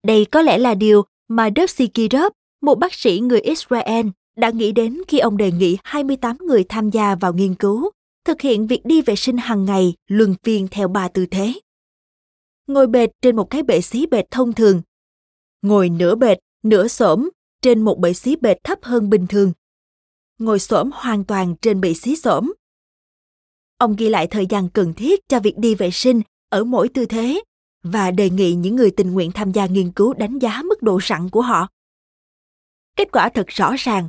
Đây 0.07 0.25
có 0.25 0.41
lẽ 0.41 0.57
là 0.57 0.73
điều 0.73 1.03
mà 1.27 1.49
Dusty 1.55 1.87
Kirov, 1.87 2.31
một 2.61 2.75
bác 2.75 2.93
sĩ 2.93 3.19
người 3.19 3.41
Israel 3.41 4.07
đã 4.37 4.49
nghĩ 4.49 4.71
đến 4.71 5.01
khi 5.07 5.19
ông 5.19 5.37
đề 5.37 5.51
nghị 5.51 5.77
28 5.83 6.37
người 6.37 6.63
tham 6.69 6.89
gia 6.89 7.15
vào 7.15 7.33
nghiên 7.33 7.55
cứu, 7.55 7.89
thực 8.25 8.41
hiện 8.41 8.67
việc 8.67 8.85
đi 8.85 9.01
vệ 9.01 9.15
sinh 9.15 9.37
hàng 9.37 9.65
ngày 9.65 9.93
luân 10.07 10.35
phiên 10.43 10.67
theo 10.71 10.87
ba 10.87 11.07
tư 11.07 11.25
thế. 11.25 11.53
Ngồi 12.67 12.87
bệt 12.87 13.09
trên 13.21 13.35
một 13.35 13.49
cái 13.49 13.63
bệ 13.63 13.81
xí 13.81 14.05
bệt 14.05 14.31
thông 14.31 14.53
thường. 14.53 14.81
Ngồi 15.61 15.89
nửa 15.89 16.15
bệt, 16.15 16.37
nửa 16.63 16.87
xổm 16.87 17.29
trên 17.61 17.81
một 17.81 17.99
bệ 17.99 18.13
xí 18.13 18.35
bệt 18.35 18.57
thấp 18.63 18.79
hơn 18.81 19.09
bình 19.09 19.27
thường. 19.27 19.51
Ngồi 20.39 20.59
xổm 20.59 20.89
hoàn 20.93 21.23
toàn 21.23 21.55
trên 21.61 21.81
bệ 21.81 21.93
xí 21.93 22.15
xổm. 22.15 22.53
Ông 23.77 23.95
ghi 23.95 24.09
lại 24.09 24.27
thời 24.27 24.45
gian 24.45 24.69
cần 24.69 24.93
thiết 24.93 25.19
cho 25.27 25.39
việc 25.39 25.57
đi 25.57 25.75
vệ 25.75 25.91
sinh 25.91 26.21
ở 26.49 26.63
mỗi 26.63 26.89
tư 26.89 27.05
thế 27.05 27.43
và 27.83 28.11
đề 28.11 28.29
nghị 28.29 28.53
những 28.53 28.75
người 28.75 28.91
tình 28.91 29.11
nguyện 29.11 29.31
tham 29.31 29.51
gia 29.51 29.65
nghiên 29.65 29.91
cứu 29.91 30.13
đánh 30.13 30.39
giá 30.39 30.61
mức 30.61 30.81
độ 30.81 30.99
sẵn 31.01 31.29
của 31.29 31.41
họ. 31.41 31.67
Kết 32.95 33.11
quả 33.11 33.29
thật 33.29 33.47
rõ 33.47 33.73
ràng 33.77 34.07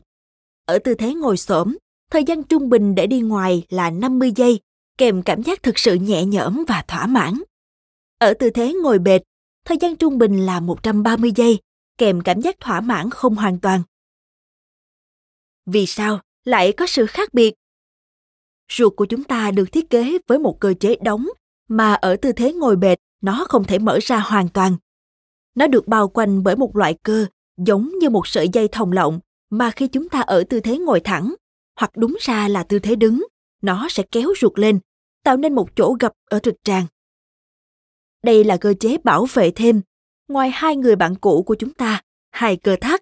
ở 0.66 0.78
tư 0.78 0.94
thế 0.94 1.14
ngồi 1.14 1.36
xổm, 1.36 1.76
thời 2.10 2.24
gian 2.24 2.42
trung 2.42 2.68
bình 2.68 2.94
để 2.94 3.06
đi 3.06 3.20
ngoài 3.20 3.62
là 3.68 3.90
50 3.90 4.32
giây, 4.36 4.60
kèm 4.98 5.22
cảm 5.22 5.42
giác 5.42 5.62
thực 5.62 5.78
sự 5.78 5.94
nhẹ 5.94 6.24
nhõm 6.24 6.64
và 6.68 6.84
thỏa 6.88 7.06
mãn. 7.06 7.34
Ở 8.18 8.34
tư 8.34 8.50
thế 8.50 8.74
ngồi 8.82 8.98
bệt, 8.98 9.22
thời 9.64 9.76
gian 9.80 9.96
trung 9.96 10.18
bình 10.18 10.46
là 10.46 10.60
130 10.60 11.32
giây, 11.36 11.58
kèm 11.98 12.20
cảm 12.20 12.40
giác 12.40 12.60
thỏa 12.60 12.80
mãn 12.80 13.10
không 13.10 13.34
hoàn 13.34 13.60
toàn. 13.60 13.82
Vì 15.66 15.86
sao 15.86 16.20
lại 16.44 16.72
có 16.72 16.86
sự 16.86 17.06
khác 17.06 17.34
biệt? 17.34 17.54
Ruột 18.72 18.92
của 18.96 19.04
chúng 19.04 19.24
ta 19.24 19.50
được 19.50 19.72
thiết 19.72 19.90
kế 19.90 20.18
với 20.26 20.38
một 20.38 20.60
cơ 20.60 20.74
chế 20.80 20.96
đóng 21.02 21.26
mà 21.68 21.94
ở 21.94 22.16
tư 22.16 22.32
thế 22.32 22.52
ngồi 22.52 22.76
bệt, 22.76 22.98
nó 23.22 23.46
không 23.48 23.64
thể 23.64 23.78
mở 23.78 23.98
ra 24.02 24.18
hoàn 24.18 24.48
toàn. 24.48 24.76
Nó 25.54 25.66
được 25.66 25.88
bao 25.88 26.08
quanh 26.08 26.42
bởi 26.42 26.56
một 26.56 26.76
loại 26.76 26.94
cơ, 27.02 27.26
giống 27.56 27.98
như 27.98 28.10
một 28.10 28.26
sợi 28.26 28.48
dây 28.48 28.68
thòng 28.68 28.92
lọng, 28.92 29.20
mà 29.50 29.70
khi 29.70 29.88
chúng 29.88 30.08
ta 30.08 30.20
ở 30.20 30.44
tư 30.50 30.60
thế 30.60 30.78
ngồi 30.78 31.00
thẳng, 31.00 31.34
hoặc 31.76 31.90
đúng 31.96 32.16
ra 32.20 32.48
là 32.48 32.62
tư 32.62 32.78
thế 32.78 32.96
đứng, 32.96 33.26
nó 33.62 33.86
sẽ 33.90 34.02
kéo 34.10 34.32
ruột 34.40 34.58
lên, 34.58 34.78
tạo 35.24 35.36
nên 35.36 35.54
một 35.54 35.68
chỗ 35.76 35.96
gập 36.00 36.12
ở 36.30 36.38
trực 36.38 36.54
tràng. 36.64 36.86
Đây 38.22 38.44
là 38.44 38.56
cơ 38.56 38.74
chế 38.80 38.98
bảo 39.04 39.26
vệ 39.32 39.50
thêm. 39.50 39.80
Ngoài 40.28 40.50
hai 40.50 40.76
người 40.76 40.96
bạn 40.96 41.14
cũ 41.14 41.42
của 41.46 41.54
chúng 41.54 41.74
ta, 41.74 42.02
hai 42.30 42.56
cơ 42.56 42.76
thắt. 42.80 43.00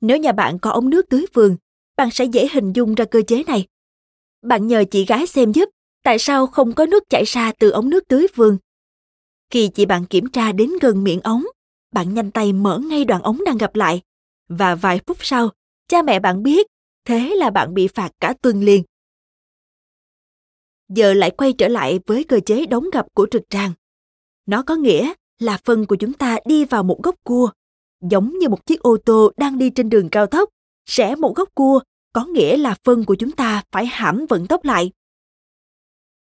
Nếu 0.00 0.16
nhà 0.16 0.32
bạn 0.32 0.58
có 0.58 0.70
ống 0.70 0.90
nước 0.90 1.08
tưới 1.08 1.26
vườn, 1.34 1.56
bạn 1.96 2.10
sẽ 2.10 2.24
dễ 2.24 2.48
hình 2.52 2.72
dung 2.72 2.94
ra 2.94 3.04
cơ 3.04 3.22
chế 3.26 3.42
này 3.46 3.66
bạn 4.44 4.66
nhờ 4.66 4.84
chị 4.90 5.04
gái 5.04 5.26
xem 5.26 5.52
giúp 5.52 5.68
tại 6.02 6.18
sao 6.18 6.46
không 6.46 6.72
có 6.72 6.86
nước 6.86 7.02
chảy 7.10 7.24
ra 7.24 7.52
từ 7.58 7.70
ống 7.70 7.90
nước 7.90 8.04
tưới 8.08 8.26
vườn 8.34 8.58
khi 9.50 9.68
chị 9.74 9.86
bạn 9.86 10.06
kiểm 10.06 10.28
tra 10.28 10.52
đến 10.52 10.70
gần 10.80 11.04
miệng 11.04 11.20
ống 11.20 11.44
bạn 11.92 12.14
nhanh 12.14 12.30
tay 12.30 12.52
mở 12.52 12.78
ngay 12.78 13.04
đoạn 13.04 13.22
ống 13.22 13.38
đang 13.44 13.58
gặp 13.58 13.74
lại 13.74 14.02
và 14.48 14.74
vài 14.74 15.00
phút 15.06 15.16
sau, 15.20 15.50
cha 15.88 16.02
mẹ 16.02 16.20
bạn 16.20 16.42
biết, 16.42 16.66
thế 17.04 17.34
là 17.36 17.50
bạn 17.50 17.74
bị 17.74 17.88
phạt 17.88 18.10
cả 18.20 18.34
tuần 18.42 18.62
liền. 18.62 18.82
Giờ 20.88 21.14
lại 21.14 21.30
quay 21.30 21.52
trở 21.52 21.68
lại 21.68 22.00
với 22.06 22.24
cơ 22.24 22.40
chế 22.46 22.66
đóng 22.66 22.84
gập 22.92 23.06
của 23.14 23.26
trực 23.30 23.42
tràng. 23.50 23.72
Nó 24.46 24.62
có 24.62 24.76
nghĩa 24.76 25.12
là 25.38 25.58
phân 25.64 25.86
của 25.86 25.96
chúng 25.96 26.12
ta 26.12 26.38
đi 26.46 26.64
vào 26.64 26.82
một 26.82 27.02
góc 27.02 27.14
cua, 27.24 27.50
giống 28.10 28.38
như 28.38 28.48
một 28.48 28.66
chiếc 28.66 28.80
ô 28.80 28.96
tô 29.04 29.32
đang 29.36 29.58
đi 29.58 29.70
trên 29.70 29.88
đường 29.88 30.08
cao 30.10 30.26
tốc, 30.26 30.48
rẽ 30.90 31.14
một 31.14 31.36
góc 31.36 31.48
cua 31.54 31.80
có 32.12 32.24
nghĩa 32.24 32.56
là 32.56 32.76
phân 32.84 33.04
của 33.04 33.14
chúng 33.14 33.32
ta 33.32 33.53
phải 33.74 33.86
hãm 33.86 34.26
vận 34.28 34.46
tốc 34.46 34.64
lại. 34.64 34.90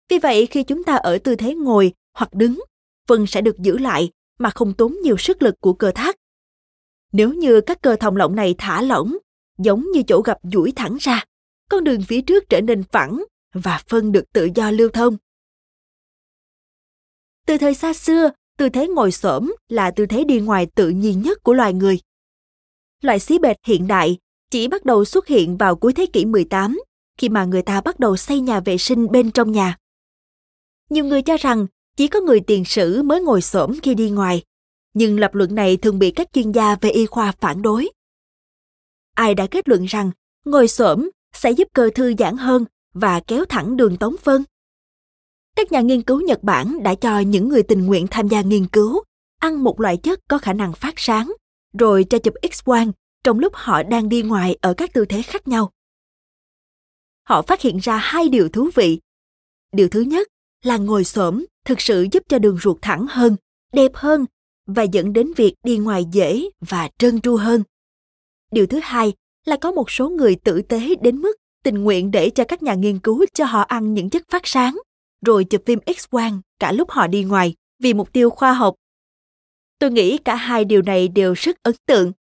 Vì 0.09 0.19
vậy 0.19 0.47
khi 0.47 0.63
chúng 0.63 0.85
ta 0.85 0.97
ở 0.97 1.19
tư 1.19 1.37
thế 1.37 1.55
ngồi 1.55 1.93
hoặc 2.15 2.35
đứng, 2.35 2.61
vân 3.07 3.27
sẽ 3.27 3.41
được 3.41 3.59
giữ 3.59 3.79
lại 3.79 4.11
mà 4.39 4.51
không 4.51 4.75
tốn 4.75 4.97
nhiều 5.03 5.17
sức 5.17 5.43
lực 5.43 5.55
của 5.61 5.73
cơ 5.73 5.93
thắt. 5.95 6.17
Nếu 7.13 7.33
như 7.33 7.61
các 7.61 7.83
cơ 7.83 7.97
thòng 7.97 8.17
lọng 8.17 8.37
này 8.37 8.55
thả 8.59 8.83
lỏng, 8.83 9.17
giống 9.59 9.91
như 9.91 10.03
chỗ 10.07 10.21
gặp 10.21 10.39
duỗi 10.43 10.73
thẳng 10.77 10.97
ra, 11.01 11.25
con 11.71 11.85
đường 11.85 12.03
phía 12.09 12.21
trước 12.21 12.45
trở 12.49 12.61
nên 12.61 12.83
phẳng 12.83 13.25
và 13.55 13.83
phân 13.89 14.13
được 14.13 14.25
tự 14.33 14.49
do 14.55 14.71
lưu 14.71 14.89
thông. 14.89 15.17
Từ 17.47 17.59
thời 17.59 17.75
xa 17.75 17.93
xưa, 17.93 18.31
tư 18.59 18.69
thế 18.69 18.89
ngồi 18.89 19.13
xổm 19.13 19.55
là 19.69 19.91
tư 19.91 20.07
thế 20.07 20.25
đi 20.25 20.41
ngoài 20.41 20.67
tự 20.75 20.89
nhiên 20.89 21.23
nhất 21.23 21.39
của 21.43 21.53
loài 21.53 21.73
người. 21.73 21.99
Loại 23.03 23.19
xí 23.19 23.39
bệt 23.39 23.57
hiện 23.67 23.87
đại 23.87 24.19
chỉ 24.51 24.69
bắt 24.69 24.85
đầu 24.85 25.05
xuất 25.05 25.27
hiện 25.27 25.57
vào 25.57 25.77
cuối 25.77 25.93
thế 25.93 26.07
kỷ 26.07 26.25
18, 26.25 26.81
khi 27.21 27.29
mà 27.29 27.45
người 27.45 27.63
ta 27.63 27.81
bắt 27.81 28.01
đầu 28.01 28.17
xây 28.17 28.41
nhà 28.41 28.61
vệ 28.61 28.79
sinh 28.79 29.11
bên 29.11 29.31
trong 29.31 29.53
nhà. 29.53 29.77
Nhiều 30.91 31.05
người 31.05 31.23
cho 31.23 31.37
rằng 31.37 31.67
chỉ 31.97 32.09
có 32.09 32.21
người 32.21 32.41
tiền 32.41 32.65
sử 32.65 33.03
mới 33.03 33.21
ngồi 33.21 33.43
xổm 33.43 33.73
khi 33.83 33.95
đi 33.95 34.11
ngoài, 34.11 34.43
nhưng 34.95 35.21
lập 35.21 35.35
luận 35.35 35.55
này 35.55 35.77
thường 35.77 35.99
bị 35.99 36.11
các 36.11 36.29
chuyên 36.33 36.53
gia 36.53 36.77
về 36.81 36.91
y 36.91 37.07
khoa 37.07 37.33
phản 37.41 37.63
đối. 37.63 37.91
ai 39.15 39.35
đã 39.35 39.47
kết 39.47 39.69
luận 39.69 39.85
rằng 39.85 40.11
ngồi 40.45 40.69
xổm 40.69 41.11
sẽ 41.33 41.51
giúp 41.51 41.69
cơ 41.73 41.91
thư 41.95 42.15
giãn 42.19 42.37
hơn 42.37 42.65
và 42.95 43.21
kéo 43.21 43.45
thẳng 43.45 43.77
đường 43.77 43.97
tống 43.97 44.17
phân. 44.17 44.45
Các 45.57 45.73
nhà 45.73 45.81
nghiên 45.81 46.03
cứu 46.03 46.21
Nhật 46.21 46.43
Bản 46.43 46.83
đã 46.83 46.95
cho 46.95 47.19
những 47.19 47.49
người 47.49 47.63
tình 47.63 47.87
nguyện 47.87 48.07
tham 48.11 48.29
gia 48.29 48.41
nghiên 48.41 48.67
cứu 48.67 49.03
ăn 49.41 49.65
một 49.65 49.81
loại 49.81 49.97
chất 49.97 50.21
có 50.29 50.39
khả 50.39 50.53
năng 50.53 50.73
phát 50.73 50.95
sáng, 50.97 51.33
rồi 51.79 52.05
cho 52.11 52.19
chụp 52.19 52.35
X-quang 52.43 52.93
trong 53.25 53.39
lúc 53.39 53.53
họ 53.55 53.83
đang 53.83 54.09
đi 54.09 54.23
ngoài 54.23 54.57
ở 54.61 54.75
các 54.75 54.93
tư 54.93 55.05
thế 55.05 55.23
khác 55.23 55.49
nhau. 55.49 55.71
Họ 57.31 57.43
phát 57.43 57.61
hiện 57.61 57.79
ra 57.79 57.97
hai 57.97 58.29
điều 58.29 58.49
thú 58.49 58.71
vị. 58.75 58.99
Điều 59.73 59.89
thứ 59.89 60.01
nhất 60.01 60.29
là 60.63 60.77
ngồi 60.77 61.05
xổm 61.05 61.45
thực 61.65 61.81
sự 61.81 62.07
giúp 62.13 62.23
cho 62.29 62.39
đường 62.39 62.59
ruột 62.63 62.79
thẳng 62.83 63.07
hơn, 63.11 63.37
đẹp 63.73 63.91
hơn 63.95 64.27
và 64.67 64.83
dẫn 64.83 65.13
đến 65.13 65.33
việc 65.37 65.55
đi 65.63 65.79
ngoài 65.79 66.05
dễ 66.13 66.49
và 66.61 66.91
trơn 66.99 67.21
tru 67.21 67.37
hơn. 67.37 67.63
Điều 68.53 68.67
thứ 68.67 68.81
hai 68.83 69.13
là 69.47 69.57
có 69.61 69.73
một 69.73 69.91
số 69.91 70.11
người 70.11 70.37
tử 70.37 70.63
tế 70.63 70.95
đến 71.03 71.17
mức 71.17 71.37
tình 71.63 71.75
nguyện 71.75 72.11
để 72.11 72.31
cho 72.31 72.45
các 72.49 72.63
nhà 72.63 72.75
nghiên 72.75 72.99
cứu 72.99 73.25
cho 73.35 73.45
họ 73.45 73.61
ăn 73.61 73.95
những 73.95 74.11
chất 74.11 74.23
phát 74.29 74.43
sáng, 74.45 74.79
rồi 75.27 75.45
chụp 75.45 75.63
phim 75.67 75.79
X-quang 75.79 76.41
cả 76.59 76.73
lúc 76.73 76.91
họ 76.91 77.07
đi 77.07 77.25
ngoài 77.25 77.55
vì 77.79 77.95
mục 77.95 78.13
tiêu 78.13 78.31
khoa 78.31 78.53
học. 78.53 78.75
Tôi 79.79 79.91
nghĩ 79.91 80.19
cả 80.19 80.35
hai 80.35 80.65
điều 80.65 80.83
này 80.83 81.09
đều 81.09 81.33
rất 81.33 81.63
ấn 81.63 81.75
tượng. 81.87 82.13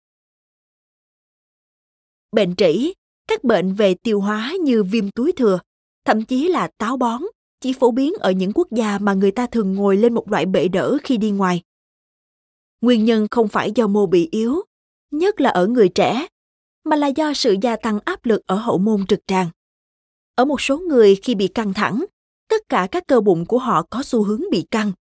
Bệnh 2.33 2.57
trĩ, 2.57 2.95
các 3.29 3.45
bệnh 3.45 3.75
về 3.75 3.95
tiêu 3.95 4.21
hóa 4.21 4.55
như 4.61 4.83
viêm 4.83 5.11
túi 5.11 5.33
thừa, 5.33 5.59
thậm 6.05 6.25
chí 6.25 6.49
là 6.49 6.69
táo 6.79 6.97
bón, 6.97 7.23
chỉ 7.61 7.73
phổ 7.73 7.91
biến 7.91 8.13
ở 8.21 8.31
những 8.31 8.53
quốc 8.55 8.69
gia 8.71 8.99
mà 8.99 9.15
người 9.15 9.31
ta 9.31 9.47
thường 9.47 9.75
ngồi 9.75 9.97
lên 9.97 10.15
một 10.15 10.31
loại 10.31 10.47
bệ 10.47 10.69
đỡ 10.69 10.99
khi 11.03 11.17
đi 11.17 11.31
ngoài. 11.31 11.63
Nguyên 12.81 13.05
nhân 13.05 13.27
không 13.31 13.49
phải 13.49 13.73
do 13.75 13.87
mô 13.87 14.07
bị 14.07 14.29
yếu, 14.31 14.63
nhất 15.11 15.41
là 15.41 15.51
ở 15.51 15.67
người 15.67 15.89
trẻ, 15.89 16.27
mà 16.85 16.97
là 16.97 17.07
do 17.07 17.33
sự 17.33 17.57
gia 17.63 17.77
tăng 17.77 17.99
áp 18.05 18.27
lực 18.27 18.43
ở 18.47 18.57
hậu 18.57 18.79
môn 18.79 19.07
trực 19.07 19.21
tràng. 19.27 19.49
Ở 20.35 20.45
một 20.45 20.61
số 20.61 20.79
người 20.79 21.17
khi 21.17 21.35
bị 21.35 21.49
căng 21.49 21.75
thẳng, 21.75 22.05
tất 22.49 22.63
cả 22.69 22.89
các 22.91 23.07
cơ 23.07 23.21
bụng 23.21 23.47
của 23.47 23.59
họ 23.59 23.83
có 23.91 24.03
xu 24.03 24.23
hướng 24.23 24.43
bị 24.51 24.67
căng. 24.71 24.93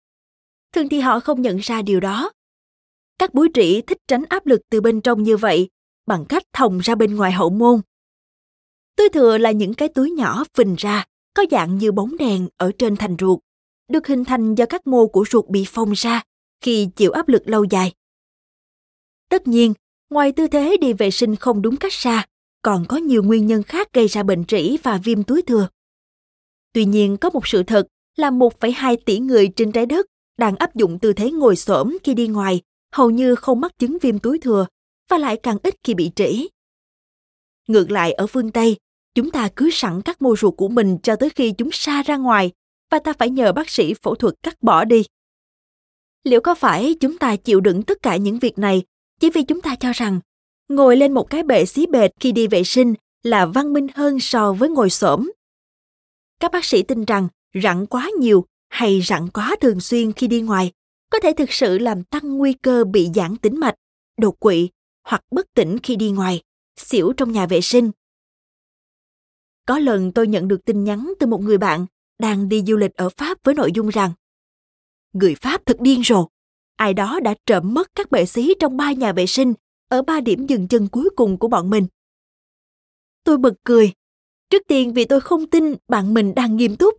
Thường 0.73 0.89
thì 0.89 1.01
họ 1.01 1.21
không 1.21 1.43
nhận 1.43 1.57
ra 1.57 1.83
điều 1.83 2.01
đó. 2.01 2.33
Các 3.19 3.35
búi 3.35 3.49
trĩ 3.55 3.81
thích 3.81 3.99
tránh 4.09 4.25
áp 4.29 4.47
lực 4.47 4.61
từ 4.71 4.81
bên 4.81 5.01
trong 5.01 5.23
như 5.23 5.37
vậy 5.37 5.69
bằng 6.07 6.25
cách 6.25 6.43
thòng 6.53 6.79
ra 6.79 6.95
bên 6.95 7.17
ngoài 7.17 7.33
hậu 7.33 7.51
môn. 7.51 7.81
Túi 8.97 9.09
thừa 9.09 9.39
là 9.39 9.51
những 9.51 9.75
cái 9.75 9.89
túi 9.89 10.11
nhỏ 10.11 10.45
phình 10.55 10.75
ra, 10.79 11.05
có 11.35 11.45
dạng 11.51 11.79
như 11.79 11.93
bóng 11.93 12.17
đèn 12.17 12.49
ở 12.57 12.73
trên 12.79 12.97
thành 12.97 13.17
ruột, 13.19 13.39
được 13.89 14.07
hình 14.07 14.25
thành 14.25 14.55
do 14.55 14.67
các 14.67 14.87
mô 14.87 15.07
của 15.07 15.25
ruột 15.31 15.49
bị 15.49 15.65
phồng 15.69 15.93
ra 15.93 16.23
khi 16.61 16.89
chịu 16.97 17.13
áp 17.13 17.29
lực 17.29 17.49
lâu 17.49 17.65
dài. 17.65 17.93
Tất 19.29 19.49
nhiên, 19.49 19.75
ngoài 20.11 20.33
tư 20.33 20.47
thế 20.49 20.77
đi 20.81 20.93
vệ 20.93 21.11
sinh 21.11 21.37
không 21.37 21.63
đúng 21.63 21.77
cách 21.77 21.93
ra, 21.93 22.27
còn 22.63 22.85
có 22.89 22.97
nhiều 22.97 23.23
nguyên 23.23 23.47
nhân 23.47 23.63
khác 23.63 23.93
gây 23.93 24.07
ra 24.07 24.23
bệnh 24.23 24.45
trĩ 24.45 24.77
và 24.83 25.01
viêm 25.05 25.23
túi 25.23 25.43
thừa. 25.43 25.69
Tuy 26.73 26.85
nhiên, 26.85 27.17
có 27.17 27.31
một 27.31 27.47
sự 27.47 27.63
thật 27.63 27.87
là 28.17 28.31
1,2 28.31 28.97
tỷ 29.07 29.19
người 29.19 29.49
trên 29.57 29.73
trái 29.73 29.87
đất 29.87 30.07
đang 30.39 30.57
áp 30.57 30.75
dụng 30.75 30.99
tư 30.99 31.13
thế 31.13 31.31
ngồi 31.31 31.57
xổm 31.57 31.97
khi 32.05 32.15
đi 32.15 32.29
ngoài, 32.29 32.61
hầu 32.93 33.11
như 33.11 33.35
không 33.35 33.61
mắc 33.61 33.79
chứng 33.79 33.99
viêm 34.01 34.19
túi 34.19 34.39
thừa 34.39 34.67
và 35.11 35.19
lại 35.19 35.37
càng 35.43 35.59
ít 35.63 35.75
khi 35.85 35.95
bị 35.95 36.11
trĩ. 36.17 36.49
Ngược 37.69 37.91
lại 37.91 38.13
ở 38.13 38.27
phương 38.27 38.51
Tây, 38.51 38.77
chúng 39.17 39.31
ta 39.31 39.49
cứ 39.57 39.71
sẵn 39.73 40.03
các 40.03 40.23
mô 40.23 40.37
ruột 40.37 40.55
của 40.57 40.69
mình 40.69 40.99
cho 41.03 41.17
tới 41.17 41.31
khi 41.31 41.53
chúng 41.59 41.73
xa 41.73 42.03
ra 42.03 42.17
ngoài 42.17 42.53
và 42.91 42.99
ta 42.99 43.13
phải 43.19 43.31
nhờ 43.31 43.53
bác 43.53 43.71
sĩ 43.71 43.95
phẫu 43.95 44.15
thuật 44.15 44.35
cắt 44.43 44.63
bỏ 44.63 44.85
đi. 44.85 45.05
Liệu 46.25 46.41
có 46.41 46.55
phải 46.55 46.95
chúng 47.01 47.19
ta 47.19 47.37
chịu 47.37 47.61
đựng 47.61 47.83
tất 47.83 48.03
cả 48.03 48.17
những 48.17 48.39
việc 48.39 48.59
này 48.59 48.83
chỉ 49.21 49.31
vì 49.31 49.43
chúng 49.43 49.61
ta 49.61 49.77
cho 49.77 49.93
rằng 49.93 50.21
ngồi 50.69 50.97
lên 50.97 51.13
một 51.13 51.31
cái 51.31 51.43
bệ 51.43 51.65
xí 51.65 51.87
bệt 51.87 52.11
khi 52.21 52.33
đi 52.33 52.47
vệ 52.47 52.65
sinh 52.65 52.95
là 53.23 53.47
văn 53.47 53.73
minh 53.73 53.87
hơn 53.95 54.21
so 54.21 54.53
với 54.53 54.69
ngồi 54.69 54.91
xổm? 54.91 55.31
Các 56.41 56.53
bác 56.53 56.65
sĩ 56.65 56.83
tin 56.83 57.05
rằng 57.05 57.29
rặn 57.63 57.87
quá 57.87 58.11
nhiều 58.21 58.45
hay 58.69 59.01
rặn 59.01 59.29
quá 59.29 59.57
thường 59.61 59.81
xuyên 59.81 60.13
khi 60.13 60.29
đi 60.29 60.41
ngoài 60.41 60.73
có 61.11 61.19
thể 61.23 61.33
thực 61.37 61.53
sự 61.53 61.79
làm 61.79 62.05
tăng 62.05 62.37
nguy 62.37 62.53
cơ 62.53 62.85
bị 62.85 63.09
giãn 63.15 63.37
tĩnh 63.37 63.61
mạch, 63.61 63.75
đột 64.21 64.41
quỵ 64.41 64.69
hoặc 65.05 65.23
bất 65.31 65.47
tỉnh 65.55 65.79
khi 65.83 65.97
đi 65.97 66.11
ngoài, 66.11 66.43
xỉu 66.77 67.13
trong 67.13 67.33
nhà 67.33 67.47
vệ 67.47 67.61
sinh. 67.61 67.91
Có 69.67 69.79
lần 69.79 70.13
tôi 70.13 70.27
nhận 70.27 70.49
được 70.49 70.65
tin 70.65 70.85
nhắn 70.85 71.13
từ 71.21 71.27
một 71.27 71.41
người 71.41 71.59
bạn 71.59 71.87
đang 72.19 72.49
đi 72.49 72.63
du 72.67 72.77
lịch 72.77 72.95
ở 72.95 73.09
Pháp 73.09 73.39
với 73.45 73.55
nội 73.55 73.73
dung 73.75 73.89
rằng 73.89 74.13
Người 75.13 75.35
Pháp 75.35 75.67
thật 75.67 75.77
điên 75.81 76.03
rồ. 76.05 76.29
Ai 76.77 76.95
đó 76.95 77.21
đã 77.21 77.35
trộm 77.47 77.75
mất 77.75 77.91
các 77.95 78.11
bệ 78.11 78.27
xí 78.27 78.55
trong 78.61 78.77
ba 78.77 78.93
nhà 78.93 79.13
vệ 79.13 79.27
sinh 79.27 79.55
ở 79.89 80.03
ba 80.03 80.21
điểm 80.21 80.47
dừng 80.47 80.69
chân 80.69 80.89
cuối 80.89 81.11
cùng 81.17 81.39
của 81.39 81.49
bọn 81.49 81.71
mình. 81.71 81.87
Tôi 83.25 83.39
bật 83.39 83.55
cười. 83.65 83.93
Trước 84.51 84.63
tiên 84.69 84.93
vì 84.93 85.05
tôi 85.05 85.21
không 85.21 85.47
tin 85.47 85.75
bạn 85.89 86.15
mình 86.15 86.35
đang 86.35 86.57
nghiêm 86.57 86.77
túc. 86.77 86.95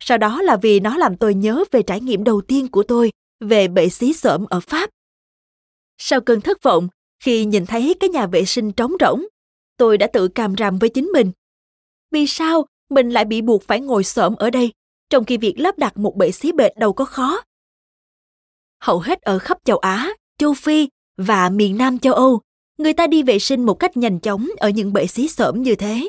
Sau 0.00 0.18
đó 0.18 0.42
là 0.42 0.56
vì 0.56 0.80
nó 0.80 0.96
làm 0.96 1.16
tôi 1.16 1.34
nhớ 1.34 1.64
về 1.70 1.82
trải 1.82 2.00
nghiệm 2.00 2.24
đầu 2.24 2.40
tiên 2.40 2.68
của 2.68 2.82
tôi 2.82 3.12
về 3.40 3.68
bệ 3.68 3.88
xí 3.88 4.12
xổm 4.12 4.44
ở 4.44 4.60
Pháp. 4.60 4.90
Sau 5.98 6.20
cơn 6.20 6.40
thất 6.40 6.62
vọng, 6.62 6.88
khi 7.20 7.44
nhìn 7.44 7.66
thấy 7.66 7.94
cái 8.00 8.10
nhà 8.10 8.26
vệ 8.26 8.44
sinh 8.44 8.72
trống 8.72 8.92
rỗng, 9.00 9.24
tôi 9.76 9.98
đã 9.98 10.06
tự 10.06 10.28
càm 10.28 10.56
ràm 10.56 10.78
với 10.78 10.88
chính 10.88 11.04
mình. 11.04 11.32
Vì 12.14 12.26
sao 12.26 12.66
mình 12.90 13.10
lại 13.10 13.24
bị 13.24 13.42
buộc 13.42 13.62
phải 13.62 13.80
ngồi 13.80 14.04
xổm 14.04 14.34
ở 14.34 14.50
đây, 14.50 14.72
trong 15.10 15.24
khi 15.24 15.36
việc 15.36 15.54
lắp 15.58 15.78
đặt 15.78 15.96
một 15.96 16.16
bệ 16.16 16.30
xí 16.30 16.52
bệt 16.52 16.76
đâu 16.76 16.92
có 16.92 17.04
khó? 17.04 17.42
Hầu 18.80 18.98
hết 18.98 19.22
ở 19.22 19.38
khắp 19.38 19.58
châu 19.64 19.78
Á, 19.78 20.10
châu 20.38 20.54
Phi 20.54 20.88
và 21.16 21.48
miền 21.48 21.78
Nam 21.78 21.98
châu 21.98 22.14
Âu, 22.14 22.40
người 22.78 22.92
ta 22.92 23.06
đi 23.06 23.22
vệ 23.22 23.38
sinh 23.38 23.62
một 23.62 23.74
cách 23.74 23.96
nhanh 23.96 24.20
chóng 24.20 24.48
ở 24.56 24.68
những 24.68 24.92
bệ 24.92 25.06
xí 25.06 25.28
xổm 25.28 25.62
như 25.62 25.74
thế. 25.74 26.08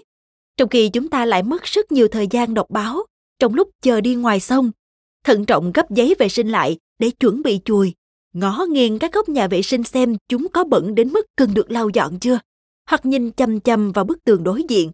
Trong 0.58 0.70
khi 0.70 0.90
chúng 0.90 1.10
ta 1.10 1.26
lại 1.26 1.44
mất 1.44 1.64
rất 1.64 1.92
nhiều 1.92 2.08
thời 2.08 2.28
gian 2.28 2.54
đọc 2.54 2.70
báo 2.70 3.06
trong 3.40 3.54
lúc 3.54 3.70
chờ 3.82 4.02
đi 4.02 4.16
ngoài 4.16 4.40
sông, 4.40 4.72
thận 5.24 5.46
trọng 5.46 5.72
gấp 5.72 5.92
giấy 5.92 6.16
vệ 6.20 6.30
sinh 6.30 6.50
lại 6.50 6.78
để 7.00 7.10
chuẩn 7.10 7.42
bị 7.44 7.60
chùi 7.66 7.94
ngó 8.34 8.66
nghiêng 8.70 9.00
các 9.00 9.14
góc 9.14 9.30
nhà 9.30 9.48
vệ 9.48 9.62
sinh 9.62 9.84
xem 9.84 10.18
chúng 10.30 10.48
có 10.54 10.64
bẩn 10.64 10.96
đến 10.96 11.10
mức 11.14 11.26
cần 11.36 11.54
được 11.54 11.72
lau 11.72 11.90
dọn 11.90 12.20
chưa, 12.20 12.40
hoặc 12.90 13.06
nhìn 13.06 13.32
chăm 13.32 13.60
chăm 13.60 13.92
vào 13.92 14.06
bức 14.06 14.24
tường 14.24 14.44
đối 14.44 14.64
diện. 14.64 14.92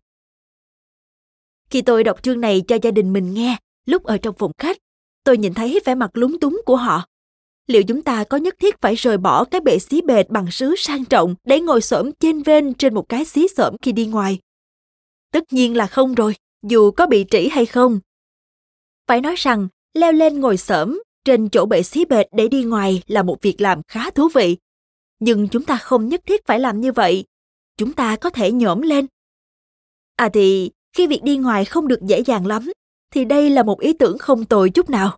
Khi 1.71 1.81
tôi 1.81 2.03
đọc 2.03 2.23
chương 2.23 2.41
này 2.41 2.61
cho 2.67 2.77
gia 2.81 2.91
đình 2.91 3.13
mình 3.13 3.33
nghe, 3.33 3.57
lúc 3.85 4.03
ở 4.03 4.17
trong 4.17 4.35
phòng 4.37 4.51
khách, 4.57 4.77
tôi 5.23 5.37
nhìn 5.37 5.53
thấy 5.53 5.79
vẻ 5.85 5.95
mặt 5.95 6.11
lúng 6.13 6.39
túng 6.39 6.61
của 6.65 6.75
họ. 6.75 7.05
Liệu 7.67 7.83
chúng 7.83 8.01
ta 8.01 8.23
có 8.23 8.37
nhất 8.37 8.55
thiết 8.59 8.81
phải 8.81 8.95
rời 8.95 9.17
bỏ 9.17 9.43
cái 9.43 9.61
bệ 9.61 9.79
xí 9.79 10.01
bệt 10.01 10.29
bằng 10.29 10.51
sứ 10.51 10.75
sang 10.77 11.05
trọng 11.05 11.35
để 11.43 11.59
ngồi 11.59 11.81
xổm 11.81 12.11
trên 12.19 12.43
ven 12.43 12.73
trên 12.73 12.93
một 12.93 13.09
cái 13.09 13.25
xí 13.25 13.47
xổm 13.47 13.75
khi 13.81 13.91
đi 13.91 14.05
ngoài? 14.05 14.39
Tất 15.31 15.53
nhiên 15.53 15.77
là 15.77 15.87
không 15.87 16.15
rồi, 16.15 16.35
dù 16.67 16.91
có 16.91 17.07
bị 17.07 17.25
trĩ 17.31 17.47
hay 17.47 17.65
không. 17.65 17.99
Phải 19.07 19.21
nói 19.21 19.35
rằng, 19.37 19.67
leo 19.93 20.11
lên 20.11 20.39
ngồi 20.39 20.57
xổm 20.57 20.99
trên 21.25 21.49
chỗ 21.49 21.65
bệ 21.65 21.83
xí 21.83 22.05
bệt 22.05 22.27
để 22.31 22.47
đi 22.47 22.63
ngoài 22.63 23.03
là 23.07 23.23
một 23.23 23.41
việc 23.41 23.61
làm 23.61 23.81
khá 23.87 24.09
thú 24.09 24.29
vị. 24.33 24.57
Nhưng 25.19 25.47
chúng 25.47 25.63
ta 25.63 25.77
không 25.77 26.09
nhất 26.09 26.21
thiết 26.25 26.45
phải 26.45 26.59
làm 26.59 26.81
như 26.81 26.91
vậy. 26.91 27.25
Chúng 27.77 27.93
ta 27.93 28.15
có 28.15 28.29
thể 28.29 28.51
nhổm 28.51 28.81
lên. 28.81 29.07
À 30.15 30.29
thì, 30.33 30.71
khi 30.93 31.07
việc 31.07 31.23
đi 31.23 31.37
ngoài 31.37 31.65
không 31.65 31.87
được 31.87 32.01
dễ 32.01 32.19
dàng 32.19 32.47
lắm, 32.47 32.71
thì 33.13 33.25
đây 33.25 33.49
là 33.49 33.63
một 33.63 33.79
ý 33.79 33.93
tưởng 33.93 34.17
không 34.17 34.45
tồi 34.45 34.69
chút 34.69 34.89
nào. 34.89 35.17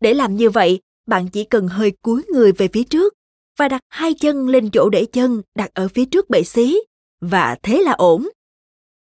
Để 0.00 0.14
làm 0.14 0.36
như 0.36 0.50
vậy, 0.50 0.80
bạn 1.06 1.28
chỉ 1.28 1.44
cần 1.44 1.68
hơi 1.68 1.92
cúi 2.02 2.22
người 2.28 2.52
về 2.52 2.68
phía 2.72 2.84
trước 2.84 3.14
và 3.58 3.68
đặt 3.68 3.80
hai 3.88 4.14
chân 4.14 4.48
lên 4.48 4.70
chỗ 4.70 4.88
để 4.90 5.04
chân 5.12 5.42
đặt 5.54 5.70
ở 5.74 5.88
phía 5.88 6.04
trước 6.04 6.30
bệ 6.30 6.42
xí, 6.42 6.80
và 7.20 7.56
thế 7.62 7.82
là 7.82 7.92
ổn. 7.92 8.28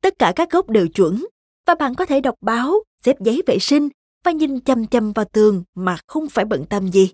Tất 0.03 0.19
cả 0.19 0.33
các 0.37 0.51
góc 0.51 0.71
đều 0.71 0.89
chuẩn, 0.89 1.27
và 1.67 1.75
bạn 1.75 1.95
có 1.95 2.07
thể 2.07 2.21
đọc 2.21 2.35
báo, 2.41 2.75
xếp 3.05 3.17
giấy 3.21 3.43
vệ 3.47 3.59
sinh 3.59 3.89
và 4.25 4.31
nhìn 4.33 4.61
chăm 4.61 4.87
chăm 4.87 5.13
vào 5.13 5.25
tường 5.33 5.63
mà 5.75 5.97
không 6.07 6.29
phải 6.29 6.45
bận 6.45 6.65
tâm 6.65 6.89
gì. 6.89 7.11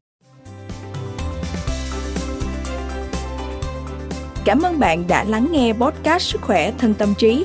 Cảm 4.44 4.62
ơn 4.62 4.78
bạn 4.78 5.04
đã 5.08 5.24
lắng 5.24 5.48
nghe 5.52 5.72
podcast 5.72 6.22
Sức 6.32 6.40
khỏe 6.42 6.72
thân 6.78 6.94
tâm 6.94 7.14
trí. 7.18 7.44